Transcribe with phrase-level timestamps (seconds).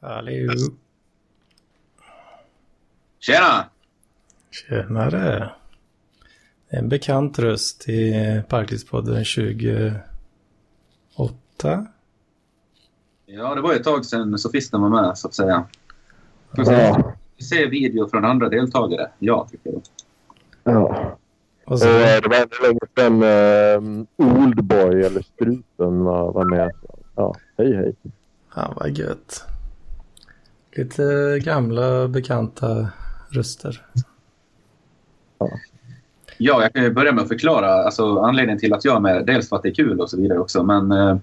[0.00, 0.52] Hallå.
[3.18, 3.64] Tjena!
[4.50, 5.50] Tjenare.
[6.68, 8.12] En bekant röst i
[8.48, 10.00] Parklivspodden 28.
[13.26, 15.64] Ja, det var ju ett tag sedan Sofisten var med, så att säga.
[16.50, 17.14] Vi Ja.
[17.38, 19.10] se, se video från andra deltagare?
[19.18, 19.82] Ja, tycker jag.
[20.74, 21.16] Ja.
[21.64, 24.06] Och så, Eh, Det var ännu längre sedan eh,
[24.42, 26.70] Oldboy eller Strupen var, var med.
[27.16, 27.94] Ja, hej hej.
[28.54, 29.44] ja, vad gött.
[30.76, 32.88] Lite gamla bekanta
[33.30, 33.86] röster.
[36.38, 39.26] Ja, jag kan ju börja med att förklara alltså, anledningen till att jag är med.
[39.26, 40.62] Dels för att det är kul och så vidare också.
[40.62, 41.16] Men eh,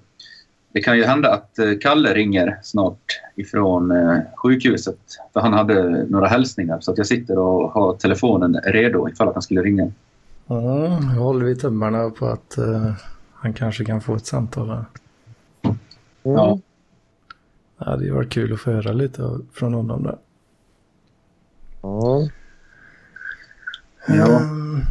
[0.71, 4.99] det kan ju hända att eh, Kalle ringer snart ifrån eh, sjukhuset.
[5.33, 6.79] För han hade några hälsningar.
[6.79, 9.91] Så att jag sitter och har telefonen redo ifall att han skulle ringa.
[10.47, 12.91] Ja, nu håller vi tummarna på att eh,
[13.33, 14.69] han kanske kan få ett samtal.
[14.69, 14.85] Här.
[15.63, 15.77] Mm.
[16.23, 16.59] Ja.
[17.79, 20.17] Det hade ju varit kul att få höra lite från honom där.
[21.81, 22.27] Ja.
[24.07, 24.39] Ja.
[24.39, 24.81] Mm,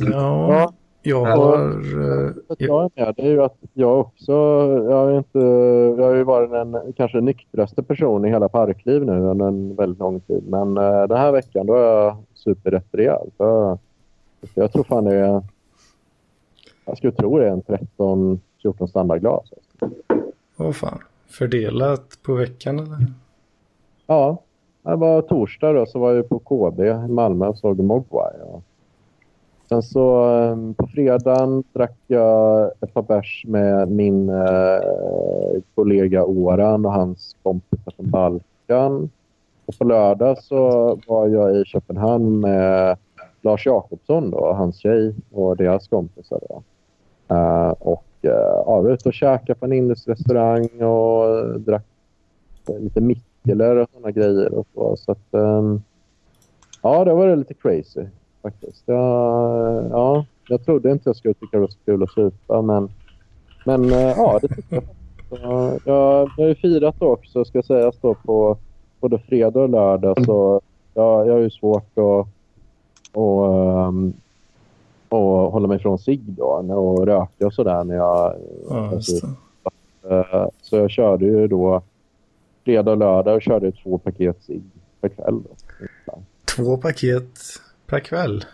[0.00, 0.72] ja, Ja.
[1.02, 1.36] jag Ja.
[1.36, 1.58] har...
[1.70, 4.32] eh, jag är med, det är ju att jag också,
[4.88, 5.38] jag har ju inte,
[6.00, 9.98] jag har ju varit den kanske nyktraste person i hela Parkliv nu under en väldigt
[9.98, 10.42] lång tid.
[10.48, 13.30] Men eh, den här veckan då är jag superrätt rejäl.
[13.38, 13.78] Jag,
[14.54, 15.42] jag tror fan det är,
[16.84, 19.44] jag skulle tro det är en 13-14 standardglas.
[20.56, 20.98] Vad fan?
[21.28, 23.06] Fördelat på veckan eller?
[24.06, 24.42] Ja,
[24.82, 28.32] det var torsdag då så var jag på KB i Malmö och såg Mogwai.
[28.42, 28.62] Och
[29.68, 36.86] sen så ehm, på fredagen drack jag ett par bärs med min eh, kollega Oran
[36.86, 39.10] och hans kompisar från Balkan.
[39.66, 40.60] Och på lördag så
[41.06, 42.96] var jag i Köpenhamn med
[43.40, 46.40] Lars Jakobsson då, hans tjej och deras kompisar.
[46.48, 46.62] Då.
[47.34, 51.84] Eh, och Eh, ja, var ute och käkade på en indisk restaurang och eh, drack
[52.78, 54.54] lite mikkeler och sådana grejer.
[54.54, 54.96] Och så.
[54.96, 55.82] Så att, ehm,
[56.82, 58.06] ja, det var lite crazy
[58.42, 58.82] faktiskt.
[58.86, 62.90] Jag, ja, jag trodde inte jag skulle tycka det var så kul att supa, men,
[63.66, 64.84] men eh, ja, det tyckte jag.
[65.28, 68.58] Så, jag, jag har ju firat också, ska sägas då, på
[69.00, 70.24] både fredag och lördag.
[70.24, 70.60] Så
[70.94, 72.26] jag, jag har ju svårt att
[73.16, 74.12] och, um,
[75.08, 76.44] och hålla mig från cigg då
[76.74, 78.34] och röka och sådär när jag
[78.70, 79.28] Ja, just det.
[80.14, 81.82] Eh, Så jag körde ju då
[82.64, 84.62] fredag och lördag och körde två paket cigg
[85.00, 85.42] per kväll.
[86.06, 86.18] Då.
[86.56, 87.30] Två paket
[87.86, 88.44] per kväll.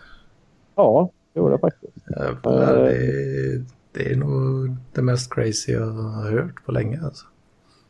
[0.75, 1.93] Ja, det gjorde jag faktiskt.
[2.09, 2.83] Jävlar, Eh.
[2.83, 6.99] det, är, det är nog det mest crazy jag har hört på länge.
[7.03, 7.25] Alltså.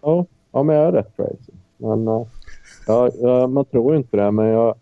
[0.01, 1.51] Ja, ja men jag är rätt crazy.
[1.77, 2.25] Men, eh,
[2.87, 4.75] ja, man tror inte det, men jag,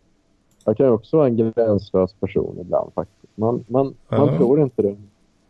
[0.66, 3.21] jag kan också vara en gränslös person ibland faktiskt.
[3.36, 4.38] Man, man, man Ja.
[4.38, 4.96] tror inte det,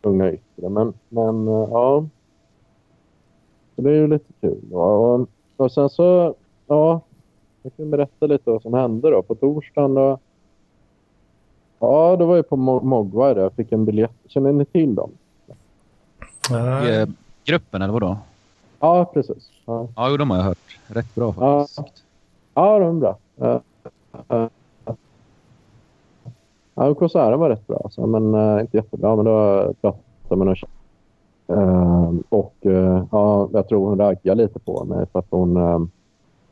[0.02, 0.68] unga yttre.
[0.68, 2.04] Men, men eh, ja,
[3.76, 4.72] så det är ju lite kul.
[4.72, 5.26] Och,
[5.56, 6.34] och sen så,
[6.66, 7.00] ja,
[7.62, 9.22] jag kan berätta lite vad som hände då.
[9.22, 10.18] På torsdagen då,
[11.78, 13.42] ja, då var jag på Mo- Mogwai där.
[13.42, 14.12] Jag fick en biljett.
[14.26, 15.10] Känner ni till dem?
[16.50, 17.08] Ja, Eh,
[17.44, 18.16] Gruppen eller vadå?
[18.80, 19.50] Ja, precis.
[19.64, 19.88] Ja.
[19.96, 20.78] Ja, jo, de har jag hört.
[20.86, 21.66] Rätt bra Ja.
[21.76, 22.04] faktiskt.
[22.54, 23.18] Ja, de är bra.
[23.42, 23.60] Uh,
[24.42, 24.46] uh,
[26.74, 27.80] ja, konserten var rätt bra.
[27.84, 29.16] Alltså, men uh, inte jättebra.
[29.16, 29.32] Men då
[29.80, 30.68] pratade man med någon tjej.
[31.48, 35.56] Ehm, uh, och uh, ja, jag tror hon raggade lite på mig för att hon,
[35.56, 35.86] uh,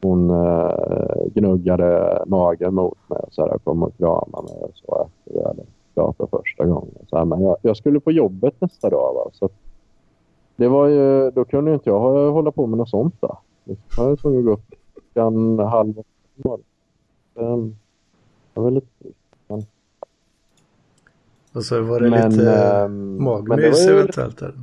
[0.03, 5.06] hon uh, gnuggade magen mot mig och så här, kom och kramade mig och så
[5.06, 5.62] efter vi hade
[5.94, 6.94] pratat första gången.
[7.10, 9.14] Så här, men jag, jag skulle på jobbet nästa dag.
[9.14, 9.31] Va?
[9.32, 9.48] Så
[10.56, 13.14] det var ju, då kunde inte jag hålla på med något sånt.
[13.20, 13.38] Då.
[13.97, 16.62] Jag var tvungen att gå upp klockan halv åtta.
[17.34, 17.76] Um,
[18.54, 19.19] det var lite trist
[21.53, 24.38] och så var det Men, lite ehm, men det magmys eventuellt.
[24.38, 24.55] Där.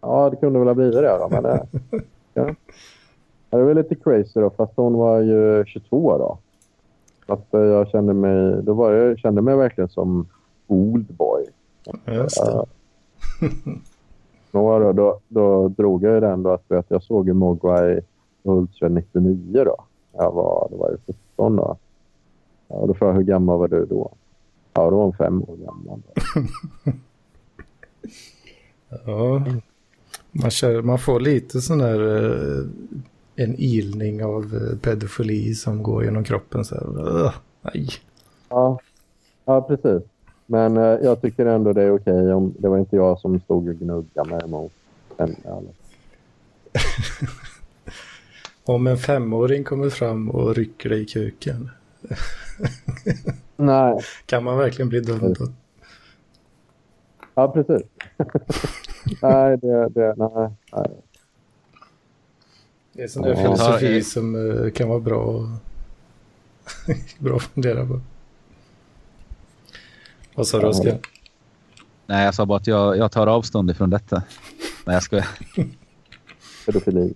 [0.00, 1.18] Ja, det kunde väl ha blivit det.
[1.18, 1.66] Då, men det,
[2.34, 2.54] ja.
[3.50, 6.38] Det var lite crazy då, fast hon var ju 22 då.
[7.26, 10.26] Att eh, jag kände mig, då var jag, kände mig verkligen som
[10.66, 11.44] oldboy.
[12.06, 12.64] Just det.
[14.52, 18.00] Då, då, då drog jag ju den då att vet, jag såg ju Mogwai
[18.44, 19.76] Hultsfred 99 då.
[20.12, 21.76] Jag var, då var jag 17 då.
[22.68, 24.12] Ja, och då frågade jag hur gammal var du då?
[24.74, 26.02] Ja, då var hon fem år gammal.
[29.06, 29.44] Ja.
[30.32, 32.64] Man, kör, man får lite sån där eh,
[33.36, 36.64] en ilning av eh, pedofili som går genom kroppen.
[36.64, 37.32] Så här,
[37.62, 37.88] nej.
[38.48, 38.78] Ja,
[39.44, 40.02] ja precis.
[40.46, 43.68] Men eh, jag tycker ändå det är okej om det var inte jag som stod
[43.68, 44.72] och gnuggade mig emot
[45.18, 45.36] henne.
[48.64, 51.70] Om en femåring kommer fram och rycker dig i kuken.
[53.56, 55.46] Nej, Kan man verkligen bli dömd då?
[57.34, 57.82] ja precis.
[59.22, 60.90] nej, det, det, nej, nej.
[62.92, 63.36] Det är sån där Ja.
[63.36, 64.02] filosofi Ja, eh.
[64.02, 65.48] som eh, kan vara bra,
[67.18, 68.00] bra att fundera på.
[70.34, 70.68] Vad sa du Ja.
[70.70, 70.98] Oskar?
[72.06, 74.22] Nej, jag sa bara att jag, jag tar avstånd ifrån detta.
[74.86, 75.28] Nej, jag skojar.
[76.66, 77.14] Pedofili.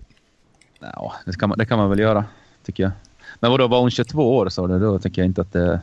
[0.79, 2.25] Ja, det kan, man, det kan man väl göra,
[2.63, 2.91] tycker jag.
[3.39, 4.79] Men vadå, var hon 22 år sa du?
[4.79, 5.79] Då tycker jag inte att det är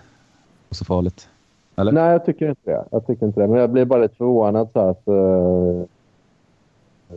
[0.71, 1.29] så farligt.
[1.77, 1.93] Eller?
[1.93, 2.85] Nej, jag tycker inte det.
[2.91, 3.47] Jag tycker inte det.
[3.49, 5.85] Men jag blir bara lite förvånad så att uh,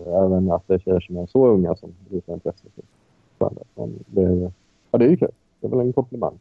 [0.08, 2.64] även att det är tjejer som är så unga som visar intresse
[3.40, 3.50] för.
[3.76, 4.52] Men det,
[4.92, 5.31] ja, det är ju kul.
[5.60, 6.40] Det är väl en komplimang.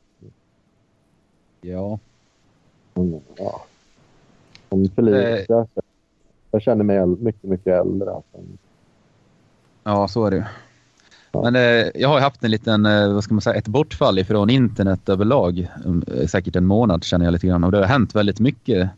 [1.61, 1.99] Ja.
[2.95, 3.63] Mm, ja.
[4.69, 5.67] Om Felicia.
[5.75, 5.83] så-
[6.51, 8.11] Jag känner mig mycket, mycket äldre.
[8.11, 8.39] Alltså.
[9.85, 10.45] Ja, så är det ju.
[11.43, 14.19] Men eh, jag har ju haft en liten, eh, vad ska man säga, ett bortfall
[14.19, 15.69] ifrån internet överlag.
[15.85, 17.65] Um, eh, säkert en månad känner jag lite grann.
[17.65, 18.91] Och det har hänt väldigt mycket.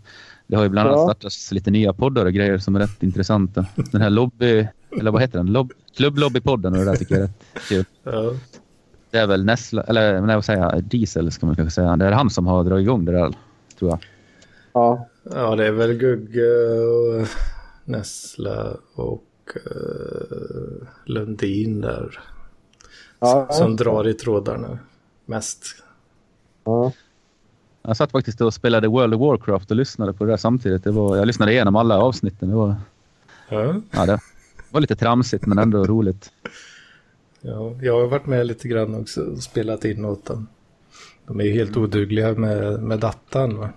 [0.47, 1.05] Det har ju bland annat Ja.
[1.15, 3.67] startats lite nya poddar och grejer som är rätt intressanta.
[3.93, 4.67] Den här lobby,
[5.01, 5.47] eller vad heter den?
[5.47, 7.85] Lob, Klubblobbypodden och det där tycker jag är rätt kul.
[8.05, 8.33] Ja.
[9.11, 11.97] Det är väl Nessla, eller nej, vad säger jag, Diesel ska man kanske säga.
[11.97, 13.33] Det är han som har dragit igång det där,
[13.79, 13.99] tror jag.
[14.73, 17.27] Ja, ja, det är väl Gugge och
[17.85, 19.23] Nessla och
[19.57, 22.21] uh, Lundin där.
[23.19, 24.79] ja, som drar i trådarna
[25.27, 25.65] mest.
[26.65, 26.93] Ja.
[27.83, 30.85] Jag satt faktiskt och spelade World of Warcraft och lyssnade på det där samtidigt.
[30.85, 32.49] Det var, jag lyssnade igenom alla avsnitten.
[32.49, 32.75] Det var,
[33.49, 33.75] Ja.
[33.91, 34.19] ja, det
[34.71, 36.31] var lite tramsigt men ändå roligt.
[37.41, 40.47] Ja, jag har varit med lite grann också och spelat in åt dem.
[41.27, 43.57] De är ju helt odugliga med, med datan.
[43.59, 43.71] Va?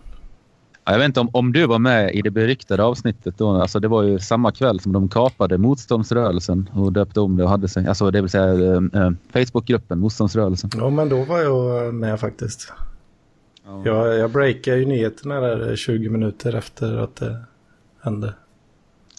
[0.85, 3.61] Ja, jag vet inte om, om du var med i det beryktade avsnittet då.
[3.61, 7.49] Alltså det var ju samma kväll som de kapade motståndsrörelsen och döpte om det och
[7.49, 7.87] hade sig.
[7.87, 10.69] Alltså det vill säga eh, eh, Facebookgruppen Motståndsrörelsen.
[10.75, 12.73] Ja, men då var jag med faktiskt.
[13.85, 17.43] Jag, jag breakade ju nyheterna där 20 minuter efter att det
[18.01, 18.33] hände.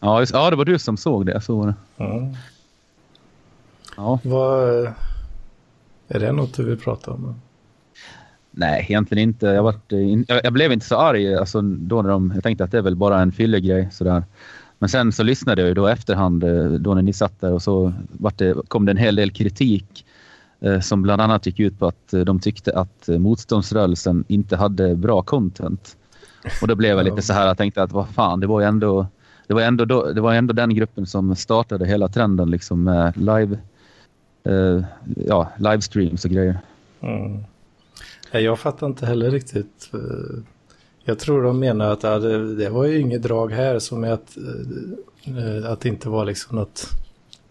[0.00, 1.40] Ja, just, ja, det var du som såg det.
[1.40, 1.74] Så var det.
[1.96, 2.34] Ja.
[3.96, 4.18] Ja.
[4.22, 4.84] Vad,
[6.08, 7.40] är det något du vill prata om?
[8.56, 9.46] Nej, egentligen inte.
[9.46, 12.32] Jag, vart, eh, jag, blev inte så arg alltså, då när de...
[12.34, 14.22] Jag tänkte att det är väl bara en fyllegrej sådär.
[14.78, 17.62] Men sen så lyssnade jag ju då efterhand eh, då när ni satt där och
[17.62, 17.92] så
[18.36, 20.06] det, kom det en hel del kritik
[20.60, 24.94] eh, som bland annat gick ut på att eh, de tyckte att motståndsrörelsen inte hade
[24.94, 25.96] bra content.
[26.62, 27.10] Och då blev jag Ja.
[27.10, 29.06] lite så här, jag tänkte att vad fan, det var ju ändå,
[29.46, 33.16] det var ändå, då, det var ändå den gruppen som startade hela trenden liksom med
[33.16, 33.58] live,
[34.44, 34.84] eh,
[35.26, 36.58] ja, livestreams och grejer.
[37.00, 37.44] Mm.
[38.40, 39.90] Jag fattar inte heller riktigt.
[39.94, 40.42] eh,
[41.04, 44.10] Jag tror de menar att ja, det, det var ju inget drag här som är
[44.12, 44.36] att,
[45.26, 46.86] eh, att det inte var liksom något,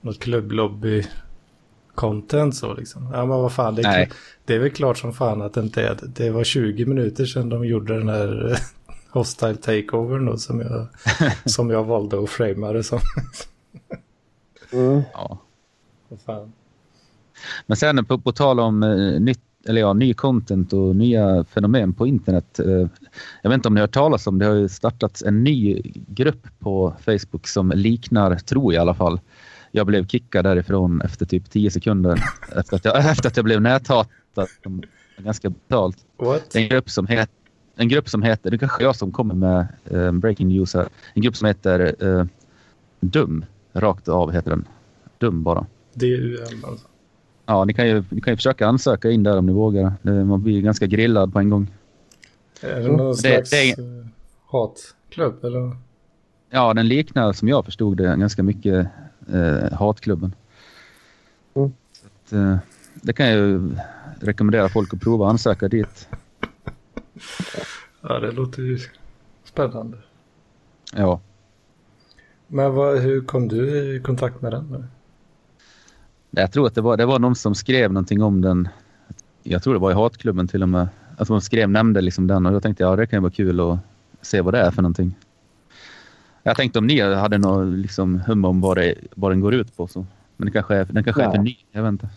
[0.02, 1.06] något klubblobby
[1.96, 3.10] content så liksom.
[3.14, 4.10] Ja men vad fan, det är,
[4.46, 6.08] det är väl klart som fan att det inte är det.
[6.08, 8.58] Det var 20 minuter sedan de gjorde den här eh,
[9.10, 10.88] hostile takeovern då som jag,
[11.52, 13.00] som jag valde att framea det som.
[14.72, 15.02] Mm.
[15.14, 15.38] Ja.
[16.10, 16.54] Vad fan.
[17.66, 21.94] Men sen på, på tal om eh, nytt, eller ja, ny content och nya fenomen
[21.94, 22.60] på internet.
[22.60, 22.88] Eh,
[23.42, 25.82] jag vet inte om ni har hört talas om det har ju startats en ny
[26.08, 29.20] grupp på Facebook som liknar, tror jag i alla fall.
[29.72, 32.24] Jag blev kickad därifrån efter typ 10 sekunder
[32.58, 34.08] efter att jag, efter att jag blev näthatad
[35.18, 35.98] ganska brutalt.
[36.54, 37.36] En grupp som heter,
[37.76, 40.88] en grupp som heter, det kanske jag som kommer med eh, breaking news här.
[41.14, 42.26] En grupp som heter eh,
[43.00, 44.68] Dum, rakt av heter den.
[45.18, 45.66] Dum bara.
[45.94, 46.88] DUM alltså.
[47.46, 49.94] Ja, ni kan, ju, ni kan ju försöka ansöka in där om ni vågar.
[50.02, 51.68] Det- Man blir ganska grillad på en gång.
[52.62, 54.06] Är det någon slags det eh,
[54.52, 55.78] hatklubb eller?
[56.50, 58.88] Ja, den liknar som jag förstod det ganska mycket
[59.34, 60.36] eh, Hatklubben.
[61.56, 61.72] Mm.
[62.06, 62.58] Att, eh,
[62.94, 63.72] det kan jag ju
[64.20, 66.08] rekommendera folk att prova ansöka dit.
[68.02, 68.80] Ja, det låter ju
[69.44, 69.98] spännande.
[70.96, 71.20] Ja.
[72.48, 74.86] Men vad, hur kom du i kontakt med den?
[76.36, 78.68] Jag tror att det var, det var någon som skrev någonting om den.
[79.44, 80.88] Jag tror det var i Hatklubben till och med.
[81.18, 83.32] Att de skrev, nämnde liksom den och då tänkte jag ja, det kan ju vara
[83.32, 83.80] kul att
[84.22, 85.16] se vad det är för någonting.
[86.44, 89.78] Jag tänkte om ni hade någon liksom, hum om vad, det, vad den går ut
[89.78, 89.88] på.
[89.88, 90.06] Så.
[90.38, 91.44] Men det kanske är, den kanske är för Nej.
[91.44, 91.58] ny.
[91.72, 92.10] Jag vet inte.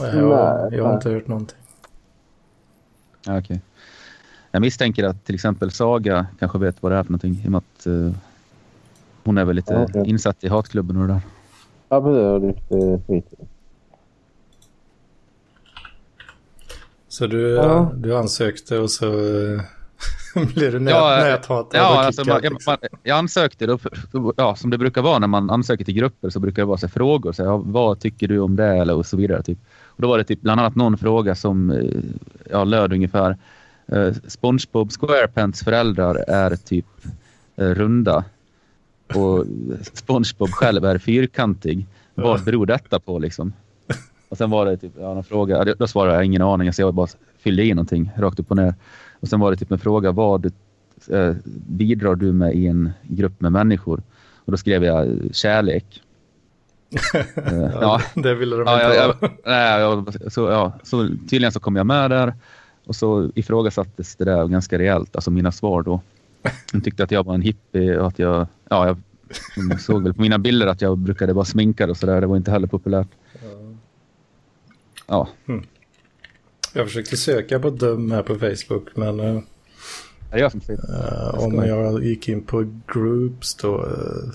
[0.00, 0.94] Nej, Nej, jag, jag har nej.
[0.94, 1.58] inte hört någonting.
[3.26, 3.60] Ja, okej.
[4.50, 7.42] Jag misstänker att till exempel Saga kanske vet vad det är för någonting.
[7.44, 8.12] I och med att eh,
[9.24, 10.10] hon är väl lite okej.
[10.10, 11.20] insatt i Hatklubben och det där.
[11.88, 13.48] Ja, men det är riktigt skit.
[17.08, 17.92] Så du, Ja.
[17.96, 19.60] du ansökte och så eh,
[20.54, 22.76] blev du nät, Ja, näthatad Ja, och alltså, kickad, man, jag, liksom.
[22.82, 23.78] man, jag ansökte då,
[24.36, 26.86] ja, som det brukar vara när man ansöker till grupper så brukar det vara så
[26.86, 27.32] här, frågor.
[27.32, 28.66] Så här, ja, vad tycker du om det?
[28.76, 29.42] Eller, och så vidare.
[29.42, 29.58] Typ.
[29.86, 32.00] Och då var det typ, bland annat någon fråga som eh,
[32.50, 33.36] ja, löd ungefär.
[33.86, 36.86] Eh, SpongeBob SquarePants föräldrar är typ
[37.56, 38.24] eh, runda
[39.14, 39.44] och
[39.92, 41.86] SpongeBob själv är fyrkantig.
[42.14, 43.52] vad beror detta på liksom?
[44.28, 46.94] Och sen var det typ, ja, en fråga, då svarade jag ingen aning, så jag
[46.94, 48.74] bara fyllde i någonting rakt upp och ner.
[49.20, 50.46] Och sen var det typ en fråga, vad
[51.10, 51.34] eh,
[51.66, 54.02] bidrar du med i en grupp med människor?
[54.44, 56.02] Och då skrev jag kärlek.
[57.34, 59.30] ja, ja, det ville de ja, inte ha.
[59.44, 62.34] Nej, ja, så, ja, så tydligen så kom jag med där
[62.86, 66.00] och så ifrågasattes det där ganska rejält, alltså mina svar då.
[66.72, 68.96] De tyckte att jag var en hippie och att jag, ja,
[69.56, 72.20] jag såg väl på mina bilder att jag brukade vara sminkad och sådär.
[72.20, 73.08] Det var inte heller populärt.
[75.06, 75.28] Ja.
[75.46, 75.64] Mm.
[76.74, 79.20] Jag försökte söka på dum här på Facebook men...
[79.20, 79.40] Uh,
[80.32, 83.84] jag som säger uh, Om jag gick in på groups då...
[83.84, 84.34] Uh,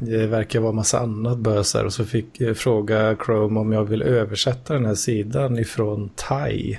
[0.00, 3.84] det verkar vara massa annat bös här och så fick jag fråga Chrome om jag
[3.84, 6.78] vill översätta den här sidan ifrån thai.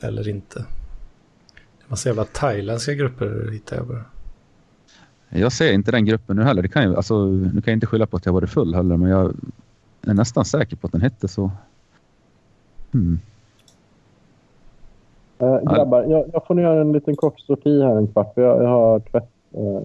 [0.00, 0.58] Eller inte.
[0.58, 4.04] Det är massa jävla thailändska grupper hittar jag bara.
[5.34, 6.62] Jag ser inte den gruppen nu heller.
[6.62, 8.96] Det kan ju, alltså, nu kan jag inte skylla på att jag varit full heller,
[8.96, 9.34] men jag
[10.02, 11.50] är nästan säker på att den hette så.
[12.92, 13.20] Hmm.
[15.38, 18.32] Äh, grabbar, jag, jag får nu göra en liten kort sorti här en kvart.
[18.34, 19.28] Jag, jag har tvätt.
[19.52, 19.82] Äh,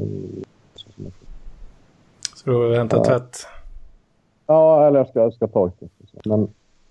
[2.36, 3.48] så du har hämtat tvätt?
[4.48, 5.86] Ja, eller jag ska, jag ska torka.
[6.26, 6.48] Men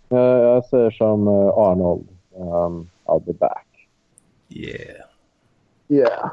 [0.09, 2.09] äh, jag säger som Arnold.
[2.35, 3.67] Um, I'll be back.
[4.49, 5.07] Yeah.
[5.89, 6.31] Yeah.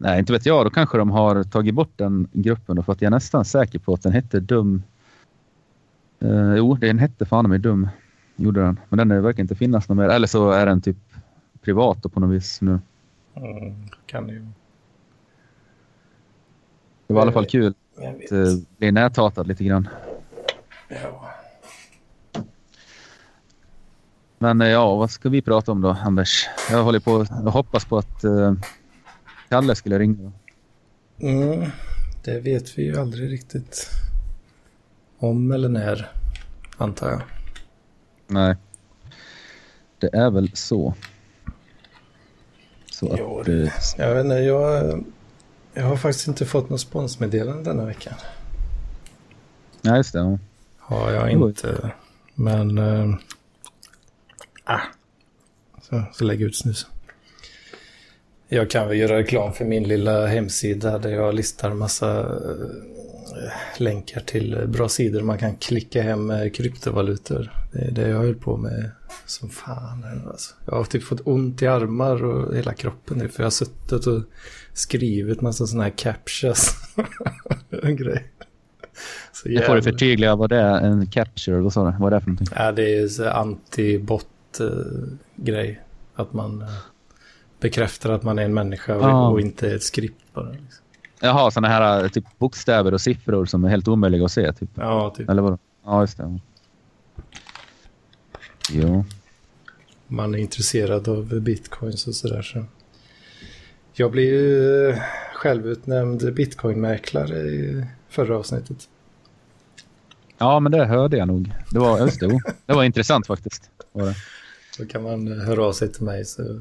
[0.00, 0.66] Nej, inte vet jag.
[0.66, 3.94] Då kanske de har tagit bort den gruppen för att jag är nästan säker på
[3.94, 4.82] att den hette Dum.
[6.22, 7.88] Uh, jo, den hette fan med Dum.
[8.36, 8.80] Gjorde den.
[8.88, 10.08] Men den verkar inte finnas någon mer.
[10.08, 10.96] Eller så är den typ
[11.60, 12.80] privat på något vis nu.
[13.34, 14.46] Mm, kan ju.
[17.06, 18.46] Det var i alla fall kul att uh,
[18.78, 19.88] bli näthatad lite grann.
[20.88, 21.30] Ja.
[24.38, 26.48] Men uh, ja, vad ska vi prata om då, Anders?
[26.70, 28.52] Jag håller på och hoppas på att uh,
[29.48, 30.32] Kalle skulle ringa?
[31.20, 31.70] Mm,
[32.24, 33.90] det vet vi ju aldrig riktigt
[35.18, 36.10] om eller när,
[36.76, 37.22] antar jag.
[38.26, 38.56] Nej,
[39.98, 40.94] det är väl så.
[42.90, 45.04] Så jo, att, eh, jag vet inte, jag,
[45.74, 48.14] jag har faktiskt inte fått något sponsmeddelande denna veckan.
[49.82, 50.38] Nej, just det.
[50.78, 51.92] Har jag inte.
[52.34, 52.78] Men...
[52.78, 53.14] Äh,
[55.82, 56.90] så, så lägg ut snusen.
[58.48, 62.26] Jag kan väl göra reklam för min lilla hemsida där jag listar massa äh,
[63.76, 67.52] länkar till bra sidor man kan klicka hem kryptovalutor.
[67.72, 68.90] Det är det jag höll på med
[69.26, 70.04] som fan.
[70.26, 70.54] Alltså.
[70.66, 74.06] Jag har typ fått ont i armar och hela kroppen nu för jag har suttit
[74.06, 74.22] och
[74.72, 76.68] skrivit massa sådana här captures.
[77.82, 78.26] en grej.
[79.32, 79.66] Så jävla...
[79.66, 81.96] får du förtydliga vad det är, en capture, vad sa du?
[81.98, 82.56] Vad är det för någonting?
[82.56, 85.70] Ja, det är anti-bot-grej.
[85.70, 85.76] Eh,
[86.14, 86.68] att man eh,
[87.60, 89.28] bekräftar att man är en människa och, ja.
[89.28, 90.50] och inte ett skript bara.
[90.50, 90.84] Liksom.
[91.20, 94.52] Jaha, sådana här typ bokstäver och siffror som är helt omöjliga att se.
[94.52, 94.70] Typ.
[94.74, 95.30] Ja, typ.
[95.30, 95.58] Eller vad?
[95.84, 96.38] Ja, just det.
[98.70, 99.04] Jo.
[100.06, 102.42] Man är intresserad av bitcoins och sådär.
[102.42, 102.64] Så.
[103.92, 104.96] Jag blev ju
[105.34, 108.88] självutnämnd bitcoinmäklare i förra avsnittet.
[110.38, 111.54] Ja, men det hörde jag nog.
[111.70, 113.70] Det var, just det, det var intressant faktiskt.
[113.92, 114.14] Var det.
[114.76, 116.60] Så kan man höra av sig till mig så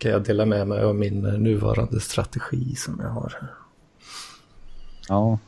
[0.00, 3.34] kan jag dela med mig av min nuvarande strategi som jag har.
[5.08, 5.38] Ja,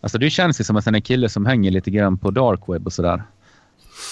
[0.00, 2.92] alltså du känns ju som en kille som hänger lite grann på dark web och
[2.92, 3.22] sådär.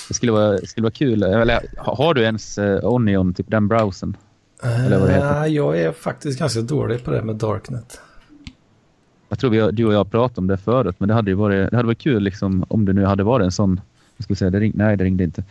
[0.08, 1.22] Det skulle vara, skulle vara kul.
[1.22, 4.16] Eller, har du ens uh, Onion, typ den browsern?
[4.62, 5.40] Eller vad det heter?
[5.40, 8.00] Uh, jag är faktiskt ganska dålig på det med Darknet.
[9.28, 11.70] Jag tror vi, du och jag pratade om det förut, men det hade ju varit,
[11.70, 13.80] det hade varit kul liksom, om det nu hade varit en sån
[14.16, 15.44] jag skulle säga, det ring, nej, det ringde inte.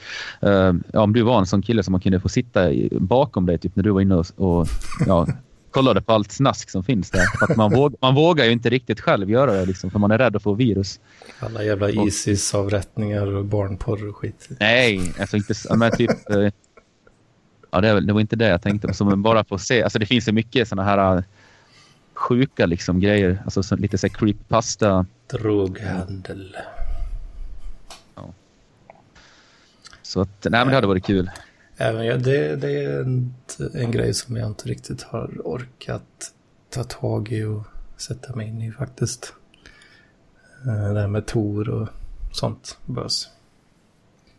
[0.44, 3.46] Uh, ja, om du var en sån kille som man kunde få sitta i, bakom
[3.46, 4.68] dig typ när du var inne och, och
[5.08, 5.28] ja,
[5.72, 7.26] kollade på allt snask som finns där.
[7.40, 10.12] För att man, våg, man vågar ju inte riktigt själv göra det liksom, för man
[10.12, 11.00] är rädd att få virus.
[11.40, 14.50] Alla jävla Isis-avrättningar och barnporr och skit.
[14.60, 16.12] Nej, alltså inte men typ...
[16.32, 16.50] Uh,
[17.72, 18.94] ja, det, det, var inte det jag tänkte på.
[18.94, 19.84] Som bara få se.
[19.84, 21.24] Alltså det finns ju mycket såna här uh,
[22.14, 23.42] sjuka liksom grejer.
[23.46, 25.06] Alltså så, lite så creepypasta.
[25.32, 26.56] Droghandel.
[30.06, 31.32] Så att, nej, men det hade varit kul.
[31.78, 33.34] Även ja, det, det är en,
[33.74, 36.32] en grej som jag inte riktigt har orkat
[36.70, 37.64] ta tag i och
[37.98, 39.34] sätta mig in i faktiskt.
[40.66, 41.88] Eh, det här med Tor och
[42.32, 43.30] sånt bös.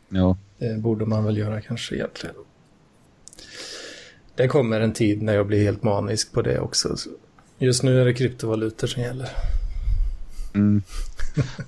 [0.08, 0.37] Ja.
[0.58, 2.37] Det borde man väl göra kanske egentligen.
[4.35, 6.96] Det kommer en tid när jag blir helt manisk på det också.
[7.58, 9.28] Just nu är det kryptovalutor som gäller.
[10.56, 10.82] Mm.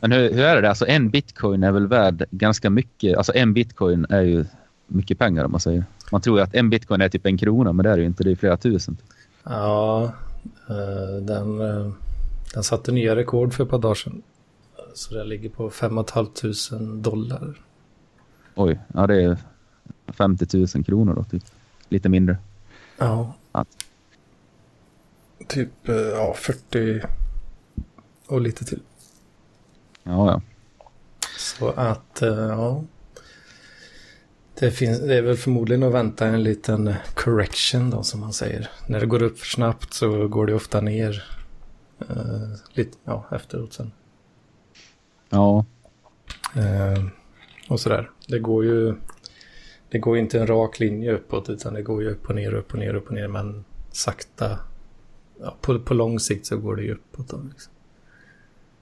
[0.01, 0.69] Men hur, hur, är det?
[0.69, 3.17] Alltså en bitcoin är väl värd ganska mycket.
[3.17, 4.45] Alltså en bitcoin är ju
[4.87, 5.85] mycket pengar om man säger.
[6.13, 8.07] Man tror ju att en bitcoin är typ en krona, men det är det ju
[8.07, 8.25] inte.
[8.25, 8.97] Det är flera tusen.
[9.45, 10.05] Ja,
[10.69, 11.93] eh, den, eh,
[12.55, 14.23] Den satte nya rekord för ett par dagar sedan.
[14.95, 17.55] Så det ligger på 5 500 dollar.
[18.55, 19.39] Oj, ja det är
[20.07, 21.43] 50 000 kronor då, typ.
[21.89, 22.37] Lite mindre.
[22.99, 23.35] Ja.
[23.53, 23.65] Ja.
[25.47, 27.01] Typ eh, ja, 40
[28.29, 28.81] och lite till.
[30.03, 30.41] Ja, ja.
[31.39, 32.85] Så att, eh, ja.
[34.59, 38.71] Det, finns, det är väl förmodligen att vänta en liten correction då som man säger.
[38.87, 41.25] När det går upp för snabbt så går det ofta ner
[42.01, 43.93] eh, lite ja, efteråt sen.
[45.31, 45.65] Ja,
[46.57, 47.05] Eh,
[47.69, 48.11] och sådär.
[48.29, 48.95] Det går ju
[49.91, 52.73] det går inte en rak linje uppåt utan det går ju upp och ner, upp
[52.73, 53.29] och ner, upp och ner.
[53.29, 54.59] Men sakta,
[55.41, 57.29] ja, på, på lång sikt så går det ju uppåt.
[57.29, 57.73] Då, liksom.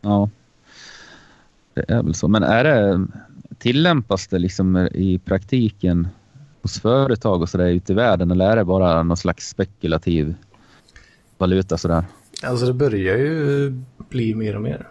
[0.06, 0.28] Ja.
[1.74, 2.28] Det är väl så.
[2.28, 3.06] Men är det,
[3.58, 6.08] tillämpas det liksom i praktiken
[6.62, 10.34] hos företag och sådär ute i världen eller är det bara någon slags spekulativ
[11.38, 12.04] valuta sådär?
[12.42, 13.70] Alltså det börjar ju
[14.08, 14.88] bli mer och mer.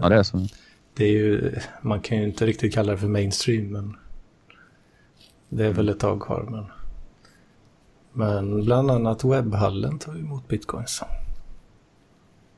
[0.00, 0.46] Ja, det är så.
[0.94, 3.96] Det är ju, man kan ju inte riktigt kalla det för mainstream men
[5.48, 6.46] det är väl ett tag kvar.
[6.50, 6.64] Men,
[8.12, 11.02] men bland annat webbhallen tar emot bitcoins.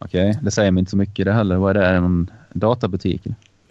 [0.05, 1.57] Okej, det säger mig inte så mycket det heller.
[1.57, 1.87] Vad är det?
[1.87, 3.23] Är det någon databutik?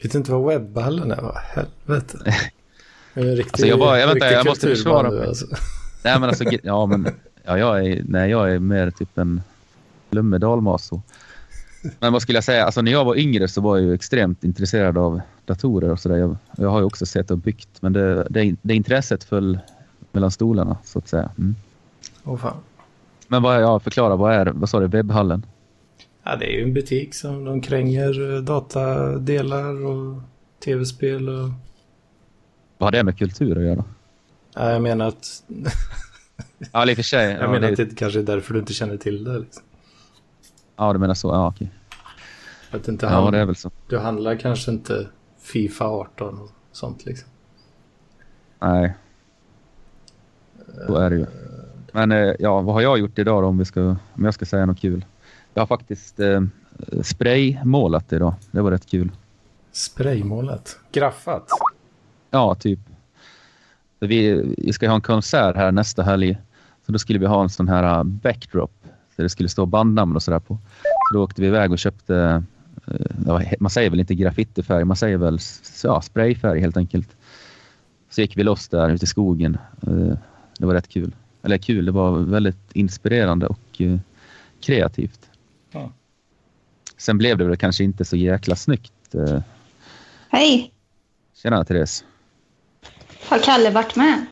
[0.04, 1.22] Vet inte vad webbhallen är?
[1.22, 2.18] Vad helvete.
[3.14, 5.28] Är riktig, Alltså, jag bara- jag vänta, jag måste försvara mig.
[5.28, 5.46] Alltså.
[6.04, 7.08] Nej, men alltså, ja, men
[7.44, 9.42] ja, jag är, nej, jag är mer typ en
[10.12, 10.86] flummig dalmas.
[10.86, 11.02] så.
[12.00, 12.66] Men vad skulle jag säga?
[12.66, 16.16] Alltså, när jag var yngre så var jag ju extremt intresserad av datorer och sådär.
[16.18, 19.60] Jag, jag har ju också sett och byggt, men det, det, det intresset föll
[20.12, 21.30] mellan stolarna så att säga.
[21.38, 21.56] Mm.
[22.24, 22.58] Åh fan.
[23.28, 25.46] Men vad jag förklarar, vad är vad sa du, webbhallen?
[26.24, 30.22] Ja, det är ju en butik som de kränger eh, datadelar och
[30.66, 31.50] tv-spel och...
[32.78, 33.84] Vad har det med kultur att göra?
[34.56, 35.44] Ja, jag menar att...
[36.72, 37.32] Ja, i och för sig.
[37.32, 39.40] Jag Ja, menar det, att det kanske är därför du inte känner till det.
[39.40, 39.64] Liksom.
[40.76, 41.28] ja, du menar så.
[41.28, 41.72] Ja, okej.
[42.72, 43.32] Att inte Ja, hand...
[43.34, 43.72] det är väl så.
[43.90, 45.08] Du handlar kanske inte
[45.40, 47.30] Fifa 18 och sånt liksom.
[48.60, 48.94] Nej.
[50.88, 51.26] Så är det ju.
[51.92, 53.82] Men eh, ja, vad har jag gjort idag då om, vi ska,
[54.14, 55.06] om jag ska säga något kul?
[55.54, 56.42] Jag har faktiskt eh,
[57.02, 58.34] spraymålat idag.
[58.52, 59.12] Det var rätt kul.
[59.72, 60.80] Spraymålat.
[60.92, 61.50] Graffat.
[62.30, 62.80] Ja, typ.
[64.00, 66.38] Vi, vi ska ha en konsert här nästa helg.
[66.86, 68.72] Så då skulle vi ha en sån här uh, backdrop.
[69.16, 70.58] Så det skulle stå bandnamn och sådär på.
[70.84, 72.44] Så då åkte vi iväg och köpte,
[72.88, 75.40] eh, man säger väl inte graffitifärg, man säger väl
[75.84, 77.10] ja, sprayfärg helt enkelt.
[78.10, 79.58] Så gick vi loss där ute i skogen.
[79.88, 80.18] Eh,
[80.60, 81.16] Det var rätt kul.
[81.44, 83.98] Eller kul, det var väldigt inspirerande och eh,
[84.62, 85.30] kreativt.
[85.72, 85.92] Ja.
[86.98, 89.16] Sen blev det väl kanske inte så jäkla snyggt.
[89.16, 89.40] Eh,
[90.30, 90.74] Hej!
[91.34, 92.04] Tjena Therese.
[93.30, 94.26] Har Kalle varit med?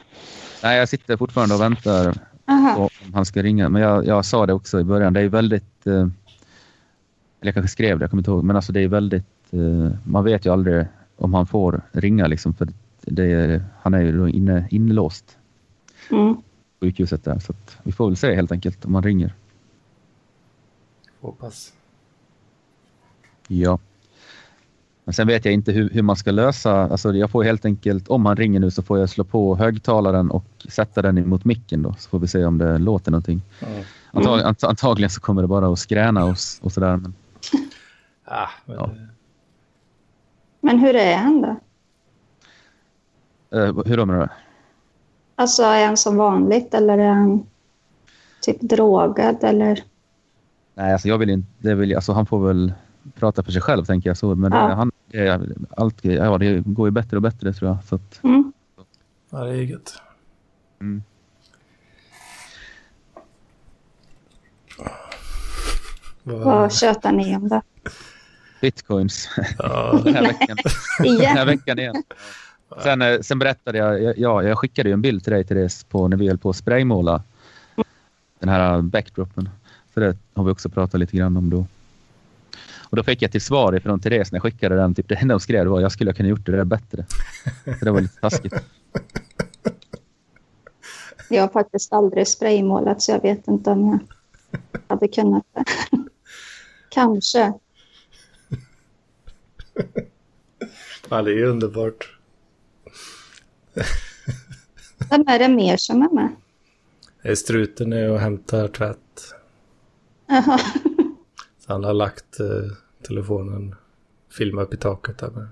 [0.64, 2.76] Nej, jag sitter fortfarande och väntar Aha.
[2.76, 3.70] på om han ska ringa.
[3.70, 5.14] Men jag, jag sa det också i början.
[5.14, 5.88] Det är väldigt...
[5.88, 8.44] Eh, eller jag kanske skrev det, jag kommer inte ihåg.
[8.44, 9.26] Men alltså det är väldigt...
[9.54, 10.86] Eh, man vet ju aldrig
[11.18, 12.54] om han får ringa liksom.
[12.54, 12.68] För
[13.02, 15.38] det är, han är ju då inne, inlåst
[16.12, 16.36] Mm.
[16.36, 16.42] på
[16.82, 17.40] sjukhuset där.
[17.40, 19.34] Så att vi får väl se helt enkelt om han ringer.
[21.22, 21.74] Hoppas.
[23.48, 23.80] Ja.
[25.04, 26.82] Men sen vet jag inte hur, hur man ska lösa...
[26.82, 28.08] Alltså jag får helt enkelt...
[28.08, 31.82] Om han ringer nu så får jag slå på högtalaren och sätta den emot micken
[31.82, 31.96] då.
[31.98, 33.42] Så får vi se om det låter någonting.
[33.60, 33.68] Ja.
[34.12, 36.98] Antag, ant, antagligen så kommer det bara att skräna och, och sådär.
[36.98, 37.14] Men
[38.26, 38.90] Ah, men, Ja.
[40.62, 41.56] Men hur är han då?
[43.58, 44.28] Eh, hur då menar du?
[45.36, 47.46] Alltså är han som vanligt eller är han
[48.42, 49.84] typ drogad eller?
[50.80, 51.48] Nej, alltså jag vill inte...
[51.60, 52.74] Det vill, alltså han får väl
[53.16, 54.18] prata för sig själv, tänker jag.
[54.18, 54.74] Så, men det, Ja.
[54.74, 57.84] han, det, allt, ja, det går ju bättre och bättre, tror jag.
[57.84, 58.54] Så att, Mm.
[59.30, 59.94] ja, det är gött.
[60.82, 61.04] mm.
[66.24, 67.62] Vad- tjötar ni om då?
[68.62, 70.58] Bitcoins Ja, den här veckan.
[71.00, 72.04] Den här veckan igen.
[72.84, 75.84] Sen, eh, sen berättade jag, jag- ja, jag skickade ju en bild till dig Therese
[75.84, 77.24] på när vi höll på att spraymåla
[78.40, 79.50] den här backdropen.
[79.94, 81.66] Så det har vi också pratat lite grann om då.
[82.90, 84.96] Och då fick jag till svar ifrån Therese när jag skickade den.
[84.96, 87.06] Typ det enda hon skrev var att jag skulle ha kunnat gjort det där bättre.
[87.80, 88.54] Så det var lite taskigt.
[91.32, 94.00] Jag har faktiskt aldrig spraymålat så jag vet inte om jag
[94.88, 95.64] hade kunnat det.
[96.90, 97.54] Kanske.
[101.10, 102.18] ja, det är underbart.
[105.10, 106.36] Vem är det mer som är med?
[107.38, 109.34] Struten är och hämtar tvätt.
[110.30, 110.58] Jaha.
[111.60, 112.46] Så han har lagt eh,
[113.08, 113.76] telefonen,
[114.38, 115.48] filmat upp i taket där med.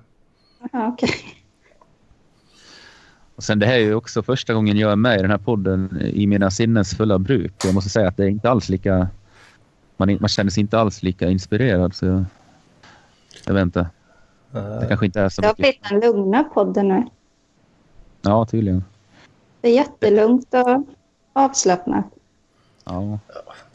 [0.94, 1.10] Okej.
[3.36, 5.38] Och sen det här är ju också första gången jag är med i den här
[5.38, 7.54] podden i mina sinnens fulla bruk.
[7.66, 9.08] Jag måste säga att det är inte alls lika
[9.98, 11.96] man, man känner sig inte alls lika inspirerad.
[11.96, 12.26] Så jag,
[13.46, 13.90] jag vet inte.
[14.52, 15.82] Det kanske inte är så Det har mycket.
[15.90, 17.06] blivit den lugna podden nu.
[18.22, 18.84] Ja, tydligen.
[19.62, 20.84] Det är jättelugnt och
[21.34, 22.06] avslappnat.
[22.84, 23.20] Ja.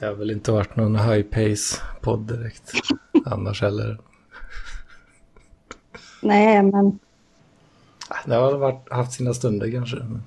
[0.02, 2.72] Det har väl inte varit någon high pace podd direkt.
[3.26, 3.98] Annars heller.
[6.22, 6.98] Nej, men
[8.26, 9.96] Det har varit, haft sina stunder kanske.
[9.96, 10.22] men-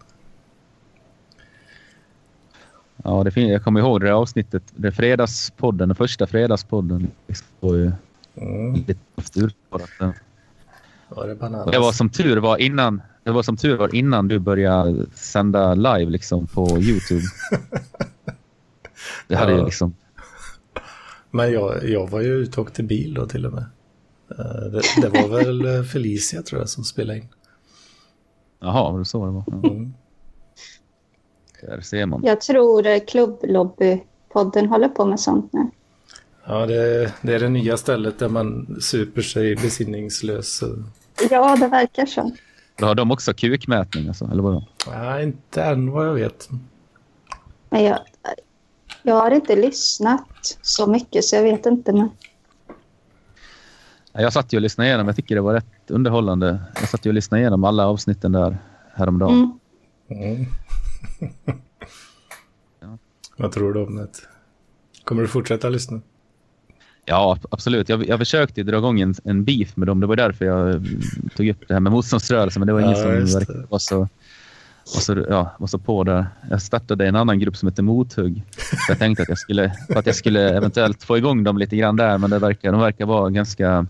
[3.03, 4.63] Ja, det fin- jag kommer ihåg det där avsnittet.
[4.75, 7.11] Det är fredagspodden, den första fredagspodden.
[7.59, 7.91] Var ju
[8.35, 8.73] Mm.
[8.73, 8.95] lite.
[11.09, 11.71] Var det bananas?
[11.71, 15.73] Det var som tur var innan, det var som tur var innan du började sända
[15.75, 17.21] live liksom på Youtube.
[19.27, 19.57] Det hade Ja.
[19.57, 19.95] ju liksom...
[21.31, 23.65] Men jag, jag var ju ute och åkte bil då till och med.
[24.39, 27.27] Eh, Det, det var väl eh, Felicia tror jag som spelade in.
[28.59, 29.43] Jaha, var det så det var?
[29.47, 29.93] Ja, Mm.
[31.61, 32.21] där ser man.
[32.23, 35.69] jag tror eh, klubblobbypodden håller på med sånt nu.
[36.47, 40.63] Ja, det, det är det nya stället där man super sig besinningslös.
[41.29, 42.31] Ja, det verkar så.
[42.77, 44.63] Då har de också kukmätning alltså, eller vadå?
[44.87, 46.49] Nej, inte än vad jag vet.
[47.69, 47.99] Men jag,
[49.05, 51.93] jag har inte lyssnat så mycket så jag vet inte.
[51.93, 52.09] Men
[54.13, 56.59] Ja, Jag satt ju och lyssnade igenom, jag tycker det var rätt underhållande.
[56.79, 58.57] Jag satt ju och lyssnade igenom alla avsnitten där
[58.93, 59.57] häromdagen.
[60.09, 60.45] mm, Mm.
[62.79, 62.97] Ja.
[63.37, 64.07] Vad tror du om det?
[65.03, 66.01] Kommer du fortsätta lyssna?
[67.05, 67.89] Ja, ab- absolut.
[67.89, 69.99] Jag, jag försökte dra igång en, en beef med dem.
[69.99, 70.85] Det var därför jag
[71.35, 72.59] tog upp det här med motståndsrörelsen.
[72.59, 73.39] Men det var ingen Ja, som just det.
[73.39, 74.07] verkade vara så,
[74.93, 76.25] var, så, ja, var så på där.
[76.49, 78.43] Jag startade en annan grupp som heter Mothugg.
[78.57, 81.95] Så jag tänkte att jag skulle, att jag skulle eventuellt få igång dem lite grann
[81.95, 82.17] där.
[82.17, 83.87] Men det verkar, de verkar vara ganska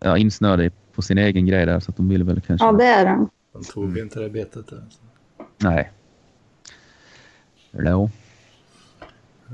[0.00, 1.80] ja, insnöade på sin egen grej där.
[1.80, 2.66] Så att de vill väl kanske...
[2.66, 3.30] ja, det är de.
[3.52, 4.84] De tog inte det betet där.
[5.58, 5.92] Nej.
[7.70, 8.10] No.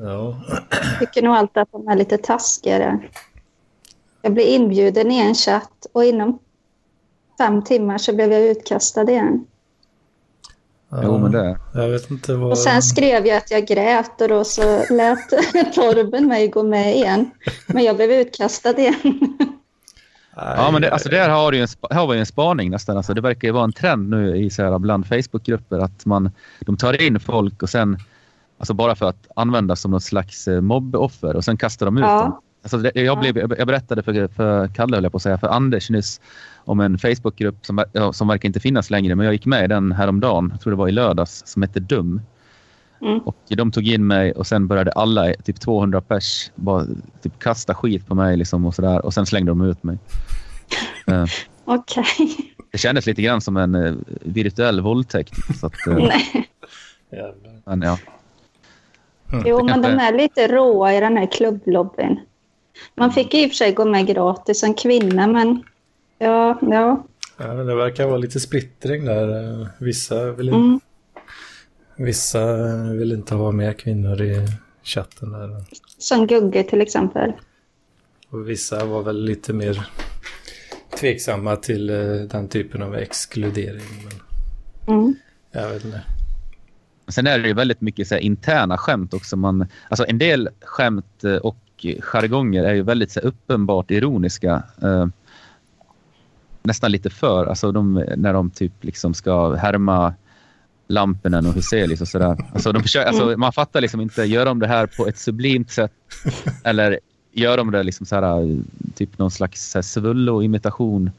[0.00, 2.98] Ja, Jag tycker nog alltid att de är lite taskigare.
[4.22, 6.38] Jag blev inbjuden i en chatt och inom
[7.38, 9.46] fem timmar så blev jag utkastad igen.
[11.02, 11.58] Jo, men det...
[11.74, 12.50] Jag vet inte vad...
[12.50, 15.28] Och sen skrev jag att jag grät och då så lät
[15.74, 17.30] Torben mig gå med igen.
[17.66, 19.38] Men jag blev utkastad igen.
[20.36, 22.70] Ja, men det, alltså där har, du ju en, här har vi ju en spaning
[22.70, 22.96] nästan.
[22.96, 26.30] Alltså, det verkar ju vara en trend nu i så här, bland Facebookgrupper att man,
[26.60, 27.98] de tar in folk och sen,
[28.58, 32.02] alltså bara för att användas som något slags eh, mobboffer och sen kastar de ut
[32.04, 32.20] Ja.
[32.20, 32.40] dem.
[32.62, 35.48] Alltså, det, jag, blev, jag berättade för, för Kalle, höll jag på att säga, för
[35.48, 36.20] Anders nyss
[36.68, 39.14] om en Facebookgrupp som, som verkar inte finnas längre.
[39.14, 41.80] Men jag gick med i den häromdagen, jag tror det var i lördags, som hette
[41.80, 42.20] Dum.
[43.00, 43.18] Mm.
[43.18, 46.86] Och de tog in mig och sen började alla, typ 200 pers, bara
[47.22, 49.04] typ kasta skit på mig liksom och sådär.
[49.04, 49.98] Och sen slängde de ut mig.
[51.06, 51.24] Eh,
[51.64, 52.04] Okej.
[52.72, 55.34] det kändes lite grann som en eh, virtuell våldtäkt.
[55.60, 56.48] Så att, eh, Nej.
[57.64, 57.98] Men, ja.
[59.46, 62.20] Jo, det men de är lite råa i den här klubblobbyn.
[62.94, 65.62] Man fick i och för sig gå med gratis som kvinna, men
[66.18, 67.04] ja, ja.
[67.40, 69.60] Ja, men det verkar vara lite splittring där.
[69.60, 70.80] Eh, Vissa vill, Mm.
[71.96, 72.56] vissa
[72.92, 74.46] vill inte ha med kvinnor i
[74.82, 75.64] chatten där.
[75.98, 77.32] Som Gugge till exempel.
[78.30, 79.86] Och vissa var väl lite mer
[81.00, 81.96] tveksamma till eh,
[82.30, 83.84] den typen av exkludering.
[84.04, 85.14] Men Mm.
[85.52, 86.02] jag vet inte.
[87.08, 89.36] Sen är det ju väldigt mycket så här, interna skämt också.
[89.36, 91.56] Man, alltså en del skämt eh, och
[92.00, 94.62] jargonger är ju väldigt så uppenbart ironiska.
[96.62, 97.46] Nästan lite för.
[97.46, 100.14] Alltså de, när de typ liksom ska härma
[100.88, 102.36] Lampinen och Huselius och sådär.
[102.52, 105.70] Alltså, de försöker, alltså, man fattar liksom inte, gör de det här på ett sublimt
[105.70, 105.92] sätt
[106.64, 106.98] eller
[107.32, 108.60] gör de det liksom så här,
[108.94, 111.10] typ någon slags så svullo-imitation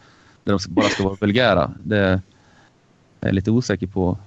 [0.44, 1.72] där de bara ska vara vulgära.
[1.84, 2.22] Det är
[3.20, 4.18] jag lite osäker på.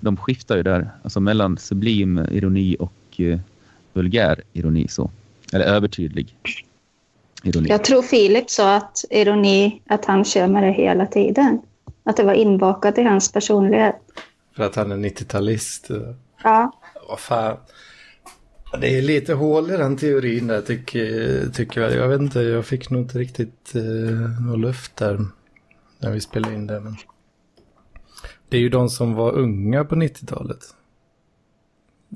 [0.00, 3.38] De skiftar ju där, alltså mellan sublim ironi och eh,
[3.92, 4.88] vulgär ironi.
[4.88, 5.10] Så.
[5.52, 6.36] Eller övertydlig
[7.44, 7.68] ironi.
[7.68, 11.60] Jag tror Filip sa att ironi, att han kör med det hela tiden.
[12.04, 13.96] Att det var inbakat i hans personlighet.
[14.56, 15.90] För att han är 90-talist.
[15.90, 16.72] eh, Ja,
[17.08, 17.56] Vad fan.
[18.80, 21.92] Det är lite hål i den teorin där tycker, tycker jag.
[21.92, 23.82] Jag vet inte, jag fick nog inte riktigt eh,
[24.46, 25.18] någon luft där
[25.98, 26.80] när vi spelade in det.
[26.80, 26.96] Men...
[28.48, 30.58] Det är ju de som var unga på 90-talet.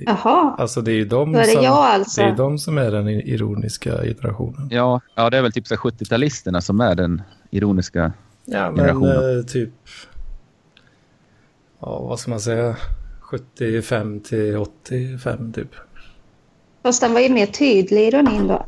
[0.07, 0.55] Jaha.
[0.59, 2.21] Alltså det är ju de, Då är det som, jag alltså.
[2.21, 4.69] det är de som är den ironiska generationen.
[4.71, 8.13] Ja, ja, det är väl typ så här 70-talisterna som är den ironiska.
[8.45, 9.39] Ja, men Generationen.
[9.39, 9.71] eh, typ...
[11.81, 12.77] Ja, vad ska man säga?
[13.21, 15.71] 75 till 85 typ.
[16.83, 18.67] Fast den var ju mer tydlig ironin då.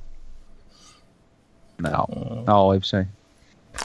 [1.76, 2.08] Ja,
[2.46, 3.06] ja i och för sig.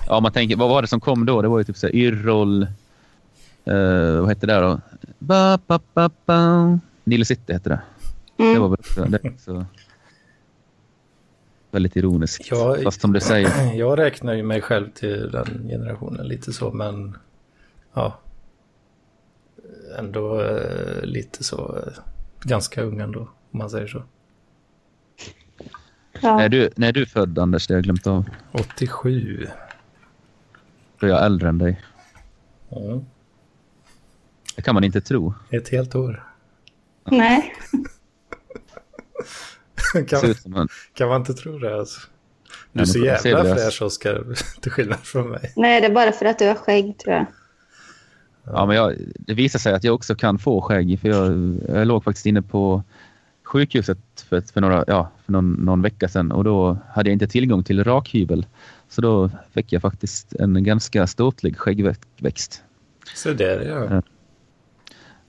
[0.07, 1.41] Ja, man tänker, vad var det som kom då?
[1.41, 2.63] Det var ju typ så här Yrrol...
[3.65, 4.79] Eh, vad hette det då?
[5.19, 6.79] Ba, ba, ba, ba.
[7.05, 7.81] Nile City hette det.
[8.37, 9.11] Det var Mm.
[9.11, 9.65] väl det, också
[11.71, 12.47] väldigt ironiskt.
[12.51, 16.71] Ja, Fast som du säger, Jag räknar ju mig själv till den generationen lite så,
[16.71, 17.17] men
[17.93, 18.19] ja.
[19.99, 21.93] Ändå eh, lite så, eh,
[22.43, 23.19] ganska ung ändå,
[23.51, 24.03] om man säger så.
[26.21, 26.37] Ja.
[26.37, 27.67] när, du, när är du född Anders?
[27.67, 28.29] Det har jag glömt av.
[28.51, 29.47] 87.
[30.99, 31.81] Då är jag äldre än dig.
[32.69, 33.01] Ja,
[34.55, 35.33] Det kan man inte tro.
[35.49, 36.23] ett helt år.
[37.11, 37.53] Nej,
[40.07, 42.01] kan, en, kan man inte tro det alltså?
[42.71, 44.23] Du är så jävla fräsch Oskar,
[44.61, 45.53] till skillnad från mig.
[45.55, 47.25] nej, det är bara för att du har skägg tror jag.
[48.43, 50.99] ja, men jag, det visar sig att jag också kan få skägg.
[51.01, 52.83] För jag, jag låg faktiskt inne på
[53.43, 53.97] sjukhuset
[54.29, 57.63] för, för, några, ja, för någon, någon vecka sedan och då hade jag inte tillgång
[57.63, 58.45] till rakhyvel.
[58.89, 62.63] Så då fick jag faktiskt en ganska ståtlig skäggväxt.
[63.15, 64.01] Så där ja.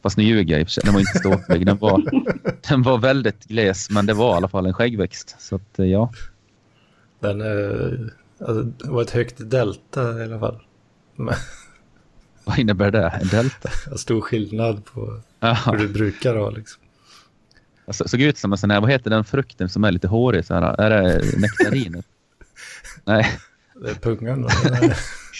[0.07, 0.83] Fast nu ljuger jag i och för sig.
[0.85, 1.67] Den var inte ståtlig.
[1.67, 2.03] Den var,
[2.69, 5.37] den var väldigt gles, men det var i alla fall en skäggväxt.
[5.39, 6.13] Så att, eh, ja.
[7.21, 7.99] Den eh,
[8.41, 10.63] alltså, det var ett högt delta i alla fall.
[11.17, 11.35] Men,
[12.45, 13.09] Vad innebär det?
[13.23, 13.71] En delta?
[13.97, 16.83] stor skillnad på hur Ja, du brukar ha liksom.
[17.87, 20.45] alltså, såg ut som en sån här, vad heter den frukten som är lite hårig?
[20.45, 22.03] Så här, är det nektariner?
[23.05, 23.27] Nej,
[23.83, 24.49] Det är pungan då.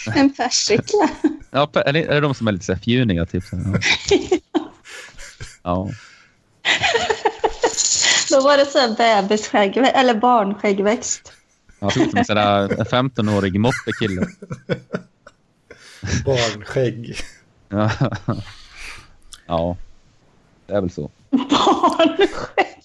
[0.15, 1.09] En persika.
[1.51, 3.25] ja, pe- eller är det de som är lite så här fjuniga?
[3.25, 3.63] Typ, så här,
[4.51, 4.71] ja.
[5.63, 5.89] ja.
[8.29, 11.33] Då var det så här bebisskägg, eller barnskäggväxt.
[11.79, 14.25] Han såg ut som en sån där 15-årig moppekille.
[16.25, 17.15] Barnskägg.
[17.69, 17.91] Ja.
[19.47, 19.77] ja,
[20.67, 21.11] det är väl så.
[21.29, 22.83] Barnskägg.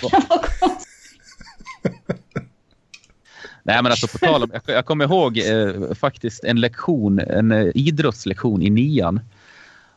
[0.00, 0.10] Det var
[0.60, 2.23] konstigt.
[3.66, 7.52] Nej, men alltså på tal om, jag, jag kommer ihåg eh, faktiskt en lektion, en
[7.52, 9.20] eh, idrottslektion i nian.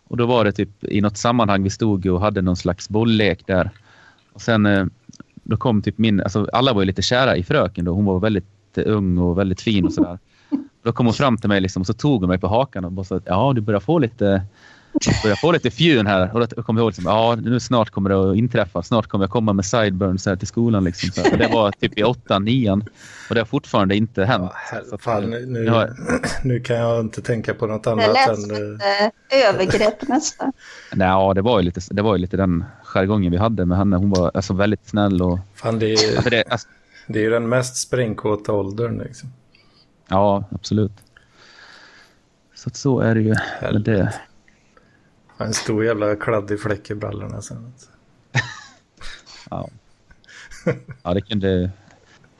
[0.07, 3.47] Och då var det typ i något sammanhang vi stod och hade någon slags bolllek
[3.47, 3.69] där.
[4.33, 4.85] Och sen eh,
[5.43, 7.93] då kom typ min, alltså alla var ju lite kära i fröken då.
[7.93, 10.19] Hon var väldigt eh, ung och väldigt fin och sådär.
[10.83, 12.91] Då kom hon fram till mig liksom, och så tog hon mig på hakan och
[12.91, 14.41] bara sa att ja, du börjar få lite
[15.23, 16.33] börjar få lite fjun här.
[16.33, 18.83] Och då kom jag ihåg liksom, ja, nu snart kommer det att inträffa.
[18.83, 20.83] Snart kommer jag komma med sideburns här till skolan.
[20.83, 21.09] Liksom.
[21.23, 22.81] Så, det var typ i åttan, nian.
[23.29, 24.51] Och det har fortfarande inte hänt.
[24.71, 25.87] Ja, Så fan, nu, Ja.
[26.43, 28.35] nu kan jag inte tänka på något Det annat lät än...
[28.37, 30.51] som eh, ett eh, övergrepp nästan.
[30.93, 33.77] Nej, ja, det var ju lite, det var ju lite den jargongen vi hade med
[33.77, 33.95] henne.
[33.97, 35.39] Hon var alltså väldigt snäll och...
[35.55, 36.67] Fan, det är, Alltså det, alltså,
[37.07, 39.29] det är ju den mest sprängkåta åldern liksom.
[40.09, 40.91] ja, absolut.
[42.55, 43.35] Så att så är det ju
[43.79, 44.13] det.
[45.37, 47.65] En stor jävla kladdig fläck i brallorna sen.
[47.73, 47.89] alltså.
[49.49, 49.69] Ja.
[51.03, 51.47] ja, det kunde...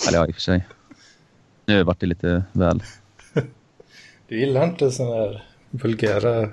[0.08, 0.68] Eller ja, i och för sig.
[1.66, 2.84] Nu vart det lite väl.
[4.28, 6.50] Du gillar inte sådana här vulgära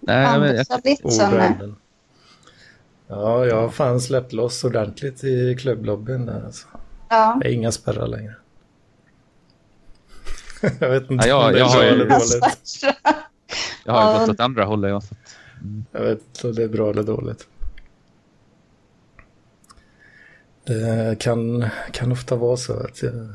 [0.00, 0.68] Nej, jag, vet-
[1.04, 1.74] jag.
[3.08, 6.68] Ja, jag har fan släppt loss ordentligt i klubblobbyn där alltså.
[7.08, 7.38] Ja.
[7.42, 8.34] Det är inga spärrar längre.
[10.80, 12.80] jag vet inte Ja, jag- om det är jag har bra eller dåligt.
[13.84, 14.90] Jag har ju gått åt andra hållet.
[14.90, 15.36] Ja, så att,
[15.92, 17.48] Jag vet inte om det är bra eller dåligt.
[20.64, 23.28] Det kan, kan ofta vara så att jag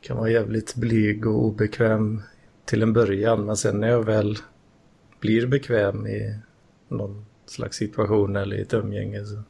[0.00, 2.22] kan vara jävligt blyg och obekväm
[2.64, 3.46] till en början.
[3.46, 4.36] Men sen när jag väl
[5.20, 6.38] blir bekväm i
[6.88, 9.42] någon slags situation eller i ett umgänge så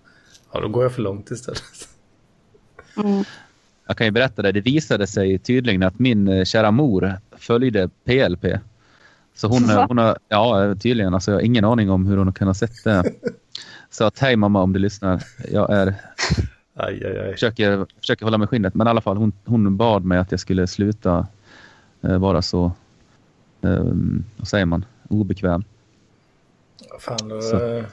[0.52, 1.88] ja, då går jag för långt istället.
[2.96, 3.24] Mm.
[3.86, 4.52] jag kan ju berätta det.
[4.52, 8.44] Det visade sig tydligen att min eh, kära mor följde PLP.
[9.38, 9.86] Så hon, Va?
[9.88, 12.84] hon har, ja tydligen, alltså jag har ingen aning om hur hon kan ha sett
[12.84, 13.02] det.
[13.90, 15.22] Så att hej mamma om du lyssnar.
[15.52, 15.94] Jag är,
[16.74, 17.32] Aj, aj, aj.
[17.32, 18.74] försöker, försöker hålla mig skinnet.
[18.74, 21.26] Men i alla fall hon, hon bad mig att jag skulle sluta
[22.02, 22.72] eh, vara så,
[23.62, 23.84] eh,
[24.36, 25.64] vad säger man, obekväm.
[27.00, 27.56] Fan, då, Så.
[27.76, 27.84] eh,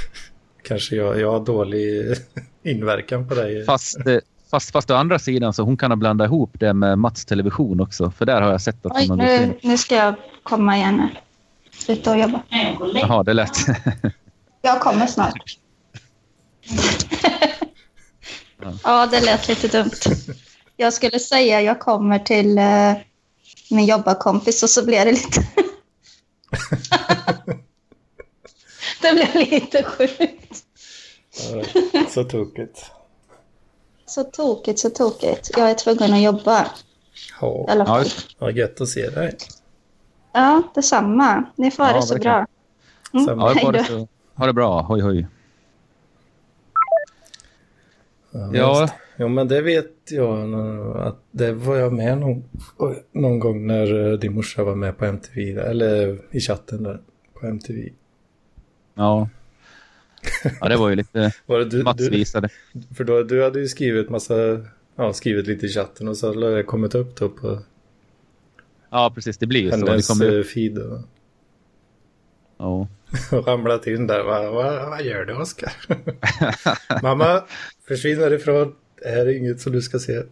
[0.62, 2.14] kanske jag, jag har dålig
[2.62, 3.64] inverkan på dig.
[3.64, 4.18] Fast, eh,
[4.50, 7.80] fast, fast å andra sidan så hon kan ha blandat ihop det med Mats television
[7.80, 8.10] också.
[8.10, 11.08] För där har jag sett att Oj, hon har nu, nu ska jag komma igen.
[11.72, 12.42] Sluta och jobba.
[12.94, 13.56] Jaha, det lät.
[14.62, 15.56] Jag kommer snart.
[18.84, 19.90] ja, det lät lite dumt.
[20.76, 22.94] Jag skulle säga jag kommer till eh,
[23.70, 25.40] min jobbarkompis och så blev det lite...
[29.02, 30.64] det blev lite sjukt.
[32.08, 32.90] Så tokigt.
[34.10, 35.50] Så tokigt, så tokigt.
[35.56, 36.66] Jag är tvungen att jobba
[37.40, 38.04] Ja,
[38.38, 39.36] vad gött att se dig.
[40.32, 41.44] Ja, detsamma.
[41.56, 42.34] Ni får ha Ja, det så verkligen.
[42.34, 42.46] bra.
[43.20, 43.52] Mm, Samma.
[43.54, 44.82] Ja, ha, det så, ha det bra.
[44.82, 45.26] Hoj, hoj.
[48.30, 48.88] Ja, Ja.
[49.16, 50.54] Jo, men det vet jag
[50.98, 52.44] att det var jag med någon,
[53.12, 57.00] någon gång när eh, din morsa var med på MTV, eller i chatten där
[57.40, 57.88] på MTV.
[58.94, 59.28] Ja.
[60.60, 62.24] Ja, det var ju lite Var det du, Mats du,
[62.96, 64.34] för då, du hade ju skrivit massa,
[64.96, 67.62] ja, skrivit lite i chatten och så hade det kommit upp då på
[68.90, 69.38] Ja, precis.
[69.38, 69.76] Det blir ju så.
[69.76, 70.98] Det kommer eh, feed och,
[72.58, 72.88] Ja.
[73.32, 74.22] och ramlat in där.
[74.24, 75.72] Vad, vad, vad gör du Oskar?
[77.02, 77.44] Mamma,
[77.88, 78.74] försvinn härifrån.
[79.02, 80.22] Det här är inget som du ska se.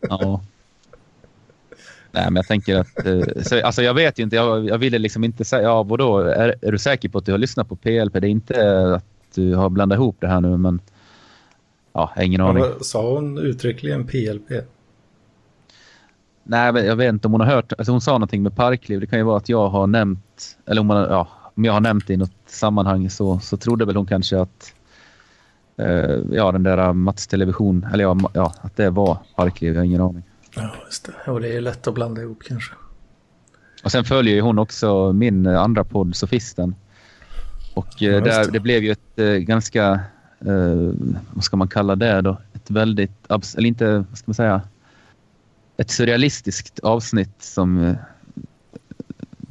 [0.00, 0.44] Ja.
[2.12, 3.06] Nej, men jag tänker att...
[3.06, 4.36] eh, Så, alltså jag vet ju inte.
[4.36, 5.62] Jag, jag ville liksom inte säga...
[5.62, 6.18] Ja, vadå?
[6.18, 8.12] Är, är du säker på att du har lyssnat på PLP?
[8.12, 10.80] Det är inte att du har blandat ihop det här nu, men...
[11.92, 12.64] Ja, ingen aning.
[12.80, 14.50] Sa hon uttryckligen PLP?
[16.44, 17.72] Nej, men jag vet inte om hon har hört.
[17.78, 19.00] Alltså hon sa någonting med parkliv.
[19.00, 20.58] Det kan ju vara att jag har nämnt...
[20.66, 23.84] Eller om, har- ja, om jag har nämnt det i något sammanhang så, så trodde
[23.84, 24.74] väl hon kanske att...
[25.76, 27.86] eh, ja, den där Mats Television.
[27.92, 29.72] Eller ja, ja, att det var parkliv.
[29.74, 30.22] Jag har ingen aning.
[30.54, 31.30] Ja, just det.
[31.30, 32.72] Och det är lätt att blanda ihop kanske.
[33.84, 36.74] Och sen följer ju hon också min eh, andra podd, Sofisten.
[37.74, 38.50] Och eh, Ja, där, det.
[38.50, 40.00] det blev ju ett eh, ganska,
[40.40, 40.92] eh,
[41.32, 42.38] vad ska man kalla det då?
[42.52, 44.62] Ett väldigt, eller inte, vad ska man säga?
[45.76, 47.94] Ett surrealistiskt avsnitt som eh,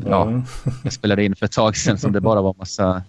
[0.05, 0.43] ja, Mm.
[0.83, 3.03] jag spelade in för ett tag sedan som det bara var massa,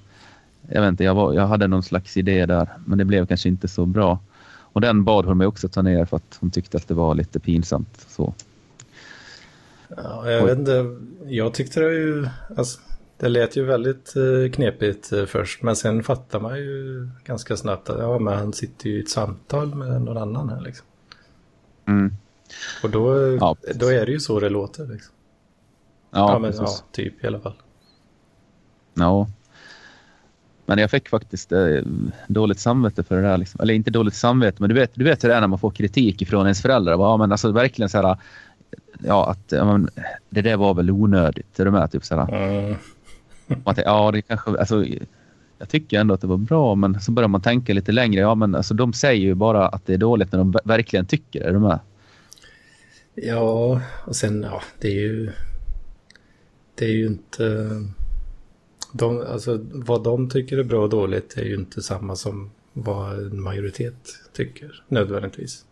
[0.68, 3.48] jag vet inte, jag, var, jag hade någon slags idé där, men det blev kanske
[3.48, 4.18] inte så bra.
[4.72, 7.14] Och den bad hon mig också ta ner för att hon tyckte att det var
[7.14, 8.06] lite pinsamt.
[8.08, 8.34] Så.
[9.96, 10.48] Ja, jag Oj.
[10.48, 10.96] vet inte.
[11.26, 12.28] Jag tyckte det ju...
[12.56, 12.80] Alltså,
[13.18, 15.62] det lät ju väldigt eh, knepigt eh, först.
[15.62, 19.10] Men sen fattar man ju ganska snabbt att ja, men han sitter ju i ett
[19.10, 20.86] samtal med någon annan här liksom.
[21.86, 22.12] Mm.
[22.82, 24.86] Och då, Ja, då är det ju så det låter.
[24.86, 25.14] Liksom.
[26.10, 26.84] Ja, Ja, men ja, precis.
[26.92, 27.54] typ i alla fall.
[28.94, 29.28] Ja.
[30.70, 31.82] Men jag fick faktiskt eh,
[32.28, 33.38] dåligt samvete för det där.
[33.38, 33.60] Liksom.
[33.60, 35.70] Eller inte dåligt samvete, men du vet, du vet hur det är när man får
[35.70, 36.92] kritik ifrån ens föräldrar.
[36.92, 38.16] Ja, men alltså verkligen så här,
[38.98, 39.88] ja, att ja, men,
[40.28, 41.60] det där var väl onödigt.
[41.60, 41.92] Är du med?
[41.92, 42.34] Typ så här.
[42.34, 42.76] Mm.
[43.64, 44.84] Man ja, det kanske, alltså,
[45.58, 48.20] jag tycker ändå att det var bra, men så börjar man tänka lite längre.
[48.20, 51.06] Ja, men alltså, de säger ju bara att det är dåligt när de ver- verkligen
[51.06, 51.46] tycker det.
[51.48, 51.78] Är du med?
[53.14, 55.32] Ja, och sen ja, det är ju...
[56.74, 57.66] Det är ju inte...
[58.92, 63.18] De, alltså, vad de tycker är bra och dåligt är ju inte samma som vad
[63.18, 63.94] en majoritet
[64.32, 65.64] tycker nödvändigtvis.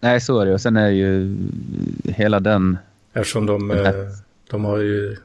[0.00, 0.54] Nej, så är det.
[0.54, 1.36] Och sen är ju
[2.04, 2.78] hela den...
[3.12, 4.08] Eftersom de, Den eh,
[4.50, 5.16] de har ju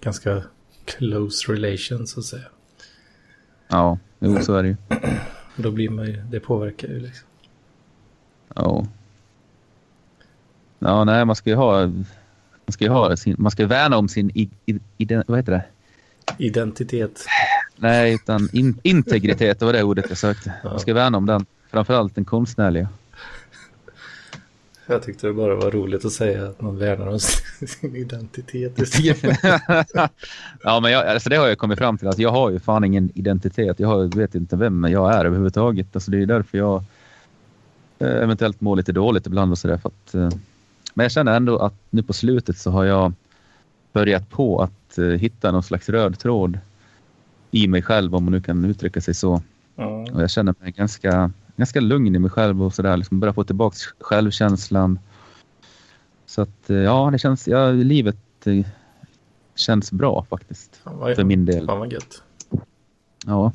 [0.00, 0.42] ganska
[0.84, 2.44] close relations så att säga.
[3.68, 4.76] Ja, jo, så är det ju.
[5.56, 7.26] Då blir man ju, det påverkar ju liksom.
[8.54, 8.86] Ja.
[10.78, 11.86] Ja, nej, man ska ju ha...
[11.86, 14.30] Man ska ju ha sin, man ska värna om sin...
[14.34, 15.64] I, i, iden- vad heter det?
[16.38, 17.26] Identitet.
[17.76, 20.52] Nej, utan in, integritet, det var det ordet jag sökte.
[20.62, 20.70] Ja.
[20.70, 21.46] Man ska värna om den.
[21.70, 22.88] Framförallt den konstnärliga.
[24.86, 27.18] Jag tyckte det bara var roligt att säga att man värnar om
[27.68, 28.72] sin identitet.
[30.62, 32.08] ja, men jag, alltså det har jag kommit fram till.
[32.08, 33.80] att jag har ju fan ingen identitet.
[33.80, 35.86] Jag har, vet inte vem jag är överhuvudtaget.
[35.92, 36.84] Alltså det är därför jag
[37.98, 39.80] eh, eventuellt mår lite dåligt ibland och sådär.
[39.84, 40.28] eh,
[40.94, 43.12] Men jag känner ändå att nu på slutet så har jag
[43.92, 46.58] börjat på att eh, hitta någon slags röd tråd
[47.50, 49.42] i mig själv, om man nu kan uttrycka sig så.
[49.76, 50.06] Ja.
[50.12, 52.96] Och jag känner mig ganska, ganska lugn i mig själv och sådär.
[52.96, 54.98] Liksom börjar få tillbaka självkänslan.
[56.26, 58.66] Så att eh, ja, det känns, ja, livet eh,
[59.54, 60.80] känns bra faktiskt.
[60.84, 61.66] Vad, För min del.
[61.66, 62.22] Fan vad gött.
[63.26, 63.52] Ja.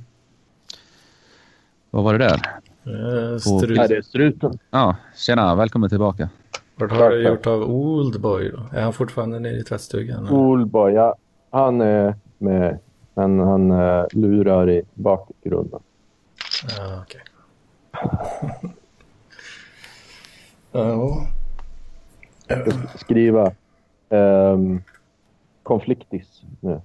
[1.89, 2.41] Vad var det där?
[2.85, 3.77] Eh, Strut.
[3.77, 4.59] Nej, det är struten.
[4.71, 6.29] Ja, tjena, välkommen tillbaka.
[6.75, 8.77] Vad har du gjort av Oldboy då?
[8.77, 10.29] Är han fortfarande nere i tvättstugan?
[10.29, 11.15] Oldboy, ja,
[11.55, 12.79] han är med.
[13.13, 15.79] Men han eh, lurar i bakgrunden.
[17.01, 17.21] Okej.
[20.71, 21.27] ja.
[22.47, 23.51] Jag ska skriva
[24.09, 24.81] ehm,
[25.63, 26.81] konfliktis nu.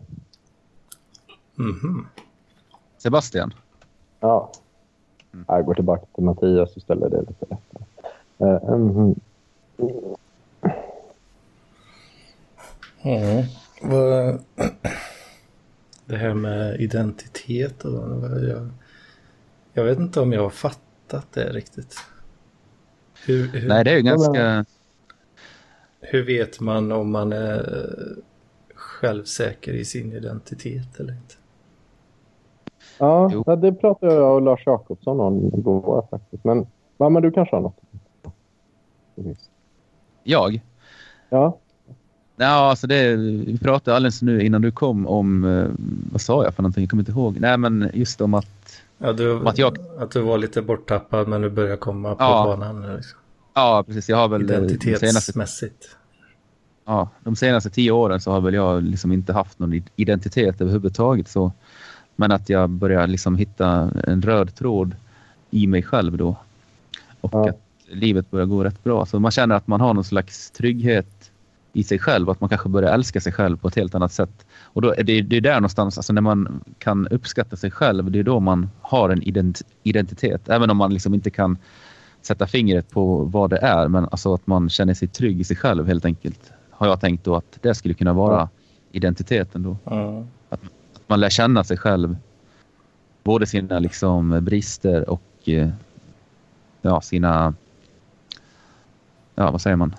[1.54, 2.06] Mhm.
[2.98, 3.54] Sebastian.
[4.20, 4.50] Ja.
[5.46, 7.84] Jag går tillbaka till Mattias och ställer det lite lättare.
[8.38, 9.14] Eh, mhm.
[13.02, 13.44] Ja.
[16.06, 17.92] Det här med identitet och
[18.48, 18.70] jag,
[19.72, 21.96] jag vet inte om jag har fattat det riktigt.
[23.26, 24.64] Hur, hur, Nej, det är ju ganska...
[26.00, 27.64] hur vet man om man är
[28.74, 31.34] självsäker i sin identitet eller inte?
[32.98, 33.56] Ja, Jo.
[33.56, 36.44] det pratade jag och Lars Jakobsson om igår faktiskt.
[36.44, 37.80] Men, ja, men du kanske har något?
[40.22, 40.60] Jag?
[41.28, 41.58] Ja,
[42.42, 45.44] Ja, alltså det, vi pratade alldeles nu innan du kom om...
[45.44, 45.66] eh,
[46.12, 46.82] Vad sa jag för någonting?
[46.82, 47.40] Jag kommer inte ihåg.
[47.40, 48.80] Nej, men just om att...
[48.98, 52.44] Ja, du, Att jag- att du var lite borttappad men du börjar komma på Ja.
[52.44, 52.80] banan.
[52.82, 53.18] nu, Liksom.
[53.54, 54.08] Ja, precis.
[54.08, 54.42] Jag har väl...
[54.42, 55.96] eh, de senaste, Identitetsmässigt.
[56.84, 61.28] ja, de senaste tio åren så har väl jag liksom inte haft någon identitet överhuvudtaget.
[61.28, 61.52] Så.
[62.16, 64.94] Men att jag börjar liksom hitta en röd tråd
[65.50, 66.36] i mig själv då.
[67.20, 67.48] Och Ja.
[67.50, 69.06] att livet börjar gå rätt bra.
[69.06, 71.29] Så man känner att man har någon slags trygghet
[71.72, 72.30] i sig själv.
[72.30, 74.46] Att man kanske börjar älska sig själv på ett helt annat sätt.
[74.62, 78.10] Och då är det, det är där någonstans, alltså när man kan uppskatta sig själv,
[78.10, 80.48] det är då man har en ident, identitet.
[80.48, 81.58] Även om man liksom inte kan
[82.22, 83.88] sätta fingret på vad det är.
[83.88, 86.52] Men alltså att man känner sig trygg i sig själv helt enkelt.
[86.70, 88.48] Har jag tänkt då att det skulle kunna vara
[88.92, 89.76] identiteten då.
[89.84, 90.24] Ja.
[90.48, 90.60] Att
[91.06, 92.16] man lär känna sig själv.
[93.22, 95.68] Både sina liksom brister och eh,
[96.82, 97.54] ja, sina...
[99.34, 99.94] Ja, vad säger man?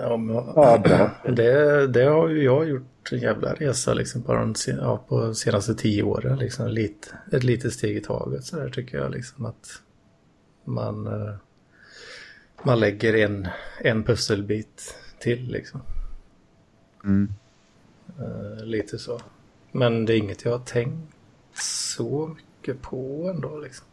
[0.00, 1.10] Ja, men, Ja, bra.
[1.32, 5.74] det, det har ju jag gjort en jävla resa liksom på de ja, på senaste
[5.74, 6.38] tio åren.
[6.38, 9.82] Liksom, lite, ett litet steg i taget så där tycker jag liksom att
[10.64, 11.34] man, eh,
[12.62, 13.48] man lägger en,
[13.80, 15.80] en pusselbit till liksom.
[17.04, 17.32] Mm.
[18.18, 19.20] Eh, lite så.
[19.72, 21.14] Men det är inget jag har tänkt
[21.60, 23.85] så mycket på ändå liksom.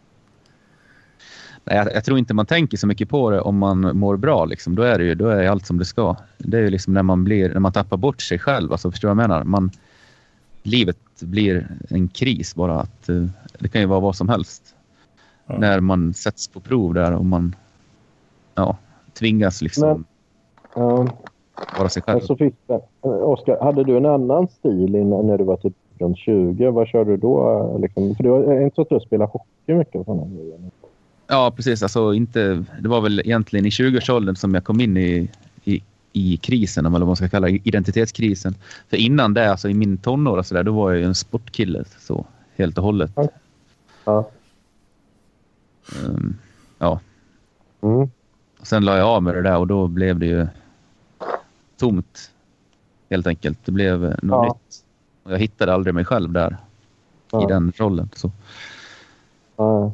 [1.65, 4.45] Nej, jag, jag tror inte man tänker så mycket på det om man mår bra.
[4.45, 4.75] Liksom.
[4.75, 6.15] Då, är det ju, då är allt som det ska.
[6.37, 8.71] Det är ju liksom när man, blir, när man tappar bort sig själv.
[8.71, 9.43] Alltså, förstår du vad jag menar?
[9.43, 9.71] Man,
[10.63, 12.79] livet blir en kris bara.
[12.79, 13.25] Att, eh,
[13.59, 14.75] det kan ju vara vad som helst.
[15.47, 15.57] Ja.
[15.57, 17.55] När man sätts på prov där och man
[18.55, 18.77] ja,
[19.19, 20.03] tvingas liksom Men-
[20.75, 21.07] Ja.
[21.77, 22.21] vara sig själv.
[22.37, 22.51] Det.
[22.73, 26.71] Eh, Oskar, hade du en annan stil innan, när du var typ runt 20?
[26.71, 27.77] Vad körde du då?
[27.81, 28.15] Liksom?
[28.15, 30.59] För det var inte så att du spelade hockey mycket och sådana grejer.
[31.27, 31.83] Ja, precis.
[31.83, 35.29] Alltså, inte, det var väl egentligen i 20-årsåldern som jag kom in i,
[35.63, 38.55] i, i krisen, eller vad man ska kalla det, identitetskrisen.
[38.89, 41.15] För innan det, alltså i min tonår, och så där, då var jag ju en
[41.15, 43.11] sportkille så, helt och hållet.
[44.05, 44.29] Ja.
[46.05, 46.35] Um,
[46.79, 46.99] ja.
[47.81, 48.09] Mm.
[48.59, 50.47] Och sen la jag av med det där och då blev det ju
[51.77, 52.31] tomt.
[53.09, 53.59] Helt enkelt.
[53.65, 54.43] Det blev något Ja.
[54.43, 54.83] nytt.
[55.23, 56.57] Och jag hittade aldrig mig själv där
[57.31, 57.43] Ja.
[57.43, 58.09] i den rollen.
[58.13, 58.31] Så.
[59.55, 59.93] Ja.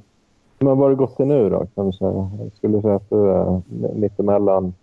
[0.59, 1.67] Men vad har du gått till nu då?
[1.75, 2.11] Kan du säga?
[2.39, 3.61] Jag skulle säga att du är
[3.95, 4.73] mittemellan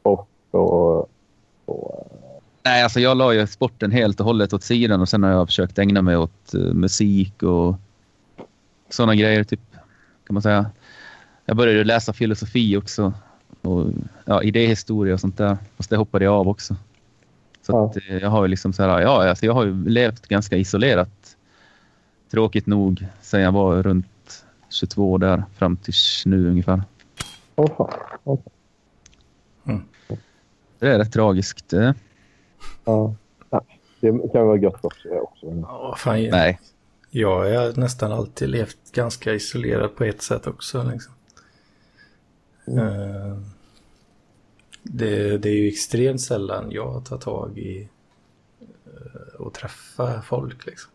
[0.00, 0.98] sport och...
[1.64, 2.10] och
[2.64, 5.46] Nej, alltså jag la ju sporten helt och hållet åt sidan och sen har jag
[5.48, 7.74] försökt ägna mig åt eh, musik och
[8.88, 9.60] sådana grejer, typ,
[10.26, 10.66] kan man säga.
[11.44, 13.12] Jag började läsa filosofi också
[13.62, 13.86] och
[14.24, 16.76] ja, idéhistoria och sånt där, fast det hoppade jag av också.
[17.62, 17.84] Så Ja.
[17.84, 20.56] att, eh, jag har ju liksom så här, ja, alltså jag har ju levt ganska
[20.56, 21.36] isolerat,
[22.30, 24.06] tråkigt nog, sen jag var runt
[24.74, 25.94] 22 där fram till
[26.24, 26.82] nu ungefär.
[27.56, 27.90] Åh fan.
[28.24, 28.38] Åh,
[30.78, 31.72] Det är rätt tragiskt.
[31.72, 31.92] eh.
[32.84, 33.14] Ja.
[33.50, 33.64] Ja,
[34.00, 35.08] Det kan vara gött också.
[35.08, 35.46] också.
[35.46, 36.60] Ja, fan, Nej,
[37.10, 40.82] Jag har nästan alltid levt ganska isolerat på ett sätt också.
[40.92, 41.12] Liksom.
[42.78, 43.38] Eh,
[44.82, 47.88] Det, det är ju extremt sällan jag tar tag i
[48.86, 50.66] eh, och träffa folk.
[50.66, 50.90] Liksom.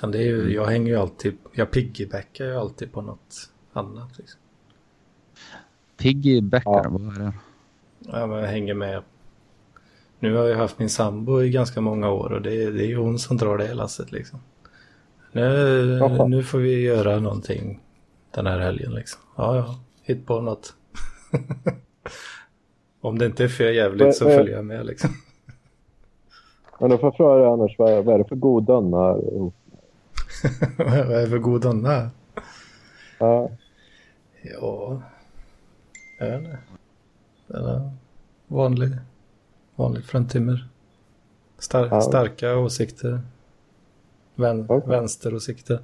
[0.00, 4.18] Utan det är ju, jag hänger ju alltid, jag piggybackar ju alltid på något annat.
[4.18, 4.40] Liksom.
[5.96, 6.86] piggybackar, Ja.
[6.90, 7.32] vad är det?
[7.98, 9.02] Ja, men jag hänger med.
[10.18, 12.96] Nu har jag haft min sambo i ganska många år och det, det är ju
[12.96, 14.38] hon som drar det lasset liksom.
[15.32, 16.26] Nu, Jaha.
[16.26, 17.80] nu får vi göra någonting
[18.34, 19.20] den här helgen liksom.
[19.36, 20.74] Ja, ja, hitt på något.
[23.00, 25.10] Om det inte är för jävligt så Men- men- följer jag med liksom.
[26.80, 29.16] Men då får jag fråga dig annars, vad är, vad är det för godanna?
[30.78, 32.10] Vad är för god anda?
[33.18, 33.50] Ja,
[34.42, 35.02] Ja,
[36.18, 36.58] jag vet inte.
[37.46, 37.90] Den är
[38.46, 38.90] vanlig,
[39.76, 40.68] vanlig fruntimmer.
[41.58, 42.00] Star Ja.
[42.00, 43.20] Starka åsikter.
[44.34, 44.88] Vän Okej.
[44.88, 45.78] Vänsteråsikter.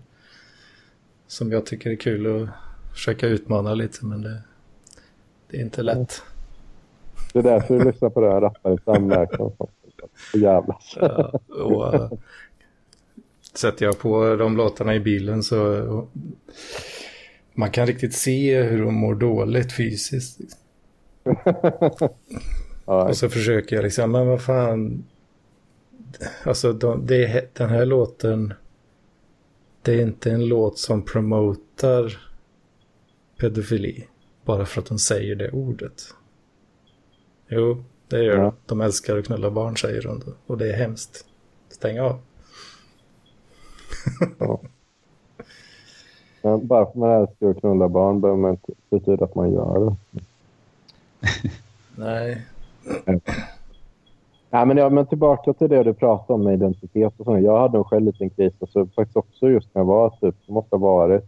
[1.27, 2.49] Som jag tycker är kul att
[2.93, 4.43] försöka utmana lite men det,
[5.51, 6.23] det är inte lätt.
[7.33, 9.29] det är därför du lyssnar på det här rappare.
[10.33, 10.97] Så jävlas.
[11.01, 12.19] Ja, och,
[13.59, 16.09] sätter jag på de låtarna i bilen så
[17.55, 20.39] man kan riktigt se hur de mår dåligt fysiskt.
[22.85, 25.05] Och så försöker jag liksom, men vad fan.
[26.45, 28.55] Alltså de, det, den här låten.
[29.83, 32.19] Det är inte en låt som promotar
[33.41, 34.07] pedofili.
[34.45, 36.03] Bara för att de säger det ordet.
[37.49, 38.43] Jo, det gör Ja.
[38.43, 38.55] de.
[38.67, 40.23] De älskar att knulla barn säger de.
[40.47, 41.27] Och det är hemskt.
[41.69, 42.21] Stäng av.
[46.43, 49.53] Men bara för att man älskar att knulla barn behöver man inte betyda att man
[49.53, 49.97] gör det.
[51.97, 52.47] Nej.
[54.51, 57.45] Ja, men, ja, men tillbaka till det du pratade om med identitet och sånt.
[57.45, 58.53] Jag hade nog själv en liten kris.
[58.61, 61.25] Alltså, faktiskt också just när jag var typ, det måste ha varit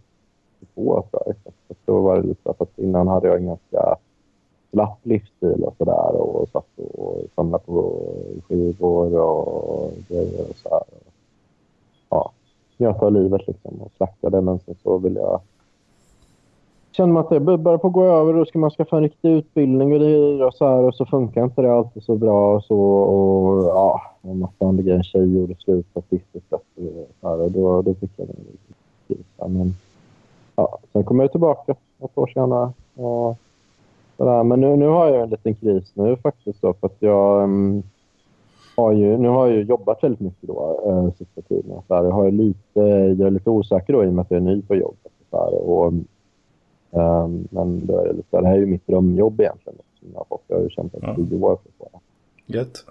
[0.74, 1.34] två jag.
[1.68, 3.96] Så Då var det lite att innan hade jag en ganska
[4.70, 6.10] slapp livsstil och sådär.
[6.20, 8.02] Och satt och samlade på
[8.48, 10.82] skivor och grejer och så här.
[12.08, 12.32] Ja
[12.78, 14.40] njöta av livet liksom, och slakta det.
[14.40, 15.40] Men sen så vill jag...
[16.92, 19.92] Känner man att det börjar på gå över då ska man skaffa en riktig utbildning
[19.92, 22.80] och det och så här och så funkar inte det alltid så bra och så
[22.80, 24.96] och ja, en massa andra grejer.
[24.96, 26.62] En tjej gjorde slut på sista och
[27.20, 29.74] så här och då, då fick jag den Men
[30.56, 32.72] ja, sen kom jag tillbaka ett år senare.
[32.94, 33.36] Och,
[34.18, 34.44] sådär.
[34.44, 37.82] Men nu, nu har jag en liten kris nu faktiskt då, för att jag um,
[38.78, 41.82] har ju, nu har jag jobbat väldigt mycket då äh, sista tiden.
[41.88, 42.80] Så här, jag, har lite,
[43.18, 45.12] jag är lite osäker då i och med att jag är ny på jobbet.
[45.30, 45.92] Så här, och,
[46.90, 49.78] um, men då är det, lite, det här är ju mitt drömjobb egentligen.
[50.00, 50.42] Som jag, har fått.
[50.46, 52.58] jag har ju kämpat i tio år för att få det.
[52.58, 52.84] Gött.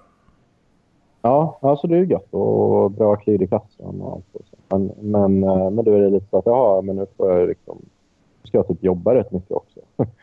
[1.22, 4.26] Ja, alltså det är ju gött och bra klirr i kassan och allt.
[4.34, 4.56] Och så.
[4.70, 7.48] Men, men, eh, men då är det lite så att jaha, men nu får jag
[7.48, 7.78] liksom,
[8.44, 9.80] ska jag typ jobba rätt mycket också.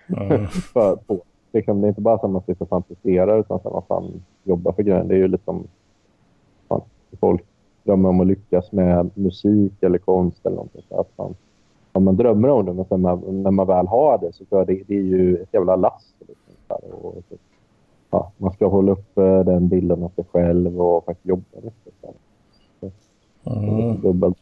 [0.08, 0.46] Mm.
[0.72, 1.20] för, på.
[1.54, 4.22] Liksom, det är inte bara så att man sitter och fantiserar utan att man fan
[4.44, 5.08] jobbar för grejen.
[5.08, 5.66] Det är ju liksom
[6.68, 6.80] fan,
[7.20, 7.44] folk
[7.82, 10.82] drömmer om att lyckas med musik eller konst eller någonting.
[10.88, 11.34] Så att fan,
[11.92, 14.60] ja, man drömmer om det, men sen man, när man väl har det så tror
[14.60, 16.14] jag det, det är ju ett jävla last.
[16.18, 17.24] Liksom, och, och,
[18.10, 21.94] ja, man ska hålla upp den bilden av sig själv och faktiskt jobba mycket.
[23.46, 24.00] Mm.
[24.00, 24.38] Dubbelt.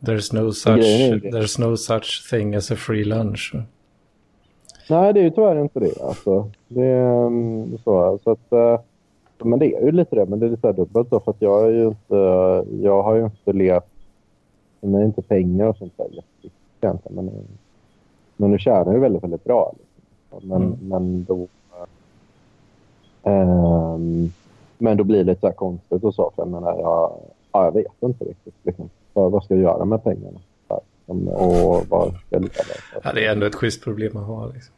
[0.00, 0.84] There's no, such,
[1.32, 3.54] there's no such thing as a free lunch.
[4.90, 6.02] Nej, det är ju tyvärr inte det.
[6.02, 8.18] Alltså, det är um, så.
[8.24, 8.80] så att, uh,
[9.38, 11.66] men det är ju lite det, men det är lite dubbelt då, för att jag,
[11.66, 12.16] är ju inte,
[12.82, 13.84] jag har ju inte levt
[14.80, 16.08] med inte pengar och sånt där.
[17.10, 17.30] Men,
[18.36, 19.72] men nu tjänar jag väldigt, väldigt bra.
[19.72, 20.48] Liksom.
[20.48, 20.78] Men, mm.
[20.80, 21.46] men då
[23.24, 24.32] Um,
[24.78, 26.32] men då blir det lite så konstigt och så.
[26.34, 27.12] För jag menar, jag,
[27.52, 28.54] ja, jag vet inte riktigt.
[28.62, 30.38] Liksom, vad, vad ska jag göra med pengarna?
[31.06, 32.54] Och vad ska jag leva
[33.04, 34.46] ja, Det är ändå ett schysst problem att ha.
[34.46, 34.74] Liksom.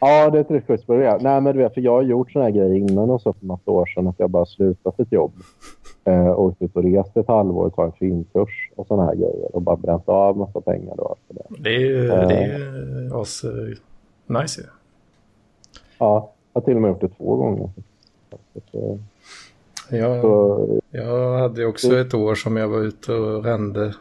[0.00, 1.18] Ja, det är ett schysst problem.
[1.20, 3.46] Nej, men du vet, för jag har gjort såna här grejer innan och så för
[3.46, 4.06] massa år sedan.
[4.06, 5.32] Att jag bara slutat ett jobb.
[6.04, 9.56] Eh, åkt ut och rest ett halvår och tagit en filmkurs och såna här grejer.
[9.56, 10.94] Och bara bränt av massa pengar.
[10.96, 11.62] Då, för det.
[11.62, 13.74] det är ju eh, det är oss, uh,
[14.26, 14.62] nice.
[15.98, 17.70] Ja, jag har till och med gjort det två gånger.
[19.90, 23.94] Jag, så, jag hade också ett år som jag var ute och rände.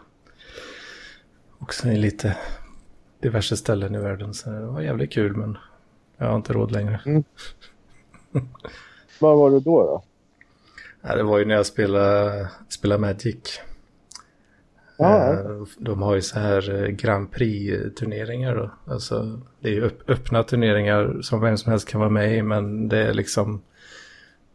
[1.59, 2.37] Också i lite
[3.19, 4.33] diverse ställen i världen.
[4.33, 5.57] Så det var jävligt kul men
[6.17, 7.01] jag har inte råd längre.
[7.05, 7.23] Mm.
[9.19, 9.83] Vad var det då?
[9.83, 10.03] då?
[11.01, 13.61] Ja, det var ju när jag spelade, spelade Magic.
[14.97, 15.33] Ja.
[15.33, 18.93] Eh, de har ju så här eh, Grand Prix-turneringar då.
[18.93, 22.89] Alltså, det är ju öppna turneringar som vem som helst kan vara med i, men
[22.89, 23.61] det är liksom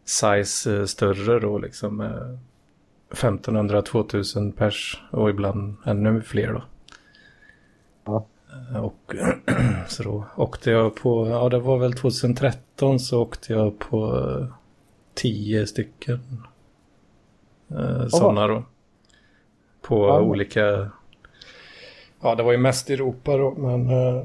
[0.04, 2.02] size eh, större då liksom.
[3.10, 6.62] 1500-2000 pers och ibland ännu fler då.
[8.72, 8.80] Ja.
[8.80, 9.14] Och
[9.88, 14.26] så då åkte jag på, ja det var väl 2013 så åkte jag på
[15.14, 16.18] 10 stycken
[18.08, 18.62] sådana då
[19.82, 20.20] på ja.
[20.20, 20.90] olika...
[22.20, 24.24] Ja, det var ju mest Europa då, men äh,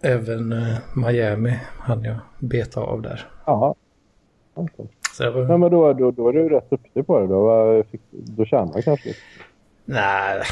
[0.00, 3.28] även äh, Miami hann jag beta av där.
[3.44, 3.74] Ja.
[4.54, 4.86] Okay.
[5.12, 5.40] Så var...
[5.40, 7.26] ja, men då, då, då är du rätt duktig på det.
[7.26, 9.14] Då, då tjänar du kanske.
[9.84, 10.42] Nej,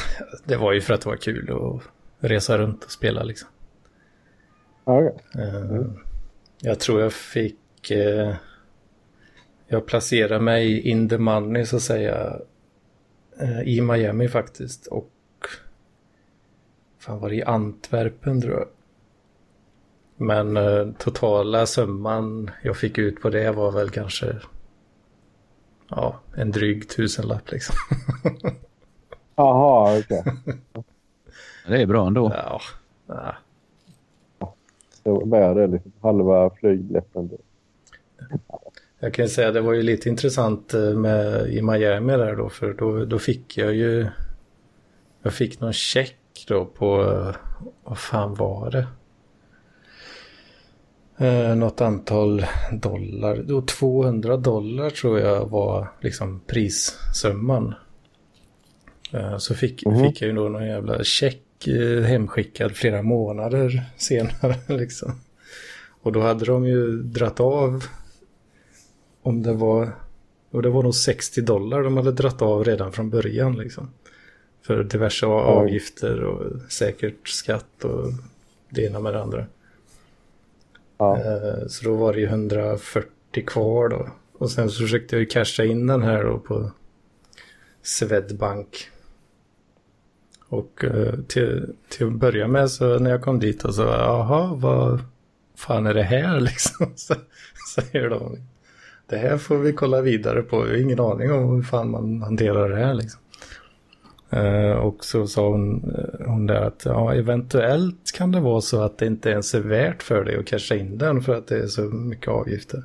[0.45, 1.81] det var ju för att det var kul att
[2.19, 3.49] resa runt och spela liksom.
[4.85, 5.43] Okay.
[5.43, 5.99] Mm.
[6.61, 7.91] Jag tror jag fick...
[7.91, 8.35] Eh,
[9.67, 12.39] jag placerade mig in the money så att säga
[13.39, 14.87] eh, i Miami faktiskt.
[14.87, 15.11] Och
[16.99, 18.67] fan var det i Antwerpen tror jag.
[20.17, 24.35] Men eh, totala summan jag fick ut på det var väl kanske
[25.89, 27.75] ja, en dryg tusenlapp liksom.
[29.35, 30.19] Jaha, okej.
[30.19, 30.83] Okay.
[31.67, 32.31] det är bra ändå.
[32.35, 32.61] Ja.
[33.07, 33.35] ja.
[35.03, 37.29] Det är det liksom halva flygbiljetten.
[38.99, 42.49] Jag kan säga att det var ju lite intressant eh, med, i Miami där då,
[42.49, 44.07] för då, då fick jag ju...
[45.21, 47.03] Jag fick någon check då på,
[47.83, 48.87] vad fan var det?
[51.19, 57.75] Eh, något antal dollar, då 200 dollar tror jag var liksom prissumman.
[59.13, 59.99] Eh, så fick, mm.
[59.99, 61.46] fick jag ju då någon jävla check eh,
[62.05, 65.11] hemskickad flera månader senare liksom.
[66.01, 67.83] Och då hade de ju dratt av
[69.21, 69.91] om det var,
[70.51, 73.89] och det var nog 60 dollar de hade dratt av redan från början liksom.
[74.61, 78.11] För diverse avgifter och säkert skatt och
[78.69, 79.45] det ena med det andra.
[80.97, 81.17] Ja.
[81.17, 84.09] Eh, så då var det ju 140 kvar då.
[84.33, 86.71] Och sen så försökte jag ju casha in den här då på
[87.81, 88.89] Swedbank.
[90.49, 94.53] Och eh, till, till att börja med så när jag kom dit och så, jaha,
[94.53, 95.01] vad
[95.55, 96.91] fan är det här liksom?
[96.95, 97.15] Så,
[97.75, 98.37] säger de
[99.09, 100.57] det här får vi kolla vidare på.
[100.57, 103.21] Jag har ingen aning om hur fan man hanterar det här liksom.
[104.29, 108.81] Eh, och så sa hon, eh, hon där att ja, eventuellt kan det vara så
[108.81, 111.57] att det inte ens är värt för dig att casha in den för att det
[111.59, 112.83] är så mycket avgifter.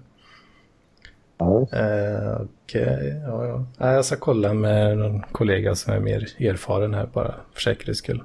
[1.43, 2.41] Ja, Eh,
[2.75, 3.93] eh, ja, ja.
[3.95, 8.23] Jag ska kolla med någon kollega som är mer erfaren här bara för säkerhets skull.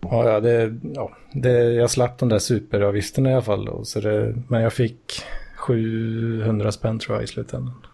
[0.00, 3.64] Ja, ja, det, ja det, jag slapp de där superavgifterna i alla fall.
[3.64, 5.22] Då, så det, men jag fick
[5.56, 7.86] 700 spänn tror jag i slutändan.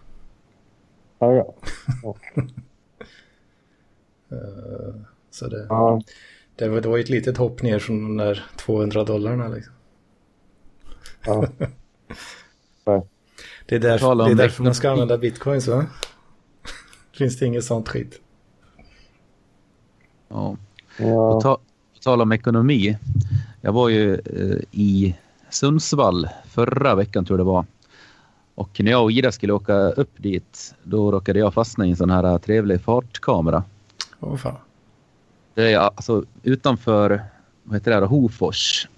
[1.19, 1.55] ja,
[2.03, 2.15] ja.
[4.33, 4.95] Eh,
[5.31, 6.01] så det, ja.
[6.57, 9.49] det, var, det var ett litet hopp ner från de där 200 dollarna.
[9.49, 9.75] Liksom.
[12.85, 13.07] ja.
[13.71, 15.87] Det är, därför, det är därför man ska använda bitcoins va?
[17.19, 18.21] Finns det inget sånt skit?
[20.29, 20.57] Ja.
[20.99, 21.41] På, Ja.
[21.41, 21.57] ta,
[21.95, 22.99] på tal om ekonomi.
[23.61, 25.15] Jag var ju eh, i
[25.51, 27.65] Sundsvall förra veckan tror jag det var.
[28.55, 31.97] Och när jag och Ida skulle åka upp dit, då råkade jag fastna i en
[31.97, 33.65] sån här eh, trevlig fartkamera.
[34.21, 34.57] Åh fan.
[35.55, 37.23] Det är alltså utanför
[37.63, 38.89] vad heter det, här, Hofors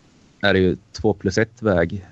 [0.40, 2.06] är det ju 2 plus 1 väg.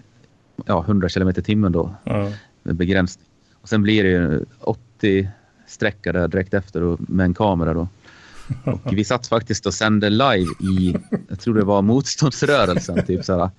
[0.66, 2.32] Ja, 100 kilometer i timmen då Ja
[2.62, 3.26] med begränsning.
[3.60, 5.28] Och sen blir det ju 80
[5.66, 7.88] sträcka där direkt efter och, med en kamera då.
[8.64, 10.96] Och vi satt faktiskt och sände live i,
[11.28, 13.06] jag tror det var motståndsrörelsen.
[13.06, 13.50] Typ såhär.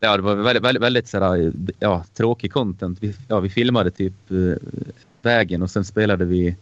[0.00, 2.98] Ja, det var väldigt, väldigt, väldigt såhär, ja, tråkig content.
[3.00, 4.68] Vi, ja, vi filmade typ eh,
[5.22, 6.56] vägen och sen spelade vi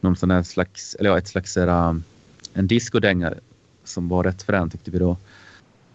[0.00, 2.00] någon sån här slags, eller ja, ett slags såhär,
[2.54, 3.34] en discodänga
[3.84, 5.16] som var rätt frän tyckte vi då.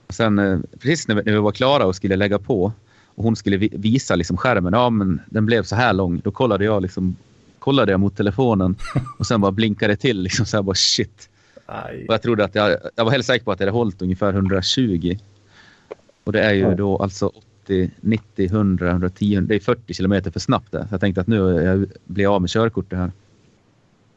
[0.08, 2.74] Och sen eh, precis när vi, när vi var klara och skulle lägga på
[3.16, 6.22] och hon skulle vi- visa liksom skärmen, ja men den blev så här lång.
[6.24, 7.16] Då kollade jag liksom
[7.59, 8.76] kollade jag mot telefonen
[9.18, 11.30] och sen bara blinkade det till liksom så här bara shit.
[11.66, 12.05] Aj.
[12.07, 14.34] Och jag trodde att jag, jag var helt säker på att jag hade hållit ungefär
[14.34, 15.18] 120.
[16.24, 17.32] Och det är ju då alltså
[17.64, 20.82] 80, 90, 100, 110, det är 40 kilometer för snabbt där.
[20.82, 23.11] Så jag tänkte att nu jag blir jag av med körkortet här.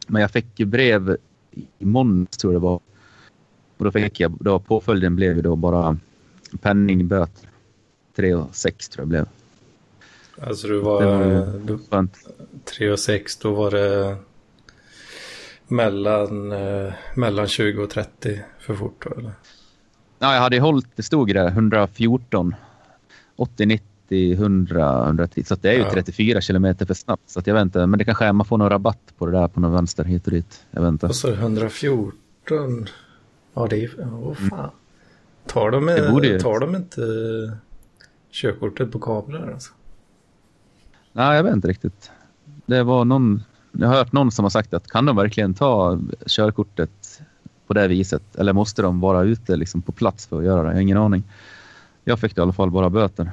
[0.07, 1.17] Men jag fick ju brev
[1.79, 2.81] i måndags tror jag det var.
[3.77, 5.97] Och då fick jag, då påföljden blev ju då bara
[6.61, 7.49] penningböter.
[8.17, 9.27] 3 och 6 tror jag blev.
[10.41, 12.17] Alltså du var, Det var ju du, Skönt.
[12.77, 14.17] 3 och 6, då var det
[15.69, 19.33] mellan, eh, mellan 20 och 30 för fort då, eller?
[20.19, 22.55] Ja, jag hade ju hållit, det stod ju där 114,
[23.37, 25.45] 80, 90, 100, 110.
[25.45, 25.91] Så det är ju Ja.
[25.93, 27.23] 34 kilometer för snabbt.
[27.31, 29.49] Så jag vet inte, men det kanske är man får någon rabatt på det där
[29.49, 30.67] på någon vänster hit och dit.
[30.71, 31.07] Jag vet inte.
[31.07, 32.89] Och så 114.
[33.55, 33.91] Ja, det är
[34.23, 34.71] Åh fan.
[35.47, 37.01] Tar de, Det ju- tar de inte
[38.37, 39.73] körkortet på kameror alltså?
[41.13, 42.11] Nej, jag vet inte riktigt.
[42.67, 45.99] Det var någon, jag har hört någon som har sagt att kan de verkligen ta
[46.27, 47.23] körkortet
[47.67, 48.37] på det viset?
[48.37, 50.69] Eller måste de vara ute liksom på plats för att göra det?
[50.69, 51.25] Jag har ingen aning.
[52.05, 53.31] Jag fick i alla fall bara böter.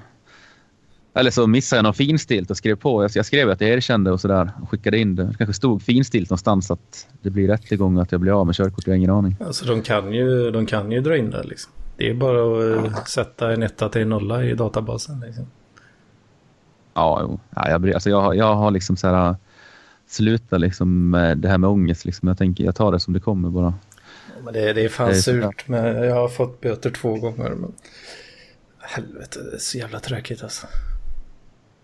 [1.14, 3.04] Eller så missade jag något finstilt och skrev på.
[3.04, 5.24] Jag jag skrev att jag erkände och sådär och skickade in det.
[5.24, 8.56] Det kanske stod finstilt någonstans att det blir rättegång och att jag blir av med
[8.56, 8.88] körkortet.
[8.88, 9.36] Jag har ingen aning.
[9.45, 11.72] Alltså de kan ju, de kan ju dra in det liksom.
[11.98, 15.46] Det är bara att eh, sätta en etta till en nolla i databasen liksom.
[16.94, 17.39] Ja, jo.
[17.56, 19.36] ja jag, alltså jag, jag har liksom så här
[20.08, 22.06] slutat liksom med det här med ångest.
[22.06, 22.28] Liksom.
[22.28, 23.74] Jag tänker jag tar det som det kommer bara.
[24.44, 25.68] Men det, det är fan Det är surt.
[25.68, 27.50] Men jag har fått böter två gånger.
[27.50, 27.74] Men...
[28.80, 30.68] Helvete, det är så jävla tråkigt alltså.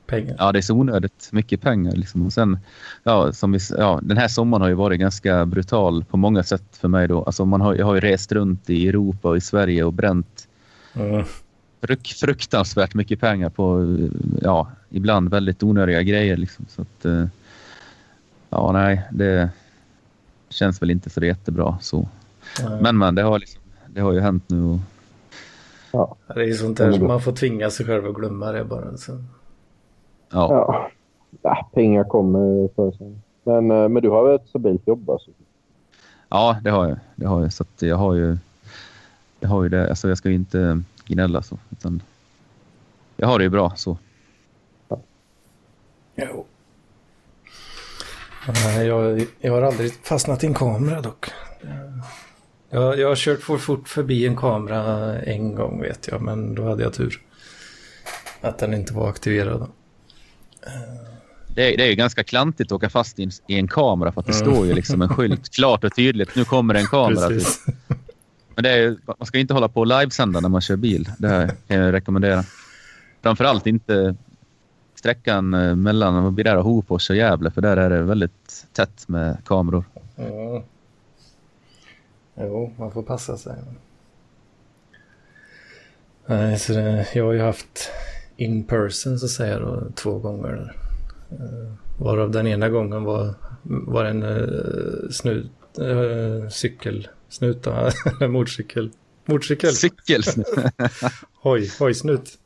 [0.10, 0.36] Pengar.
[0.40, 1.92] Ja, det är så onödigt mycket pengar.
[1.92, 2.26] Liksom.
[2.26, 2.60] Och sen,
[3.04, 6.64] ja, som vi, ja, den här sommaren har ju varit ganska brutal på många sätt
[6.72, 7.08] för mig.
[7.08, 7.24] Då.
[7.24, 10.46] Alltså man har, jag har ju rest runt i Europa och i Sverige och bränt
[10.94, 11.24] Mm.
[11.82, 13.98] fruk, fruktansvärt mycket pengar på
[14.42, 16.38] ja, ibland väldigt onödiga grejer.
[16.38, 16.66] Liksom.
[16.70, 17.26] Så att, eh,
[18.50, 19.50] ja, nej, det
[20.50, 21.78] känns väl inte så jättebra.
[21.82, 22.08] Så.
[22.82, 24.64] Men, men det, har liksom, det har ju hänt nu.
[24.64, 24.80] Och,
[25.92, 26.16] Ja.
[26.36, 28.98] Det är sånt där som man får tvinga sig själv att glömma det bara.
[28.98, 29.24] Så.
[30.30, 30.90] Ja, Ja.
[31.42, 33.16] ja, pengar kommer för sig.
[33.44, 35.32] Men, eh, men du har väl ett stabilt jobb alltså?
[36.30, 36.98] Ja, det har jag.
[37.16, 37.54] Det har jag.
[37.54, 38.38] Så att jag har ju,
[39.40, 39.90] jag har ju det.
[39.90, 41.58] Alltså jag ska ju inte gnälla så.
[41.72, 42.02] Utan
[43.18, 43.98] jag har det ju bra så.
[46.16, 46.46] Jo.
[48.66, 51.26] Nej, jag, jag har aldrig fastnat i en kamera dock.
[52.70, 56.64] Jag, jag har kört för fort förbi en kamera en gång vet jag, men då
[56.64, 57.22] hade jag tur.
[58.42, 59.68] Att den inte var aktiverad.
[61.48, 64.12] Det är, det är ju ganska klantigt att åka fast i en, i en kamera
[64.12, 64.54] för att det Mm.
[64.54, 66.36] står ju liksom en skylt klart och tydligt.
[66.36, 67.28] Nu kommer en kamera.
[67.28, 67.38] Typ.
[67.38, 67.66] Precis.
[68.56, 71.10] Men det är, man ska inte hålla på och livesända när man kör bil.
[71.18, 72.44] Det här kan jag rekommendera.
[73.22, 74.16] Framförallt inte
[74.96, 79.08] sträckan eh, mellan vad blir det, Hofors och Gävle för där är det väldigt tätt
[79.08, 79.84] med kameror.
[80.16, 80.64] Ja.
[82.38, 83.54] Jo, man får passa sig.
[86.26, 87.90] Nej, så det, jag har ju haft
[88.40, 90.76] in person så att säga då, två gånger.
[91.32, 98.92] Eh, varav den ena gången var, var en uh, snut, uh, cykelsnut, eller motorcykel.
[99.26, 99.74] Motorcykel.
[99.74, 100.48] Cykelsnut.
[101.34, 102.38] Hoj, hojsnut.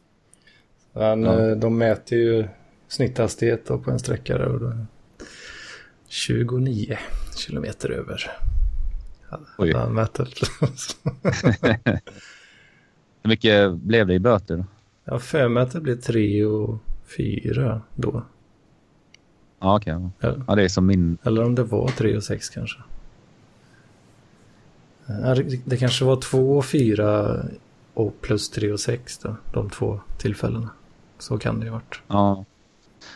[0.93, 1.55] Han, ja.
[1.55, 2.47] De mäter ju
[2.87, 4.73] snitthastighet på en sträcka där och då
[6.07, 6.97] 29
[7.35, 8.31] kilometer över.
[9.57, 9.73] Oj.
[9.73, 10.29] Han mäter.
[13.23, 14.65] Hur mycket blev det i böter?
[15.05, 16.79] Jag har för mig att det blev 3 och
[17.17, 18.23] 4 då.
[19.59, 19.95] Ja, okej.
[19.95, 20.33] Okay.
[20.47, 21.17] Ja, det är som min...
[21.23, 22.79] Eller om det var 3 och 6 kanske.
[25.65, 27.37] Det kanske var 2 och 4
[27.93, 30.69] och plus 3 och 6 då, de två tillfällena.
[31.19, 32.01] Så kan det ju ha varit.
[32.07, 32.45] Ja.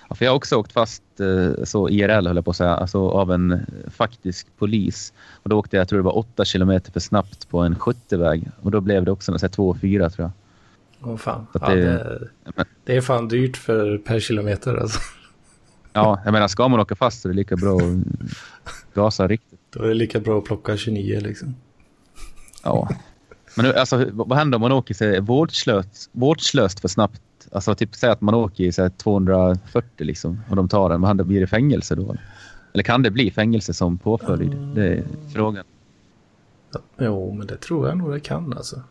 [0.09, 0.15] ja.
[0.15, 3.09] för jag har också åkt fast eh, så IRL höll jag på att säga, alltså
[3.09, 5.13] av en faktisk polis.
[5.29, 8.51] Och då åkte jag, jag tror det var 8 kilometer för snabbt på en 70-väg.
[8.61, 10.31] Och då blev det också 2 och 4 tror jag.
[11.01, 11.47] Åh fan.
[11.53, 14.99] Ja, det, det, det, är fan dyrt för per kilometer alltså.
[15.93, 19.59] Ja, jag menar ska man åka fast så är det lika bra att gasa riktigt.
[19.69, 21.55] Då är det lika bra att plocka 29 liksom.
[22.63, 22.89] Ja.
[23.57, 27.21] Men alltså, vad händer om man åker sig vårdslöst, vårdslöst för snabbt?
[27.51, 31.01] Alltså typ säg att man åker i så 240 liksom och de tar den.
[31.01, 32.15] Vad händer, blir det fängelse då?
[32.73, 34.55] Eller kan det bli fängelse som påföljd?
[34.75, 35.63] Det är frågan.
[36.97, 38.81] Jo, men det tror jag nog det kan alltså.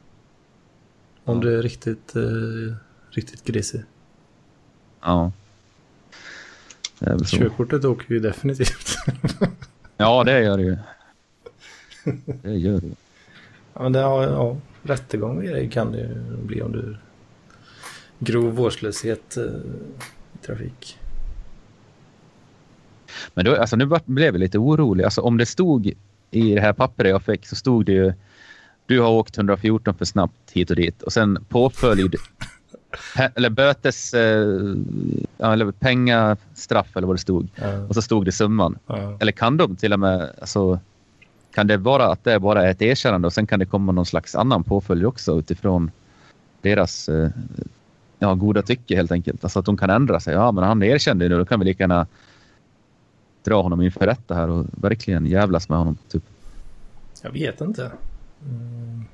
[1.26, 1.42] Om ja.
[1.42, 2.76] du är riktigt, eh,
[3.10, 3.82] riktigt grisig.
[5.00, 5.32] Ja.
[7.26, 8.96] Körkortet åker ju definitivt.
[9.96, 10.78] ja, det gör det ju.
[12.42, 12.96] Det gör det.
[13.74, 16.96] Ja, men det har, ja, rättegång och grejer kan det ju bli om du
[18.18, 19.44] grov vårdslöshet eh,
[20.34, 20.98] i trafik.
[23.34, 25.04] Men då, alltså, nu blev jag lite orolig.
[25.04, 25.92] Alltså, om det stod
[26.30, 28.12] i det här pappret jag fick så stod det ju
[28.86, 32.14] du har åkt 114 för snabbt hit och dit och sen påföljd
[33.34, 34.46] eller bötes eh,
[35.38, 37.48] eller pengastraff eller vad det stod.
[37.54, 37.78] Ja.
[37.88, 38.78] Och så stod det summan.
[38.86, 39.16] Ja.
[39.20, 40.78] Eller kan de till och med alltså,
[41.54, 44.06] kan det vara att det är bara ett erkännande och sen kan det komma någon
[44.06, 45.90] slags annan påföljd också utifrån
[46.60, 47.30] deras eh,
[48.18, 49.44] ja, goda tycke helt enkelt.
[49.44, 50.34] Alltså att de kan ändra sig.
[50.34, 52.06] Ja, men han erkände nu, då kan vi lika gärna
[53.44, 55.96] dra honom inför rätta här och verkligen jävlas med honom.
[56.08, 56.22] Typ.
[57.22, 57.90] Jag vet inte.
[58.48, 59.04] Mm.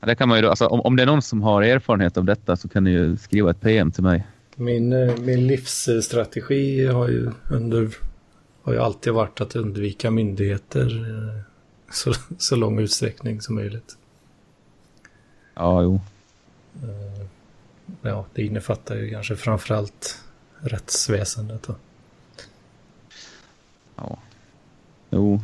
[0.00, 2.24] Det kan man ju då, alltså, om, om det är någon som har erfarenhet av
[2.24, 4.26] detta så kan ni ju skriva ett PM till mig.
[4.56, 7.88] Min, eh, min livsstrategi har ju under
[8.62, 11.42] har ju alltid varit att undvika myndigheter eh,
[11.92, 13.96] så, så lång utsträckning som möjligt.
[15.54, 16.00] Ja, jo.
[16.82, 17.26] Eh,
[18.02, 20.24] ja, det innefattar ju kanske framförallt
[20.60, 21.62] rättsväsendet.
[21.62, 21.74] Då.
[23.96, 24.18] Ja.
[25.10, 25.42] Jo,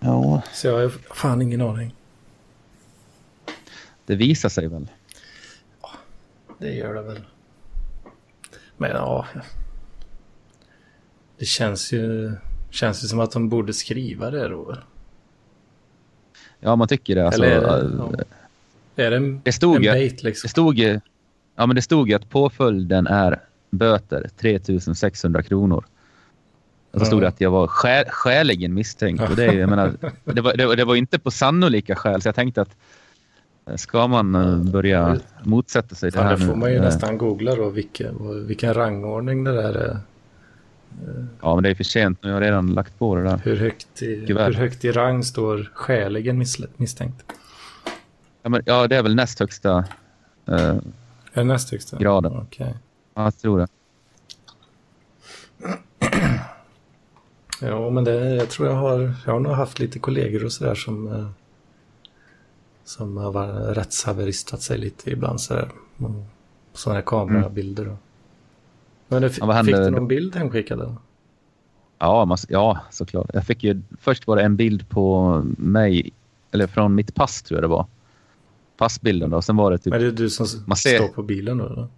[0.00, 0.42] Ja.
[0.52, 1.94] Så jag har fan ingen aning.
[4.06, 4.86] Det visar sig väl?
[5.82, 5.90] Ja,
[6.58, 7.20] det gör det väl.
[8.76, 9.26] Men ja.
[11.38, 12.32] Det känns ju,
[12.70, 14.76] känns ju som att de borde skriva det då.
[16.60, 17.26] Ja, man tycker det.
[17.26, 18.24] Alltså, Eller är det,
[18.96, 19.04] ja.
[19.04, 20.48] är det en, det stod en bait liksom?
[20.48, 23.40] Det stod ja, men det stod ju att påföljden är
[23.70, 25.84] böter, 3600 kronor.
[26.92, 29.30] Och så stod det att jag var skä, skäligen misstänkt.
[29.30, 29.92] Och det, jag menar,
[30.24, 32.76] det, var, det, det var inte på sannolika skäl, så jag tänkte att
[33.66, 36.46] eh, ska man eh, börja motsätta sig det här nu?
[36.46, 39.98] får man ju äh, nästan googla då vilken, vilken rangordning det där är.
[41.42, 42.28] Ja, men det är för sent nu.
[42.28, 43.40] Jag har redan lagt på det där.
[43.44, 46.44] Hur högt i, hur högt i rang står skäligen
[46.76, 47.24] misstänkt?
[48.42, 49.84] Ja, men, ja, det är väl näst högsta
[50.46, 50.76] eh,
[51.32, 51.98] är det näst högsta?
[51.98, 52.32] graden.
[52.32, 52.72] Okay.
[53.14, 53.66] Ja, jag tror det.
[57.60, 60.74] Ja, men det, jag tror jag har, jag har nog haft lite kollegor och sådär
[60.74, 61.28] som, eh,
[62.84, 65.70] som har rättshaveristat sig lite ibland sådär.
[66.72, 67.82] Sådana här kamerabilder.
[67.82, 67.96] Mm.
[69.08, 70.96] Men det, ja, fick du någon bild hemskickad?
[71.98, 73.30] Ja, man, ja, såklart.
[73.34, 76.12] Jag fick ju, först var det en bild på mig,
[76.50, 77.86] eller från mitt pass tror jag det var.
[78.76, 79.90] Passbilden då, och sen var det typ...
[79.90, 81.66] Men det är du som man ser, står på bilen då?
[81.66, 81.88] Eller?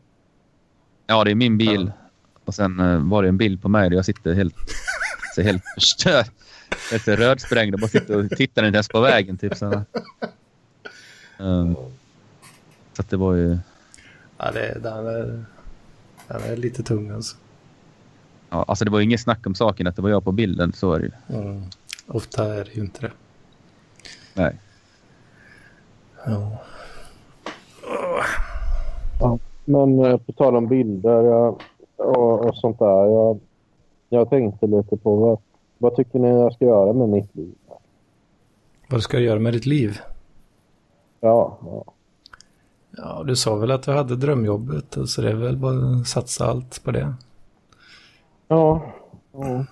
[1.06, 1.92] Ja, det är min bil.
[1.96, 2.08] Ja.
[2.44, 4.54] Och sen uh, var det en bild på mig där jag sitter helt
[5.34, 6.26] sig helt förstörd.
[6.92, 9.38] Är rödsprängd och bara sitter och tittar inte ens på vägen.
[9.38, 9.82] Typ, så.
[11.38, 11.76] Um,
[12.92, 13.58] så att det var ju...
[14.38, 15.44] Ja, det, den, är,
[16.28, 17.36] den är lite tung alltså.
[18.50, 20.92] Ja, alltså det var inget snack om saken att det var jag på bilden, så
[20.92, 21.38] är det ju.
[21.38, 21.62] Mm.
[22.06, 23.12] Ofta är det ju inte det.
[24.34, 24.58] Nej.
[26.26, 26.62] Ja.
[29.20, 31.60] ja men eh, på tal om bilder och,
[31.96, 32.86] och sånt där.
[32.86, 33.40] Jag,
[34.12, 35.38] jag tänkte lite på vad,
[35.78, 37.54] vad tycker ni jag ska göra med mitt liv?
[38.90, 39.98] Vad ska du göra med ditt liv?
[41.20, 41.58] Ja.
[41.64, 41.84] ja.
[42.96, 46.46] Ja, du sa väl att du hade drömjobbet så det är väl bara att satsa
[46.46, 47.14] allt på det.
[48.48, 48.82] Ja,
[49.32, 49.64] ja.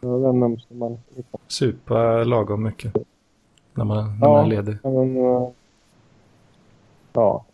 [0.00, 0.98] jag vet inte om ska man...
[1.46, 2.92] Supa lagom mycket
[3.74, 4.32] när man, när Ja.
[4.32, 4.76] man är ledig.
[4.82, 5.48] Ja, men, eh,
[7.12, 7.44] ja.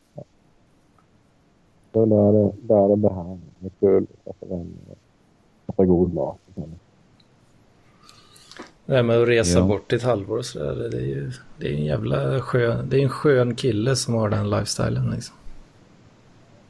[1.93, 3.41] Det är där det, där det behövs.
[3.59, 4.97] Det är kul att vänner
[5.68, 6.36] äta god mat.
[8.86, 9.64] Det här med att resa Ja.
[9.66, 10.88] bort i ett halvår och sådär.
[10.90, 14.28] Det är ju det är en jävla skön, det är en skön kille som har
[14.28, 15.36] den lifestylen liksom.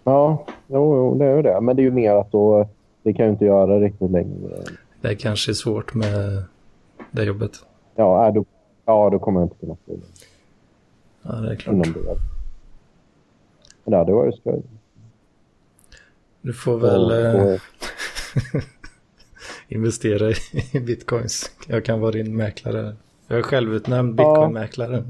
[0.04, 1.60] Ja, jo, jo, det är ju det.
[1.60, 2.68] Men det är ju mer att då,
[3.02, 4.64] det kan ju inte göra riktigt längre.
[5.00, 6.42] Det är kanske svårt med
[7.10, 7.52] det jobbet.
[7.94, 8.44] Ja, då,
[8.84, 10.00] ja, då kommer jag inte kunna få det
[11.22, 11.74] Ja, det är klart.
[11.74, 12.00] inom det.
[13.84, 14.62] Men det hade varit skoj.
[16.42, 17.00] Du får väl
[17.36, 17.60] Och- och-
[19.68, 20.30] investera
[20.72, 21.50] i bitcoins.
[21.68, 22.94] Jag kan vara din mäklare.
[23.28, 24.24] Jag är självutnämnd Ja.
[24.32, 25.04] bitcoinmäklare.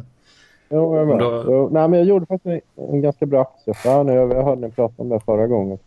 [0.71, 1.19] Jo, jag med.
[1.19, 4.13] Då- Jo, nej, men jag gjorde faktiskt en, en ganska bra aktieaffär.
[4.13, 5.79] Jag, jag hörde ni prata om det förra gången.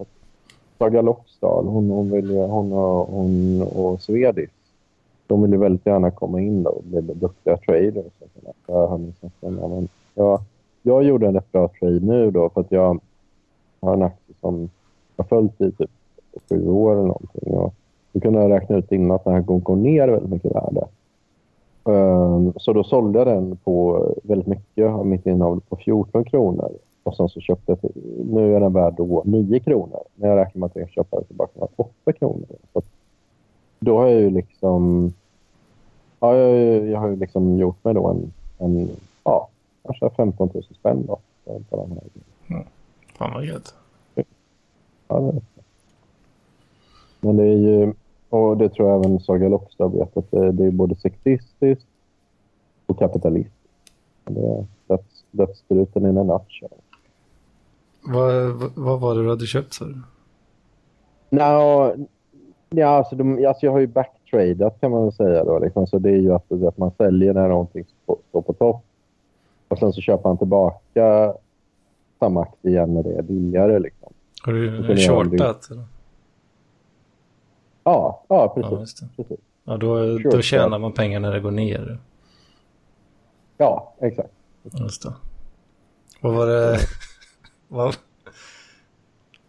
[0.78, 4.50] Saga Loxdal, hon, hon, vill, hon, och, hon och Swedish,
[5.28, 8.06] de vill ju väldigt gärna komma in då och bli duktiga traders.
[9.40, 10.40] men jag,
[10.82, 13.00] jag gjorde en rätt bra trade nu då för att jag
[13.80, 14.70] har en aktie som
[15.16, 15.90] jag har följt i typ
[16.50, 17.54] sju år eller någonting.
[17.54, 17.74] Och
[18.18, 20.88] då kunde jag räkna ut innan att den här går, ner väldigt mycket värde.
[21.86, 26.72] Ehm, Så då sålde jag den på väldigt mycket av mitt innehav på 14 kronor.
[27.04, 27.92] Och sen så köpte jag,
[28.32, 30.04] nu är den värd då 9 kronor.
[30.16, 32.46] Men jag räknar med att jag kan köpa den tillbaka med 8 kronor.
[32.74, 32.82] Så
[33.80, 35.14] då har jag ju liksom,
[36.20, 38.90] ja, jag, jag har ju liksom gjort mig då en, en
[39.24, 39.50] ja,
[39.84, 41.18] kanske 15 000 spänn då.
[41.70, 42.64] På den här.
[43.18, 43.74] Fan vad gött.
[45.08, 45.42] Ja, det jag.
[47.20, 47.94] Men det är ju,
[48.30, 51.88] och det tror jag även Saga Lockstad vet, att det, det är både sexistiskt
[52.86, 53.58] och kapitalistiskt.
[54.88, 56.70] That's, that's struten in a nutshell.
[58.04, 60.02] Vad, vad- var det du hade köpt sa du?
[61.30, 62.06] No,
[62.70, 65.44] ja, alltså, de, alltså jag har ju backtradat kan man väl säga.
[65.44, 65.88] Då, liksom.
[65.88, 67.86] Så det är ju att, att man säljer när någonting
[68.32, 68.84] står på topp.
[69.68, 71.34] Och sen så köper man tillbaka
[72.20, 73.80] samma aktie igen när det är billigare.
[73.80, 74.14] Liksom.
[74.44, 75.28] Har du kunde jag?
[77.88, 79.02] Ja, ja, precis.
[79.02, 79.40] Ja, precis.
[79.64, 80.44] Ja, då, då Shortat.
[80.44, 81.98] tjänar man pengar när det går ner.
[83.58, 84.30] Ja, exakt.
[84.64, 85.14] Just det.
[86.22, 86.80] Vad var det?
[87.68, 87.96] vad?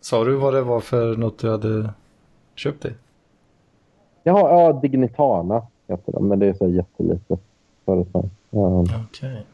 [0.00, 1.90] Sa du vad det var för något du hade
[2.54, 2.94] köpt dig?
[4.22, 7.40] Jaha, ja, Dignitana heter de, men det är så jättelitet
[7.84, 8.28] företag.
[8.50, 9.46] Ja, Okej.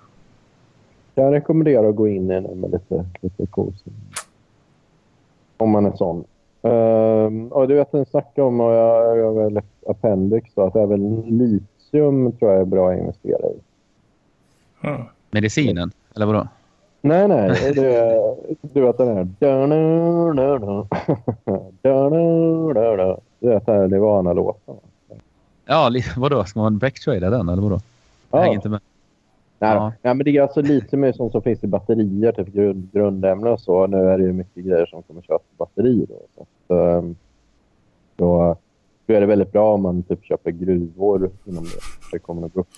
[1.14, 3.84] jag rekommenderar att gå in i den med lite, lite kos.
[5.56, 6.24] Om man är sån.
[6.64, 10.62] Um, och du vet, den snackar om, och jag jag har väl ett appendix, då,
[10.62, 13.54] att även litium tror jag är bra att investera i.
[14.80, 15.02] Hmm.
[15.30, 16.48] Medicinen, eller vadå?
[17.00, 17.72] Nej, nej.
[17.74, 19.24] Det är, du vet den här...
[23.40, 24.74] Du vet den här Nirvana-låten.
[25.66, 26.44] Ja, vadå?
[26.44, 27.80] Ska man backtrada den eller vadå?
[28.30, 28.80] Jag hänger inte med.
[29.58, 29.92] Nej, Ja.
[30.02, 30.14] ja.
[30.14, 33.60] men det är alltså lite mer sånt som finns i batterier, typ grund, grundämnen och
[33.60, 33.86] så.
[33.86, 36.06] Nu är det ju mycket grejer som kommer köras på batteri.
[36.08, 37.16] Då, så att, ehm,
[38.16, 38.56] då,
[39.06, 41.70] då är det väldigt bra om man typ köper gruvor inom det.
[42.12, 42.68] Det kommer att gå upp.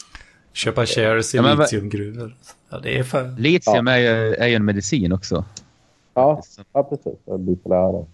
[0.53, 2.37] Köpa shares i Ja, men litiumgruvor.
[2.71, 3.35] Ja, det är fan...
[3.37, 5.45] Litium är, ju, är ju en medicin också.
[6.15, 7.19] Ja, ja precis.
[7.39, 8.05] Bipolära.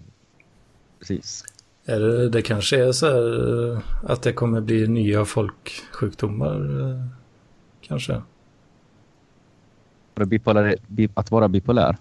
[0.99, 1.45] Precis.
[1.87, 6.81] Är det, det kanske är så här eh, att det kommer bli nya folksjukdomar.
[6.91, 7.07] eh,
[7.81, 8.23] Kanske.
[10.14, 10.27] För
[11.14, 11.97] att vara bipolär.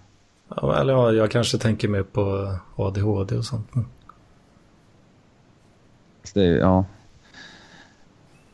[0.56, 3.68] Ja, eller ja, jag kanske tänker mer på ADHD och sånt.
[6.34, 6.84] Det, ja.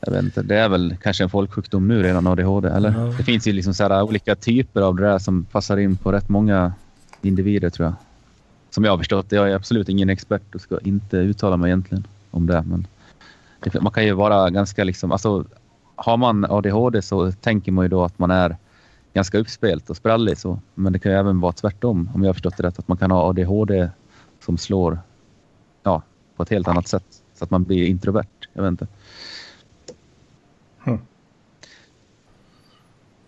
[0.01, 0.43] Jag vet inte.
[0.43, 2.69] Det är väl kanske en folksjukdom nu redan, ADHD.
[2.69, 2.93] Eller?
[2.93, 3.15] Ja.
[3.19, 6.29] Det finns ju liksom så olika typer av det där som passar in på rätt
[6.29, 6.73] många
[7.23, 7.95] individer tror jag.
[8.71, 9.33] Som jag har förstått.
[9.33, 12.65] Jag är absolut ingen expert och ska inte uttala mig egentligen om det.
[12.67, 12.87] Men
[13.81, 15.13] man kan ju vara ganska liksom...
[15.13, 15.45] Alltså,
[15.97, 18.57] har man ADHD så tänker man ju då att man är
[19.13, 20.39] ganska uppspelt och sprallig.
[20.39, 20.59] Så.
[20.75, 22.79] Men det kan ju även vara tvärtom om jag har förstått det rätt.
[22.79, 23.91] Att man kan ha ADHD
[24.41, 24.99] som slår
[25.83, 26.03] ja,
[26.37, 27.23] på ett helt annat sätt.
[27.35, 28.49] Så att man blir introvert.
[28.53, 28.87] Jag vet inte.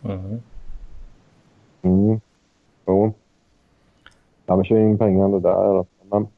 [0.03, 0.43] mm.
[1.83, 2.21] Mm.
[2.87, 3.15] Jo.
[4.47, 5.87] Ja, men kör in pengar det där.
[6.11, 6.29] Men,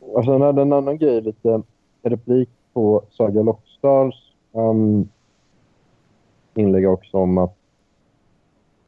[0.00, 1.62] och sen hade en annan grej, lite
[2.02, 4.14] replik på Saga Lockstars
[4.52, 5.08] um,
[6.54, 7.56] inlägg också om att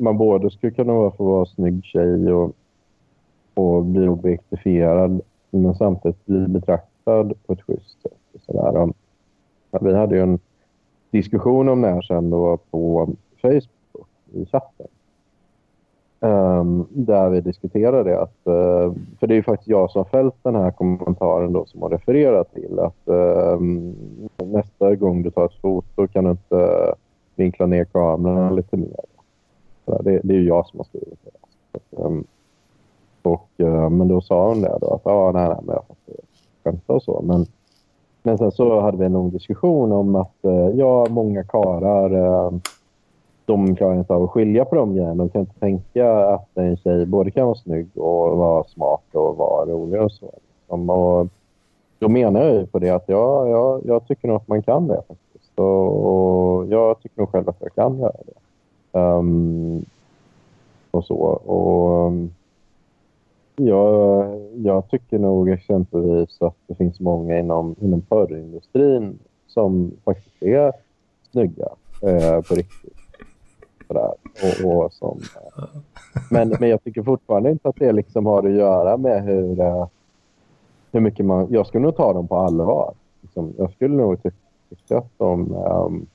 [0.02, 2.52] man både skulle kunna vara få vara snygg tjej och,
[3.54, 8.12] och bli objektifierad men samtidigt bli betraktad på ett schysst sätt.
[8.34, 8.76] Och sådär.
[8.76, 8.96] Och,
[9.70, 10.38] ja, vi hade ju en
[11.10, 13.08] diskussion om det här sen då på
[13.42, 14.86] Facebook i chatten.
[16.20, 18.20] Um, där vi diskuterade det.
[18.20, 21.66] Att, uh, för det är ju faktiskt jag som har fällt den här kommentaren då,
[21.66, 23.96] som har refererat till att um,
[24.36, 26.94] nästa gång du tar ett foto kan du inte uh,
[27.36, 29.11] vinkla ner kameran lite mer.
[29.84, 31.96] Det, det är ju jag som har skrivit det.
[31.96, 32.24] Um,
[33.22, 36.24] och, uh, men då sa hon det då att ah, nej, nej, men jag fattar.
[36.64, 37.22] skämta och så.
[37.24, 37.46] Men,
[38.22, 42.10] men sen så hade vi en lång diskussion om att eh, ja, många karar
[42.46, 42.60] ehm,
[43.44, 45.14] de klarar inte av att skilja på de grejerna.
[45.14, 49.36] De kan inte tänka att en tjej både kan vara snygg och vara smart och
[49.36, 50.30] vara rolig och så.
[50.66, 51.28] Och
[51.98, 54.88] då menar jag ju på det att ja, ja, jag tycker nog att man kan
[54.88, 55.58] det faktiskt.
[55.58, 58.32] Och, och jag tycker nog själv att jag kan göra det.
[58.92, 59.84] Um,
[60.90, 61.16] och så.
[61.16, 62.30] Och ehm, um,
[63.56, 70.72] jag, jag tycker nog exempelvis att det finns många inom, inom porrindustrin som faktiskt är
[71.30, 71.68] snygga
[72.02, 72.96] eh, på riktigt
[73.86, 74.12] sådär.
[74.64, 75.64] Och, och som, eh,
[76.30, 79.86] men, men jag tycker fortfarande inte att det liksom har att göra med hur, eh,
[80.92, 81.46] hur mycket man...
[81.50, 82.94] Jag skulle nog ta dem på allvar.
[83.20, 85.54] Liksom, jag skulle nog tycka att de...
[85.54, 86.06] Um,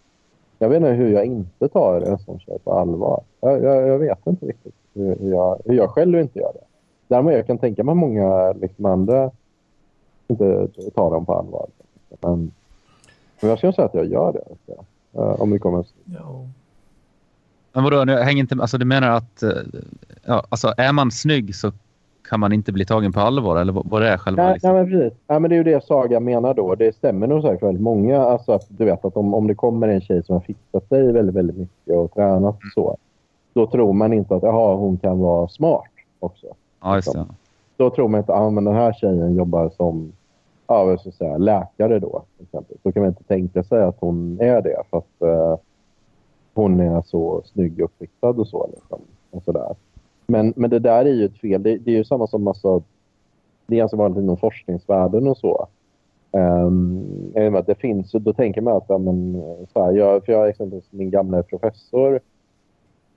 [0.59, 3.23] jag vet inte hur jag inte tar en sån tjej på allvar.
[3.39, 6.65] Jag, jag, jag vet inte riktigt hur jag, hur jag själv inte gör det.
[7.07, 9.31] Däremot jag kan tänka mig många liksom, andra
[10.27, 11.67] inte tar dem på allvar.
[12.21, 12.51] Men,
[13.41, 14.43] men jag skulle säga att jag gör det.
[14.49, 14.85] Alltså.
[15.43, 15.85] Om det kommer...
[16.05, 16.45] Ja.
[17.73, 19.51] Men vadå, jag hänger inte Alltså du menar att eh,
[20.25, 21.71] ja, alltså, är man snygg så
[22.30, 23.57] kan man inte bli tagen på allvar?
[23.57, 24.43] Eller vad, är själva...
[24.43, 24.73] Nej, liksom?
[24.73, 25.19] nej, men precis.
[25.28, 26.75] Ja, men det är ju det Saga menar då.
[26.75, 28.21] Det stämmer nog säkert väldigt många.
[28.21, 31.11] Alltså att du vet att om, om det kommer en tjej som har fixat sig
[31.11, 32.97] väldigt, väldigt mycket och tränat och så.
[33.53, 35.84] Då tror man inte att aha, hon kan vara smart
[36.19, 36.47] också.
[36.82, 37.25] Ja, just det.
[37.78, 40.11] Då tror man inte att ah, den här tjejen jobbar som
[40.67, 42.23] ja, jag säga, läkare då.
[42.39, 42.78] Exempel.
[42.84, 44.84] Så kan man inte tänka sig att hon är det.
[44.89, 45.55] För att, uh,
[46.53, 48.69] hon är så snygg och uppfixad och så.
[48.73, 49.01] Liksom,
[49.32, 49.75] och så där.
[50.28, 51.63] Men, men det där är ju ett fel.
[51.63, 52.82] Det, det är ju samma som massa...
[53.67, 55.67] Det är ganska vanligt inom forskningsvärlden och så.
[56.32, 57.32] Um,
[57.65, 60.88] det finns, då tänker man att ja, men, så här, jag, för jag har exempelvis
[60.91, 62.19] min gamla professor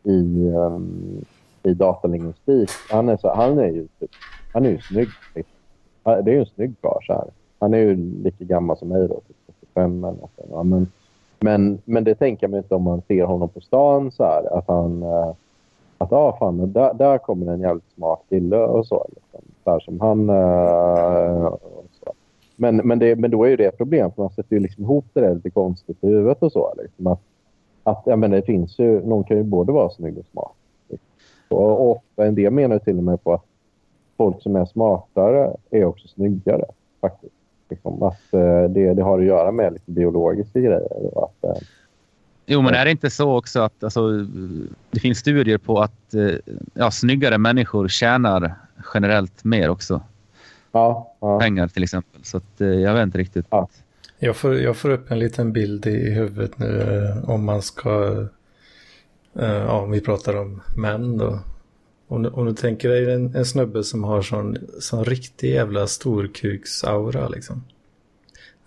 [0.02, 1.24] i, um,
[1.62, 2.70] i datalingvistik.
[2.90, 4.10] Han är, så, han är ju typ,
[4.52, 5.08] han är ju snygg.
[5.34, 5.54] Liksom.
[6.02, 7.30] Det är ju en snygg karl.
[7.58, 10.30] Han är ju lika gammal som mig då, typ 45 eller något.
[10.50, 10.86] Ja, men,
[11.40, 14.58] men, men det tänker man inte om man ser honom på stan så här.
[14.58, 15.02] Att han...
[15.02, 15.34] Eh,
[16.00, 19.06] att ah, fan, där, där kommer en jävligt smart kille eh, och så.
[19.08, 19.40] Liksom.
[19.64, 20.30] Där som han...
[20.30, 21.54] Uh,
[22.56, 24.10] men, men, det, men då är ju det ett problem.
[24.10, 26.74] För man sätter ju liksom ihop det där lite konstigt i huvudet och så.
[26.82, 27.06] Liksom.
[27.06, 27.20] Att,
[27.82, 30.52] att, jag menar, det finns ju, någon kan ju både vara snygg och smart.
[30.88, 31.08] Liksom.
[31.48, 33.44] Och, och en del menar till och med på att
[34.16, 36.64] folk som är smartare är också snyggare.
[37.00, 37.34] Faktiskt.
[37.68, 41.16] Liksom, att eh, det, det har att göra med lite biologiska grejer.
[41.16, 41.62] Och att, eh,
[42.52, 44.26] Jo, men är det inte så också att alltså,
[44.90, 48.54] det finns studier på att eh, ja, snyggare människor tjänar
[48.94, 50.02] generellt mer också?
[50.72, 51.16] Ja.
[51.20, 51.40] ja.
[51.40, 52.24] Pengar till exempel.
[52.24, 53.46] Så att, jag vet inte riktigt.
[53.50, 53.68] Ja.
[54.18, 58.26] Jag, får, jag får upp en liten bild i huvudet nu om man ska...
[59.32, 61.38] Ja, om vi pratar om män då.
[62.08, 65.86] Om du, om du tänker dig en, en snubbe som har sån, sån riktig jävla
[65.86, 67.64] storkuksaura liksom.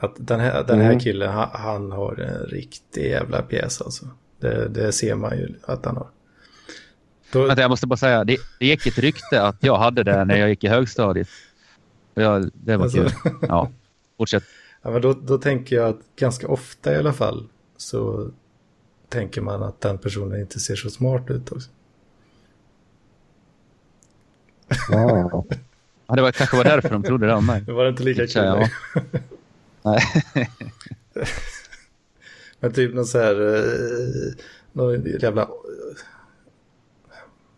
[0.04, 0.99] Att den här, den här mm.
[0.99, 4.06] killen, han, han, har en riktig jävla pjäs alltså.
[4.39, 6.08] Det, det ser man ju att han har.
[7.32, 7.54] Då...
[7.58, 10.49] jag måste bara säga, det, det gick ett rykte att jag hade det när jag
[10.49, 11.28] gick i högstadiet.
[12.14, 12.97] Jag, det var alltså...
[12.97, 13.34] kul.
[13.41, 13.72] Ja,
[14.18, 14.43] fortsätt.
[14.82, 17.47] Ja, men då, då tänker jag att ganska ofta i alla fall
[17.78, 18.30] så
[19.10, 21.70] tänker man att den personen inte ser så smart ut också.
[24.89, 25.45] Ja.
[26.08, 27.62] ja, det var, kanske var därför de trodde det om mig.
[27.66, 28.43] Det var inte lika kul.
[28.43, 28.68] Ja.
[29.84, 30.00] Nej.
[32.60, 34.34] Men typ någon så här, eh,
[34.72, 35.50] någon jävla,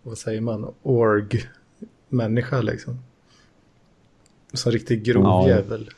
[0.04, 3.00] vad säger man, org-människa liksom.
[4.54, 5.48] Så riktigt grov ja.
[5.48, 5.90] jävel.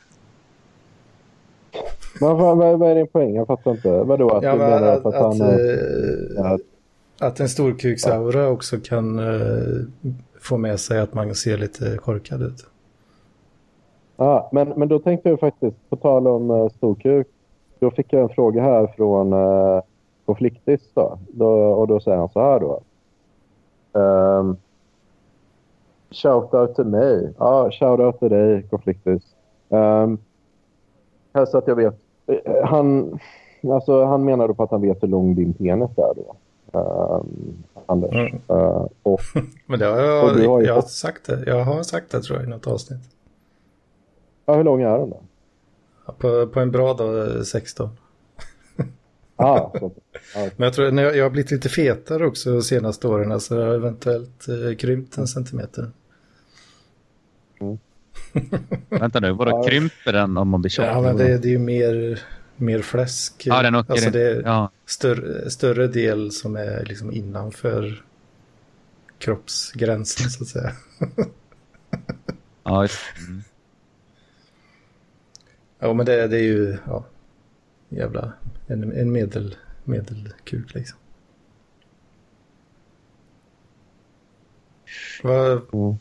[2.20, 3.34] Vad, vad, vad är din poäng?
[3.34, 3.90] Jag fattar inte.
[3.90, 4.30] Vadå?
[4.30, 6.56] Att ja, du menar att, att, att, han, äh,
[7.18, 8.48] att en storkuksaura ja.
[8.48, 12.66] också kan äh, få med sig att man ser lite korkad ut.
[14.20, 17.28] Ja, men, men då tänkte jag faktiskt, på tal om uh, storkuk,
[17.78, 19.80] då fick jag en fråga här från uh,
[20.26, 22.80] Konfliktis då, då, och då säger han så här då.
[24.00, 24.56] Um,
[26.10, 27.34] shout till mig.
[27.38, 29.22] Ja, shout till dig Konfliktis.
[29.68, 30.18] Um,
[31.46, 31.94] så att jag vet.
[32.30, 33.18] Uh, han,
[33.72, 36.36] alltså, han menar då på att han vet hur lång din penis är då.
[36.78, 38.14] Um, Anders.
[38.14, 38.40] Mm.
[38.50, 39.20] Uh, och,
[39.66, 41.44] Men det har jag, jag, jag har sagt det.
[41.46, 43.17] Jag har sagt det tror jag i något avsnitt.
[44.48, 45.22] Ja, hur lång är den då?
[46.18, 47.90] På, på en bra dag 16.
[49.36, 49.86] Ah, så,
[50.36, 53.40] ah, Men jag tror när jag, jag har blivit lite fetare också de senaste åren.
[53.40, 55.90] Så jag har eventuellt eh, krympt en centimeter.
[58.88, 59.64] Vänta nu, vadå Ja.
[59.68, 60.86] krymper den om man blir tjock?
[60.86, 62.22] Ja, men det, det är ju mer,
[62.56, 63.42] mer fläsk.
[63.46, 64.70] Ja, den åker alltså det är Ja.
[64.86, 68.04] större, större del som är liksom innanför
[69.18, 70.72] kroppsgränsen så att säga.
[72.64, 72.98] Ja, just.
[73.28, 73.42] Mm.
[75.78, 77.04] Ja, men det, det är ju ja,
[77.88, 78.32] jävla
[78.66, 80.98] en, en medel, medelkuk liksom.
[85.22, 85.96] Vad, mm.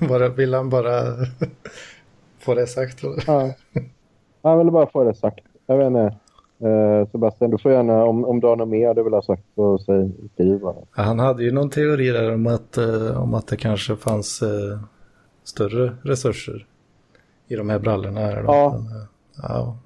[0.08, 1.02] bara, vill han bara
[2.38, 3.04] få det sagt?
[3.04, 3.24] eller?
[3.26, 3.54] Ja.
[4.42, 5.46] Jag ville bara få det sagt.
[5.66, 6.16] Jag vet inte.
[6.62, 9.42] Eh, Sebastian, du får gärna, om, om du har något mer du vill ha sagt
[9.54, 10.76] så säg, skriv bara.
[10.90, 14.80] Han hade ju någon teori där om att, eh, om att det kanske fanns eh,
[15.44, 16.66] större resurser
[17.50, 18.20] i de här brallorna.
[18.20, 18.44] Här.
[18.46, 18.74] Ja.
[18.76, 19.06] Men, eh,
[19.42, 19.76] ja.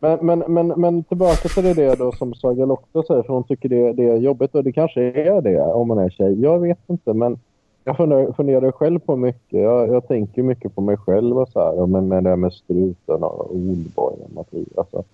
[0.00, 3.68] Men, men, men, men tillbaka till det då som Saga Lokta säger, för hon tycker
[3.68, 6.40] det, det är jobbigt och det kanske är det om man är tjej.
[6.40, 7.38] Jag vet inte, men
[7.84, 9.62] jag funderar, funderar själv på mycket.
[9.62, 12.36] Jag, jag tänker mycket på mig själv och så här, och med, med det här
[12.36, 13.56] med struten och
[14.34, 14.68] Mattias.
[14.76, 15.04] Alltså.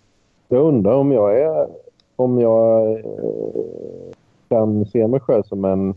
[0.48, 1.68] Jag undrar om jag är,
[2.16, 4.12] om jag eh,
[4.48, 5.94] kan se mig själv som en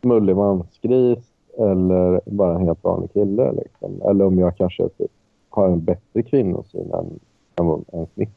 [0.00, 1.27] mullig mansgris
[1.58, 3.52] eller bara en helt vanlig kille.
[3.52, 4.02] Liksom.
[4.10, 5.10] Eller om jag kanske typ,
[5.48, 7.18] har en bättre kvinnosyn än,
[7.56, 8.30] än, än snitt.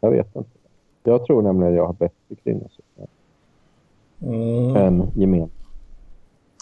[0.00, 0.50] Jag vet inte.
[1.02, 2.84] Jag tror nämligen att jag har bättre kvinnosyn
[4.22, 5.50] Mm, än gemen.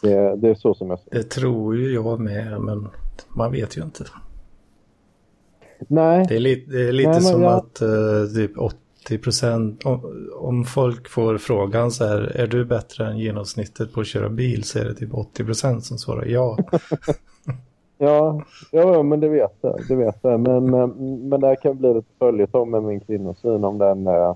[0.02, 1.22] Det, det är så som jag ser det.
[1.22, 2.88] tror ju jag med, men
[3.36, 4.04] man vet ju inte.
[5.78, 7.88] Nej, Det är lite, det är lite Nej, som jag- att eh,
[8.34, 8.58] typ
[9.04, 14.00] 80 procent, om, om folk får frågan så här, är du bättre än genomsnittet på
[14.00, 16.58] att köra bil så är det typ 80 procent som svarar ja.
[17.98, 19.80] ja, ja, men det vet jag.
[19.88, 20.40] Det vet jag.
[20.40, 20.70] Men,
[21.28, 24.34] men, det här kan bli lite följetong med min kvinnosyn om den är,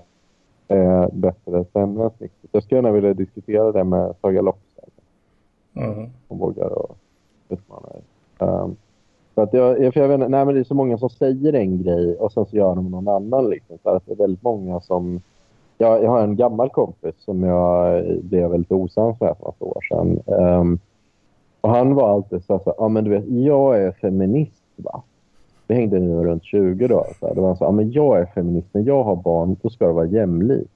[0.67, 2.49] är bättre eller sämre än snittet.
[2.51, 4.93] Jag skulle gärna vilja diskutera det med Saga Lockstedt.
[5.73, 6.09] Mm.
[6.27, 6.97] som vågar och
[7.49, 8.01] utmana dig.
[8.39, 8.75] Um,
[9.37, 11.83] för att jag, för jag vet, nej, men det är så många som säger en
[11.83, 13.49] grej och sen så gör de någon annan.
[13.49, 13.77] Liksom.
[13.83, 15.21] Så att det är väldigt många som...
[15.77, 19.81] Jag, jag har en gammal kompis som jag blev väldigt osams med för några år
[19.89, 20.19] sedan.
[20.25, 20.79] Um,
[21.61, 25.03] och han var alltid så här, så men du vet, jag är feminist va.
[25.67, 27.05] Vi hängde nu runt 20 då.
[27.19, 29.69] Så här, Då var så, ja men jag är feminist, när jag har barn då
[29.69, 30.71] ska det vara jämlikt.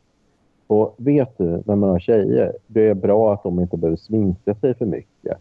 [0.68, 4.56] Och vet du, när man har tjejer, det är bra att de inte behöver sminka
[4.56, 5.38] sig för mycket.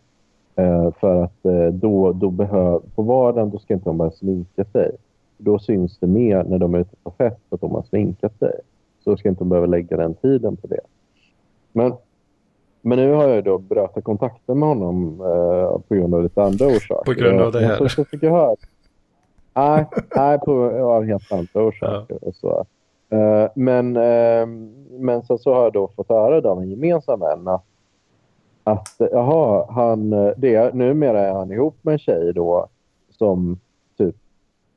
[0.57, 4.65] Eh, för att eh, då, då behöver, på vardagen då ska inte de behöva sminka
[4.65, 4.91] sig.
[5.39, 8.53] Då syns det mer när de är ute på fest att de har sminkat sig.
[9.05, 10.81] Så ska inte de behöva lägga den tiden på det.
[11.73, 11.93] Men,
[12.81, 16.67] men nu har jag då brutit kontakten med honom eh, på grund av lite andra
[16.67, 17.15] orsaker.
[17.15, 17.77] På grund av det här?
[17.77, 18.57] Så, så fick jag höra.
[19.55, 19.87] Nej,
[20.17, 20.53] nej på,
[20.85, 22.25] av helt andra orsaker.
[22.25, 22.65] Och så.
[23.11, 24.47] Eh, men, eh,
[24.91, 27.65] men sen så har jag då fått höra av en gemensam vän att,
[28.65, 32.67] att jaha, han, det, numera är han ihop med en tjej då
[33.11, 33.59] som
[33.99, 34.17] typ,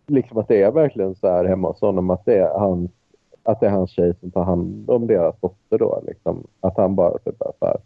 [0.08, 2.92] liksom att det är verkligen så här hemma hos honom att det är hans,
[3.44, 6.02] att det är hans tjej som tar hand om deras dotter då.
[6.08, 6.44] Liksom.
[6.60, 7.78] Att han bara typ är så här,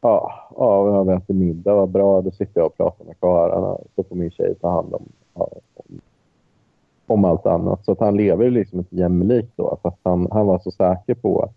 [0.00, 3.78] ja, ja, vi har ätit middag, vad bra, då sitter jag och pratar med karlarna
[3.94, 6.00] så får min tjej ta hand om, om
[7.06, 7.84] om allt annat.
[7.84, 9.78] Så att han lever liksom inte jämlikt då.
[9.82, 11.48] Fast han, han var så säker på...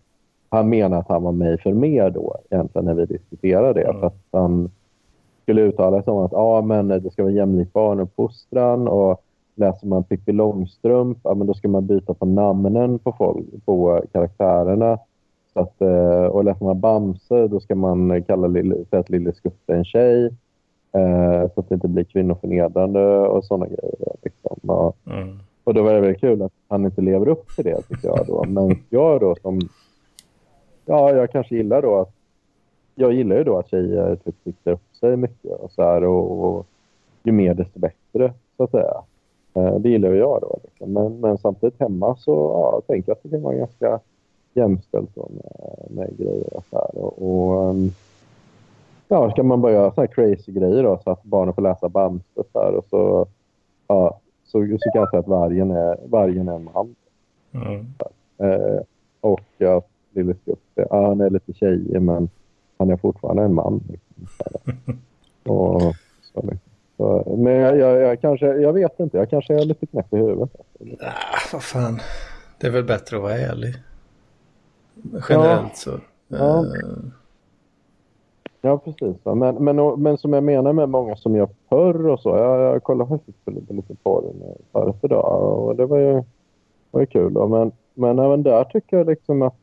[0.50, 3.86] Han menar att han var mig för mer då egentligen när vi diskuterade det.
[3.86, 4.00] Mm.
[4.00, 4.70] För att han
[5.42, 9.22] skulle uttala sig om att ja, men det ska vara jämlik barnuppfostran och
[9.54, 14.02] läser man Pippi Långstrump, ja, men då ska man byta på namnen på, folk, på
[14.12, 14.98] karaktärerna.
[15.52, 19.32] Så att, eh, och läser man Bamse, då ska man kalla Lille, säga att Lille
[19.32, 20.26] Skutte en tjej.
[20.92, 24.16] Eh, så att det inte blir kvinnoförnedrande och sådana grejer.
[24.22, 24.56] Liksom.
[24.62, 24.92] Ja.
[25.06, 25.38] Mm.
[25.64, 28.26] Och då var det väldigt kul att han inte lever upp till det tycker jag
[28.26, 28.44] då.
[28.48, 29.60] Men jag då som...
[30.88, 32.10] Ja, jag kanske gillar då att...
[32.94, 36.44] Jag gillar ju då att tjejer typ siktar upp sig mycket och så här och,
[36.44, 36.66] och
[37.22, 39.02] ju mer desto bättre så att säga.
[39.54, 40.58] Eh, det gillar jag då.
[40.64, 40.92] Liksom.
[40.92, 44.00] Men, men samtidigt hemma så ja, tänker jag att det kan vara ganska
[44.54, 46.98] jämställt då med, med grejer och så här.
[46.98, 47.90] Och, och, ehm,
[49.08, 51.88] ja, ska man bara göra så här crazy grejer då så att barnen får läsa
[51.88, 53.26] Bamse så här och så
[53.86, 56.94] ja, så, så kan jag säga att vargen är, vargen är en man.
[57.52, 57.86] Mm.
[58.38, 58.80] Eh,
[59.20, 62.28] och att Lille Skutte, ja, han är lite tjejig men
[62.78, 63.82] han är fortfarande en man.
[65.44, 65.80] Och,
[66.22, 66.58] så, liksom.
[66.96, 70.16] så, men jag, jag, jag, kanske, jag vet inte, jag kanske är lite knäpp i
[70.16, 70.56] huvudet.
[71.00, 71.12] Ah,
[71.52, 72.00] vad fan.
[72.60, 73.74] Det är väl bättre att vara ärlig.
[75.28, 75.90] Generellt så.
[76.28, 76.58] Ja.
[76.58, 77.12] Eh,
[78.60, 79.16] Ja, precis.
[79.24, 82.28] Men, men, men som jag menar med många som gör porr och så.
[82.28, 84.24] Jag, jag kollade faktiskt på lite, lite porr
[84.72, 86.22] förut idag och det var ju
[86.90, 87.34] var ju kul.
[87.34, 87.48] Då.
[87.48, 89.54] Men, men även där tycker jag liksom att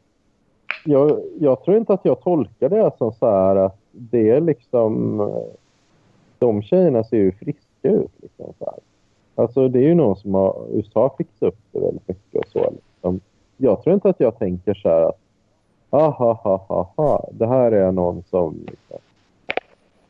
[0.86, 5.22] jag, jag tror inte att jag tolkar det som så här att det är liksom...
[6.40, 8.12] De tjejerna ser ju friska ut.
[8.22, 8.80] Liksom så här.
[9.36, 10.66] Alltså det är ju någon som har...
[10.72, 12.72] USA fixat upp det väldigt mycket och så.
[12.72, 13.20] Liksom.
[13.58, 15.20] Jag tror inte att jag tänker så här att
[15.90, 18.98] aha, ha, ha, ha, det här är någon som liksom,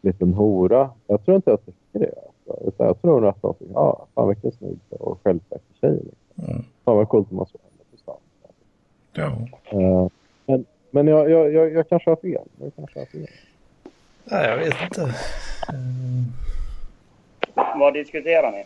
[0.02, 0.90] liten hora.
[1.08, 2.14] Jag tror inte jag tycker det.
[2.26, 2.68] Alltså.
[2.68, 6.00] Utan jag tror att de tycker, ja, fan vilken snygg och självsäker tjej.
[6.04, 6.54] Liksom.
[6.54, 6.64] Mm.
[6.86, 8.16] Fan vad coolt om man såg henne på stan.
[9.14, 9.78] Ja.
[9.80, 10.08] Uh,
[10.46, 10.66] men
[10.96, 12.42] men jag, jag, jag, jag, kanske har fel.
[12.60, 13.28] Jag kanske har fel.
[14.24, 15.02] Nej, jag vet inte.
[15.02, 16.26] Mm.
[17.80, 18.64] Vad diskuterar ni?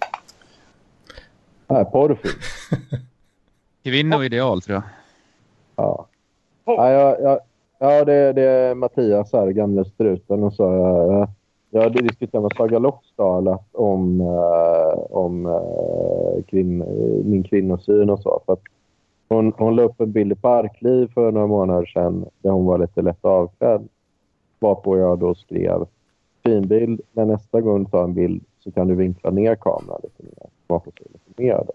[1.67, 2.33] Nej, porrfilm.
[3.83, 4.83] Kvinnoideal tror jag.
[5.75, 6.07] Ja.
[6.65, 7.39] Ja, jag, jag,
[7.79, 10.43] ja det, det är Mattias här, gamle struten.
[10.43, 11.27] Och så, jag,
[11.69, 16.77] jag hade diskuterat med Saga Loxdal om, uh, om uh, kvinn,
[17.25, 18.41] min kvinnosyn och så.
[18.45, 18.63] För att
[19.29, 22.77] hon, hon la upp en bild i Parkliv för några månader sedan där hon var
[22.77, 23.87] lite lätt avklädd.
[24.59, 25.85] Varpå jag då skrev
[26.43, 29.99] fin bild, men nästa gång du tar en bild så kan du vinkla ner kameran
[30.03, 30.49] lite mer.
[30.67, 31.73] Varpå så lite mer då.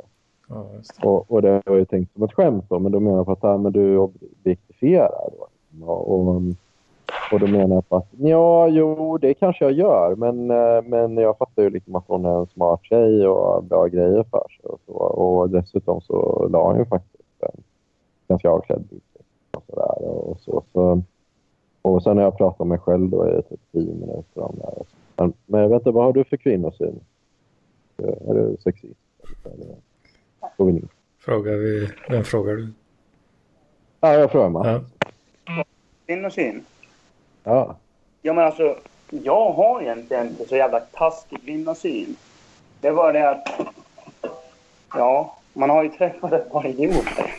[0.49, 0.67] Ja,
[1.03, 3.33] och, och det var ju tänkt som ett skämt då, men då menar jag på
[3.33, 5.47] att ja, men du objektifierar då.
[5.87, 6.43] Och, och,
[7.33, 11.17] och då menar jag på att ja, jo, det kanske jag gör, men, eh, men
[11.17, 14.47] jag fattar ju liksom att hon är en smart tjej och har bra grejer för
[14.49, 14.93] sig och så.
[14.93, 17.63] Och dessutom så la hon ju faktiskt en
[18.29, 19.03] ganska avklädd bild
[19.51, 20.63] och så där och så.
[20.73, 21.03] så
[21.83, 24.65] och sen har jag pratat om mig själv då i typ tio minuter om det
[24.65, 24.85] här.
[25.17, 27.01] Men, men jag vet inte, vad har du för kvinnosyn?
[27.97, 29.01] Är du sexist?
[29.45, 29.77] Eller?
[31.19, 32.73] Frågar vi, vem frågar du?
[34.01, 34.67] Ja, jag frågar Mats.
[35.45, 35.65] Ja.
[36.07, 36.65] Kvinnosyn?
[37.45, 37.77] Ja.
[38.23, 38.77] Ja, men alltså,
[39.09, 42.17] jag har egentligen inte så jävla taskig kvinnosyn.
[42.81, 43.49] Det var det att...
[44.95, 47.34] Ja, man har ju träffat ett par idioter.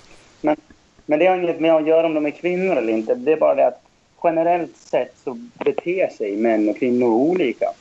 [1.05, 3.15] Men, det har inget med att göra om de är kvinnor eller inte.
[3.15, 3.81] Det är bara det att
[4.23, 7.71] generellt sett så beter sig män och kvinnor olika.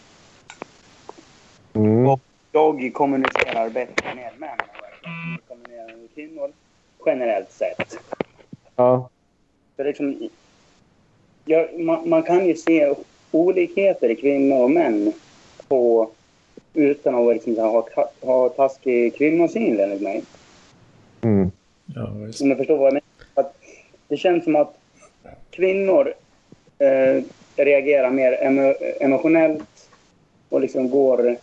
[1.72, 2.06] Mm.
[2.06, 2.20] Och
[2.52, 4.56] jag kommunicerar bättre med män än
[5.02, 6.52] jag kommunicerar med kvinnor.
[7.06, 7.98] Generellt sett.
[8.76, 9.08] Ja.
[9.76, 10.28] För liksom,
[11.44, 12.94] ja, man, man, kan ju se
[13.30, 15.12] olikheter i kvinnor och män
[15.68, 16.10] på,
[16.74, 17.88] utan att liksom, ha,
[18.20, 20.22] ha taskig kvinnosyn enligt mig.
[21.22, 21.50] Mm.
[21.86, 22.06] Ja.
[22.40, 22.94] Om du förstår vad jag
[24.08, 24.78] det känns som att
[25.50, 26.14] kvinnor
[26.78, 27.22] eh,
[27.56, 29.90] reagerar mer emo emotionellt
[30.48, 31.36] och liksom går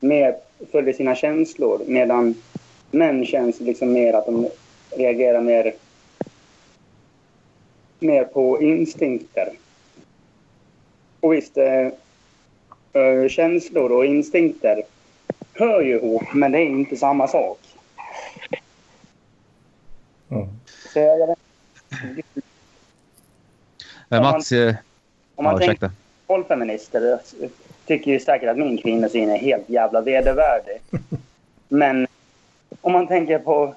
[0.00, 0.36] mer,
[0.72, 2.34] följer sina känslor medan
[2.90, 4.48] män känns liksom mer att de
[4.90, 5.74] reagerar mer,
[7.98, 9.48] mer på instinkter.
[11.20, 11.88] Och visst, eh,
[12.92, 14.82] eh, känslor och instinkter
[15.54, 17.58] hör ju ihop, men det är inte samma sak.
[20.30, 20.48] Mm.
[20.92, 21.36] Så jag, jag
[24.12, 24.52] vet, Men Mats...
[24.52, 24.74] eh,
[25.34, 25.90] om man ja, tänker ursäkta.
[26.26, 27.18] på feminister
[27.86, 30.80] tycker ju säkert att min kvinnosyn är helt jävla vedervärdig.
[31.68, 32.06] Men
[32.80, 33.74] om man tänker på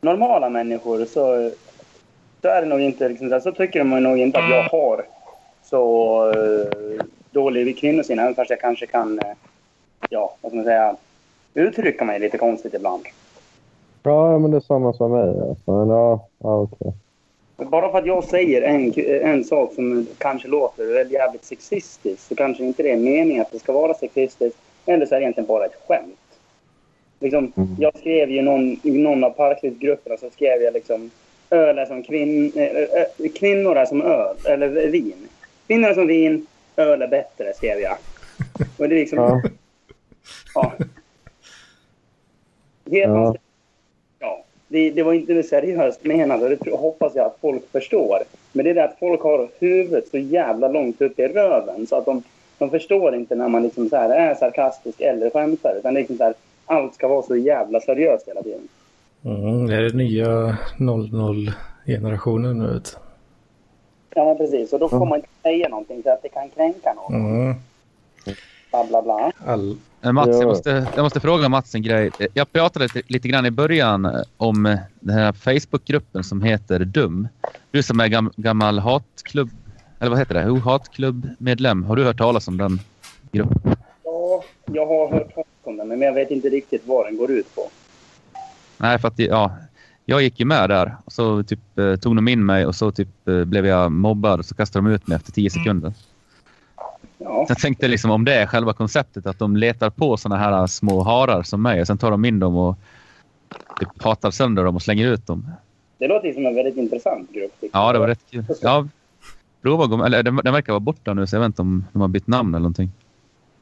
[0.00, 1.50] normala människor så,
[2.42, 5.04] så är det nog inte liksom, så, tycker de nog inte att jag har
[5.62, 8.18] så uh, dålig kvinnosyn.
[8.18, 9.32] Även fast jag kanske kan, uh,
[10.10, 10.96] ja, vad ska man säga,
[11.54, 13.04] uttrycka mig lite konstigt ibland.
[14.02, 15.28] Ja, men det är samma som mig.
[15.28, 15.70] Alltså.
[15.70, 16.92] Men ja, ja okej.
[17.56, 18.92] Bara för att jag säger en,
[19.32, 23.52] en sak som kanske låter väldigt jävligt sexistiskt så kanske inte det är meningen att
[23.52, 24.58] det ska vara sexistiskt.
[24.86, 26.18] Eller så är det egentligen bara ett skämt.
[27.20, 27.76] Liksom, Mm.
[27.78, 31.10] Jag skrev ju någon, i någon av Parklivsgrupperna så skrev jag liksom
[31.50, 35.28] öl är som kvin, äh, äh, kvinnor är som öl, eller vin.
[35.66, 37.96] Kvinnor är som vin, öl är bättre, skrev jag.
[38.78, 39.18] Och det är liksom...
[39.18, 39.42] Ja.
[40.54, 40.72] Ja.
[42.90, 43.34] Helt Ja.
[44.74, 48.18] Det, det var inte seriöst menat och det hoppas jag att folk förstår.
[48.52, 51.96] Men det är det att folk har huvudet så jävla långt upp i röven så
[51.96, 52.22] att de,
[52.58, 55.76] de förstår inte när man liksom så här är sarkastisk eller skämtar.
[55.78, 56.34] Utan det är liksom så här,
[56.66, 58.68] allt ska vara så jävla seriöst hela tiden.
[59.24, 62.80] Mm, det är det nya 00-generationen nu.
[64.14, 64.72] Ja, men precis.
[64.72, 67.14] Och då får man inte säga någonting så att det kan kränka någon.
[67.14, 67.54] Mm.
[68.74, 69.32] Bla, bla, bla.
[69.46, 69.76] All...
[70.12, 70.34] Mats, Ja.
[70.38, 72.10] jag måste, jag måste fråga Mats en grej.
[72.34, 77.28] Jag pratade lite, lite grann i början om den här Facebookgruppen som heter DUM.
[77.70, 79.50] Du som är gam, gammal hatklubb,
[80.00, 80.60] eller vad heter det?
[80.60, 81.84] Hatklubbmedlem.
[81.84, 82.80] Har du hört talas om den
[83.32, 83.76] gruppen?
[84.04, 87.30] Ja, jag har hört talas om den, men jag vet inte riktigt vad den går
[87.30, 87.70] ut på.
[88.78, 89.56] Nej, för att ja,
[90.04, 90.96] jag gick ju med där.
[91.04, 94.38] Och så typ, eh, tog de in mig och så typ, eh, blev jag mobbad
[94.38, 95.92] och så kastade de ut mig efter tio sekunder.
[97.24, 100.36] Ja, Så jag tänkte liksom om det är själva konceptet att de letar på såna
[100.36, 102.76] här små harar som mig och sen tar de in dem och
[103.80, 105.50] typ hatar sönder dem och slänger ut dem.
[105.98, 107.52] Det låter som en väldigt intressant grupp.
[107.72, 108.44] Ja, det var rätt kul.
[108.62, 108.88] Ja,
[109.62, 110.06] prova att gå med.
[110.06, 112.26] Eller den, den verkar vara borta nu så jag vet inte om de har bytt
[112.26, 112.92] namn eller någonting.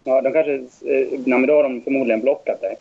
[0.04, 0.54] Ja, de kanske...
[0.54, 2.76] Eh, nej, men då har de förmodligen blockat dig.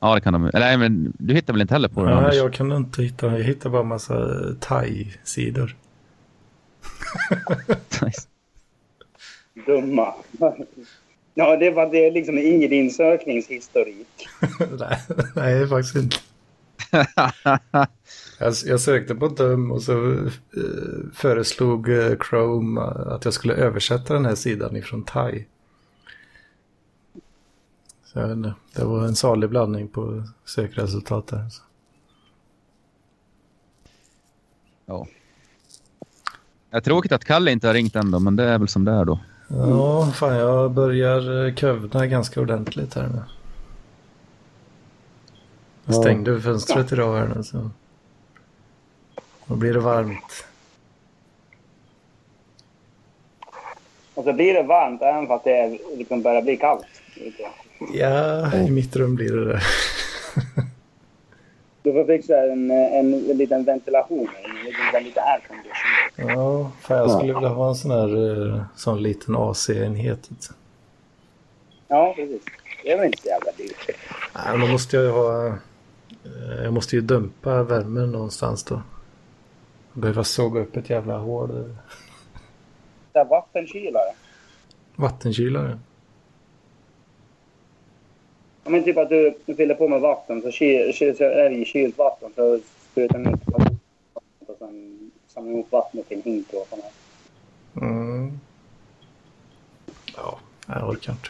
[0.00, 0.44] Ja, det kan de.
[0.44, 2.14] Eller nej, men du hittar väl inte heller på det?
[2.16, 2.32] Anders?
[2.32, 3.26] Nej, jag kan inte hitta.
[3.26, 4.14] Jag hittar bara massa
[4.60, 5.76] thai-sidor.
[8.02, 8.28] Nice.
[9.66, 10.14] Dumma.
[11.34, 14.28] Ja, det var det liksom i din sökningshistorik.
[14.78, 14.98] nej,
[15.34, 16.16] nej, faktiskt inte.
[18.38, 24.14] Jag, jag sökte på dum och så eh, föreslog eh, Chrome att jag skulle översätta
[24.14, 25.44] den här sidan ifrån thai.
[28.04, 31.48] Så jag vet inte, det var en salig blandning på sökresultat där.
[31.48, 31.62] Så.
[34.86, 35.06] ja.
[36.70, 38.84] Det är tråkigt att Kalle inte har ringt än då, men det är väl som
[38.84, 39.20] det är då.
[39.48, 43.22] Ja, fan jag börjar eh, kövna ganska ordentligt här nu.
[45.84, 46.00] Jag Ja.
[46.02, 47.70] stängde fönstret idag här nu så.
[49.46, 50.44] Då blir det varmt.
[54.14, 56.86] Och så blir det varmt även fast det är, liksom börjar bli kallt.
[57.92, 59.60] Ja, i mitt rum blir det det.
[61.82, 66.05] Du får fixa en, en, en liten ventilation, en liten, en liten aircondition.
[66.16, 70.30] Ja, fan jag skulle vilja ha en sån här eh, sån liten AC-enhet.
[71.88, 72.42] Ja, precis.
[72.82, 73.88] Det är väl inte så jävla dyrt.
[74.34, 75.46] Nej, men då måste jag ju ha...
[75.46, 75.54] eh,
[76.64, 78.82] Jag måste ju dumpa värmen någonstans då.
[79.92, 81.74] Jag behöver såga upp ett jävla hål.
[83.12, 84.12] Det är vattenkylare.
[84.96, 85.78] Vattnkylare.
[88.64, 91.50] Ja, men typ att du, du fyller på med vatten så, kyl, kyl, så är
[91.50, 92.58] det i kylt vatten så
[92.90, 93.40] sprutar den ut
[94.48, 95.05] och sen
[95.36, 96.90] samlar ihop vattnet i en hink och här.
[97.86, 98.40] Mm.
[100.16, 101.28] Ja, jag orkar inte.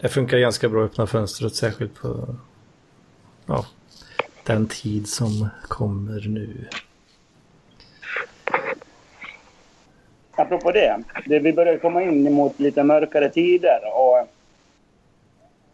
[0.00, 2.34] Det funkar ganska bra att öppna fönstret, särskilt på
[3.46, 3.66] ja,
[4.44, 6.68] den tid som kommer nu.
[10.30, 14.28] Apropå det, det, vi börjar komma in mot lite mörkare tider och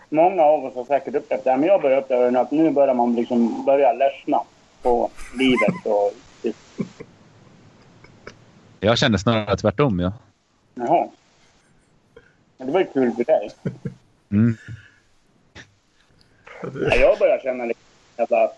[0.08, 3.14] många av oss har säkert upplevt det, men jag börjar uppleva att nu börjar man
[3.14, 4.42] liksom börja ledsna
[4.82, 6.12] på livet och
[8.84, 10.12] Jag kände snarare tvärtom, ja.
[10.74, 11.08] jaha.
[12.56, 13.50] Men det var ju kul för dig.
[14.30, 14.56] Mm.
[16.62, 17.80] Ja, jag börjar känna lite
[18.16, 18.50] jävla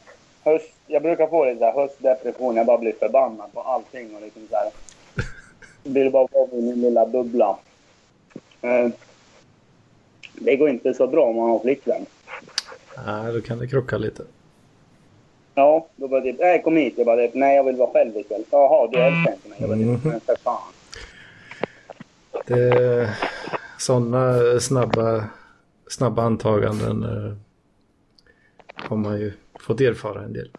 [0.45, 0.73] höst...
[0.87, 2.57] Jag brukar få lite så här höstdepression.
[2.57, 4.71] Jag bara blir förbannad på allting och liksom så här.
[5.83, 7.59] Vill bara vara i min lilla bubbla.
[8.61, 8.89] Eh,
[10.35, 12.07] Det går inte så bra om man har flickvän.
[13.07, 14.23] Nej, då kan det krocka lite.
[15.59, 16.95] Ja, då bara typ, nej kom hit.
[16.97, 18.45] Jag bara typ, nej jag vill vara själv ikväll.
[18.51, 19.59] Jaha, du älskar inte mig.
[19.61, 20.73] Jag bara typ, men för fan.
[22.47, 23.11] Det,
[23.79, 25.25] sådana snabba,
[25.89, 27.37] snabba antaganden eh,
[28.75, 30.51] har man ju fått erfara en del.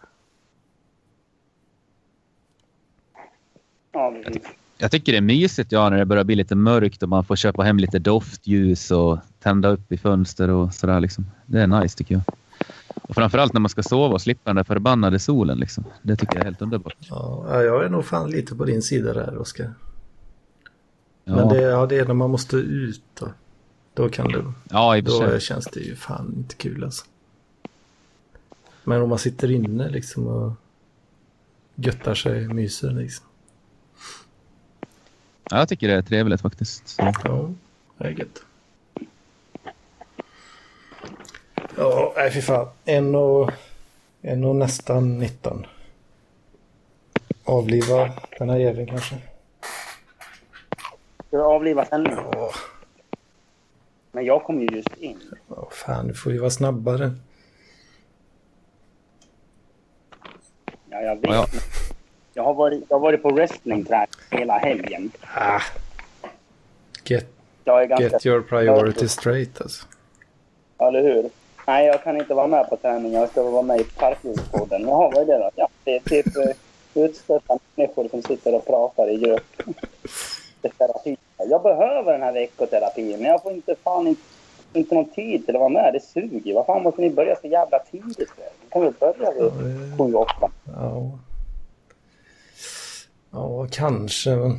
[3.92, 4.42] Ja, precis.
[4.78, 7.36] Jag tycker det är mysigt ja, när det börjar bli lite mörkt och man får
[7.36, 11.00] köpa hem lite doftljus och tända upp i fönster och sådär.
[11.00, 11.26] Liksom.
[11.46, 12.22] Det är nice tycker jag.
[13.08, 15.58] Och framförallt när man ska sova och slippa den där förbannade solen.
[15.58, 15.84] Liksom.
[16.02, 16.96] Det tycker jag är helt underbart.
[16.98, 19.74] Ja, jag är nog fan lite på din sida där, Oskar.
[21.24, 23.28] Ja, Men det, ja, det är när man måste ut då.
[23.94, 25.40] Då kan det, ja i då sig.
[25.40, 27.04] känns det ju fan inte kul alltså.
[28.84, 30.52] Men om man sitter inne liksom och
[31.74, 33.26] göttar sig, myser liksom.
[35.50, 36.88] Ja, jag tycker det är trevligt faktiskt.
[36.88, 37.12] Så.
[37.24, 37.50] Ja,
[37.98, 38.42] det är gött.
[41.78, 42.68] Ja, nej fy fan.
[42.84, 43.50] En och,
[44.22, 45.66] en och nästan 19.
[47.44, 49.14] Avliva den här jäveln kanske.
[51.28, 52.24] Ska du avliva henne?
[52.36, 52.54] Åh,
[54.12, 55.20] Men jag kom ju just in.
[55.48, 57.12] åh, fan, du får ju vara snabbare.
[60.90, 61.24] Ja, jag vet.
[61.30, 61.60] Ja, ja.
[62.34, 65.10] Jag har varit, jag har varit på wrestlingträning hela helgen.
[65.34, 65.60] Ah.
[67.04, 67.26] Get,
[67.64, 68.08] Jag är ganska...
[68.08, 69.86] get your priority straight alltså.
[70.78, 71.30] Eller hur?
[71.68, 73.12] Nej, jag kan inte vara med på träning.
[73.12, 74.82] Jag ska vara med i Parklivspodden.
[74.82, 75.50] Jaha, vad är det då?
[75.54, 79.62] Ja, det är typ eh, utstötta människor som sitter och pratar i grupp.
[80.78, 81.16] Terapi.
[81.38, 84.22] Jag behöver den här veckoterapin, men jag får inte fan inte,
[84.72, 85.92] inte någon tid till att vara med.
[85.92, 86.54] Det suger.
[86.54, 88.32] Vad fan måste ni börja så jävla tidigt?
[88.38, 89.52] Ni kan väl börja vid
[89.98, 90.50] sju, åtta?
[90.66, 91.18] Ja.
[93.30, 94.30] Ja, kanske.
[94.30, 94.56] Men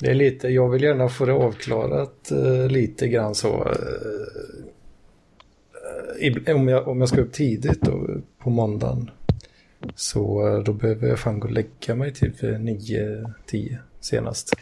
[0.00, 3.48] det är lite, jag vill gärna få det avklarat eh, lite grann så.
[3.48, 4.70] Eh,
[6.20, 8.08] Eh, om, jag, om jag ska upp tidigt då,
[8.38, 9.10] på måndagen.
[9.94, 14.54] Så eh, då behöver jag fan gå och lägga mig typ 9-10 eh, senast.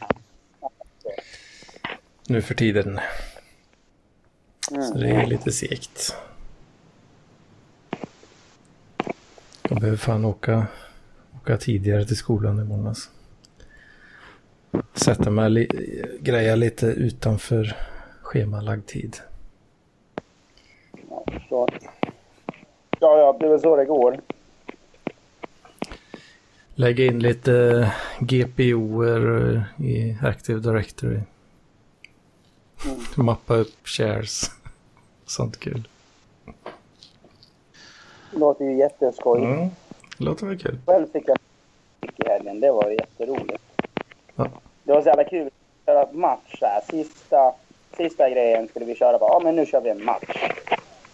[2.26, 3.00] Nu för tiden.
[4.70, 6.16] Så det är lite segt.
[9.68, 10.66] Jag behöver fan åka,
[11.36, 13.10] åka tidigare till skolan imorgon alltså.
[14.94, 15.68] Sätta mig li,
[16.20, 17.76] greja lite utanför
[18.22, 19.16] schemalagd tid.
[21.48, 21.68] Så.
[23.00, 24.20] ja, ja, det är väl så det går.
[26.74, 31.20] Lägga in lite GPOer i Active Directory.
[32.84, 33.00] Mm.
[33.16, 34.50] Mappa upp shares.
[35.26, 35.88] Sånt kul.
[38.30, 39.44] Låter ju jätteskoj.
[39.44, 39.68] Mm.
[40.18, 40.78] Låter väl kul.
[40.86, 41.38] Själv fick jag
[42.02, 42.60] i helgen.
[42.60, 43.62] Det var jätteroligt.
[44.34, 44.48] Ja.
[44.84, 46.80] Det var så jävla kul att köra match här.
[46.90, 47.54] Sista,
[47.96, 49.18] sista grejen skulle vi köra.
[49.18, 50.48] Bara, ja, men nu kör vi en match.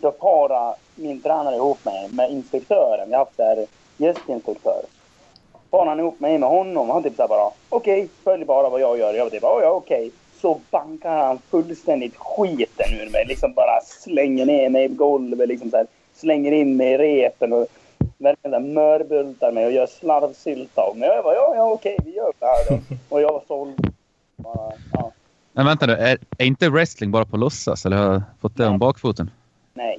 [0.05, 3.09] Då parar min tränare ihop mig med instruktören.
[3.09, 3.67] Vi har haft där
[3.97, 4.83] gästinstruktör.
[5.71, 6.91] Parar han ihop mig med honom.
[6.91, 9.15] Han typ så här bara, okej, följ bara vad jag gör.
[9.15, 10.11] Jag typ, ja, ja, okej.
[10.41, 13.25] Så bankar han fullständigt skiten ur mig.
[13.29, 15.49] Liksom bara slänger ner mig på golvet.
[15.49, 17.53] Liksom så här, slänger in mig i repen.
[17.53, 17.67] Och
[18.19, 21.09] verkligen mörbultar mig och gör slarvsylta av mig.
[21.09, 22.97] Jag bara, ja, ja, okej, vi gör det här då.
[23.15, 23.95] Och jag var såld.
[24.37, 25.13] Bara, ja,
[25.53, 28.67] Men vänta nu, är, är inte wrestling bara på låtsas eller har jag fått det
[28.67, 29.31] om bakfoten?
[29.75, 29.99] Nej.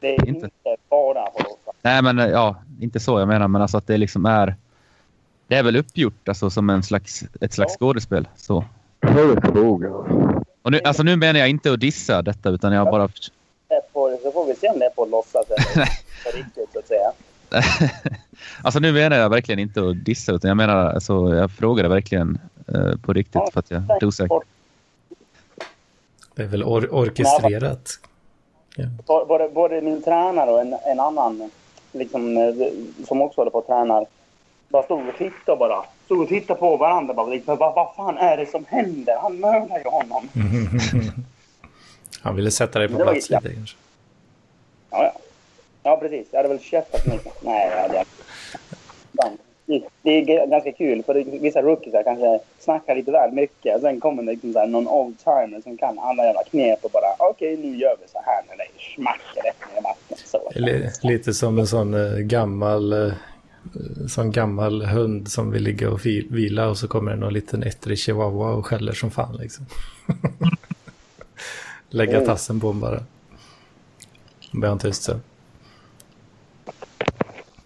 [0.00, 0.30] Det är Inte.
[0.46, 1.74] inte, bara låtsas.
[1.82, 4.56] Nej men ja, inte så jag menar men alltså att det liksom är...
[5.46, 7.76] Det är väl uppgjort alltså som en slags, ett slags Ja.
[7.78, 8.28] skådespel.
[8.36, 8.64] Så.
[10.62, 13.08] Och nu, alltså nu menar jag inte att dissa detta utan jag bara...
[13.92, 15.86] På, så får vi se om det är på låtsas eller
[16.24, 17.12] på riktigt så att säga.
[18.62, 22.38] alltså nu menar jag verkligen inte att dissa utan jag menar alltså jag frågade verkligen
[22.74, 24.40] eh, på riktigt för att jag är osäker.
[26.34, 27.90] Det är väl or orkestrerat.
[29.06, 31.50] Både- Både, både min tränare och en, en annan
[31.92, 32.54] liksom, eh,
[33.06, 34.06] som också håller på och tränar
[34.68, 35.84] bara stod och tittade bara.
[36.04, 37.14] Stod och tittade på varandra.
[37.14, 39.16] Bara, liksom, vad, vad fan är det som händer?
[39.22, 40.28] Han mördar ju honom.
[42.22, 43.76] Han ville sätta dig på plats lite kanske.
[44.90, 45.12] Ja, ja.
[45.82, 46.26] ja precis.
[46.30, 47.42] Jag hade väl käftat mycket.
[47.42, 48.04] Nej, det hade jag
[49.32, 49.42] inte.
[49.68, 53.74] Det- Det är ganska kul för det- vissa rookies kanske snackar lite väl mycket.
[53.74, 56.90] Och sen kommer det liksom så här någon old-timer som kan alla jävla knep och
[56.90, 58.68] bara okej nu gör vi så här med dig.
[58.94, 60.18] Smackar rätt ner i vattnet.
[60.98, 61.06] Så.
[61.08, 63.12] Lite som en sån eh, gammal, eh,
[64.08, 67.98] sån gammal hund som vill ligga och vila och så kommer det någon liten ettrig
[67.98, 69.66] chihuahua och skäller som fan liksom.
[71.90, 72.26] Lägga Mm.
[72.26, 73.02] tassen på honom bara.
[74.52, 75.22] Då blir han tyst sen.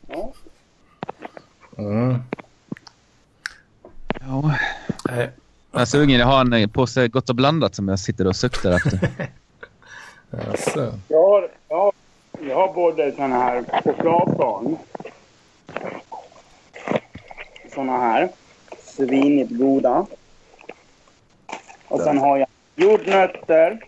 [0.09, 0.33] Ja.
[1.79, 2.19] Mm.
[4.21, 4.55] Ja.
[5.11, 5.31] Nej,
[5.73, 6.21] Jag är sugen.
[6.21, 9.11] Jag har en eh, påse Gott och blandat som jag sitter och suktar efter.
[10.51, 10.99] alltså.
[11.09, 11.93] Jag har, jag har,
[12.41, 14.77] jag har både såna här chokladbarn.
[17.75, 18.29] Såna här.
[18.85, 20.07] Svinigt goda.
[21.89, 23.81] Och sen har jag jordnötter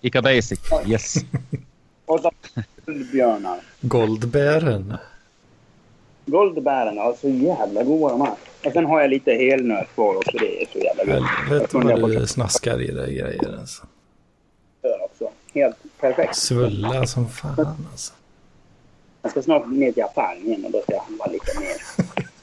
[0.00, 0.60] Ica Basic.
[0.86, 1.14] Yes.
[2.06, 2.30] och så
[2.86, 3.60] guldbjörnar.
[3.80, 4.96] Goldbären.
[6.26, 8.34] Goldbären, alltså jävla goda de här.
[8.64, 10.36] Och sen har jag lite helnöt kvar också.
[10.38, 11.28] Det är så jävla gott.
[11.28, 13.86] Helvete vad du snaskar i dig grejer alltså.
[15.04, 15.30] Också.
[15.54, 16.36] Helt perfekt.
[16.36, 18.12] Svulla som fan alltså.
[19.22, 22.06] Jag ska snart ner till affären igen och då ska jag handla lite mer.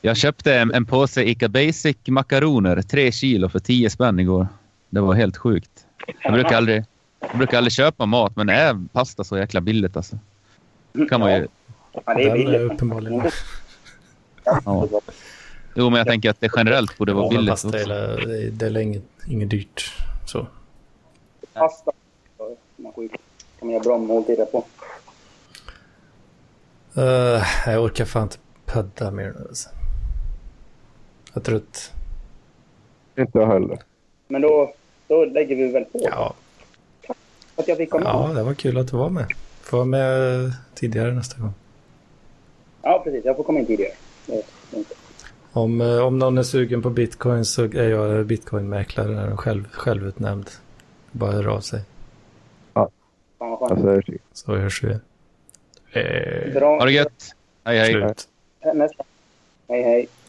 [0.00, 4.46] Jag köpte en, en påse Ica Basic makaroner, tre kilo för 10 spänn igår.
[4.90, 5.86] Det var helt sjukt.
[6.22, 6.84] Jag brukar aldrig,
[7.20, 10.18] jag brukar aldrig köpa mat, men är pasta så jäkla billigt alltså.
[11.08, 11.46] kan man ju...
[11.94, 12.60] Ja, det är billigt.
[12.72, 13.30] uppenbarligen.
[14.44, 14.88] Ja.
[15.74, 17.78] Jo, men jag tänker att det generellt borde vara Ja, billigt pasta också.
[17.90, 19.92] är, det är länge, inget, inget dyrt.
[20.26, 20.46] Så.
[21.52, 21.92] Pasta.
[22.76, 23.08] Man kan
[23.60, 24.64] man göra bra måltider på.
[26.98, 29.68] Uh, jag orkar fan inte pudda mer nu alltså.
[31.32, 31.92] Jag är trött.
[33.18, 33.78] Inte jag heller.
[34.28, 34.74] Men då,
[35.08, 36.00] då lägger vi väl på.
[36.02, 36.34] Ja,
[37.56, 38.04] Att jag fick komma.
[38.04, 38.34] ja, Ja.
[38.34, 39.26] det var kul att du var med.
[39.62, 41.52] Får vara med tidigare nästa gång.
[42.84, 43.24] Ja, precis.
[43.24, 43.92] Jag får komma in tidigare.
[45.52, 50.50] Om, eh, om någon är sugen på bitcoin så är jag bitcoinmäklare, själv, självutnämnd.
[51.12, 51.80] Bara hör av sig.
[53.68, 54.18] Säger till.
[54.32, 54.98] Så hörs vi.
[55.92, 56.78] Eh, Bra.
[56.78, 57.34] Ha det gött!
[57.64, 57.90] Hej, hej!
[57.92, 58.28] slut.
[58.74, 59.04] Nästa.
[59.68, 60.08] Hej, hej.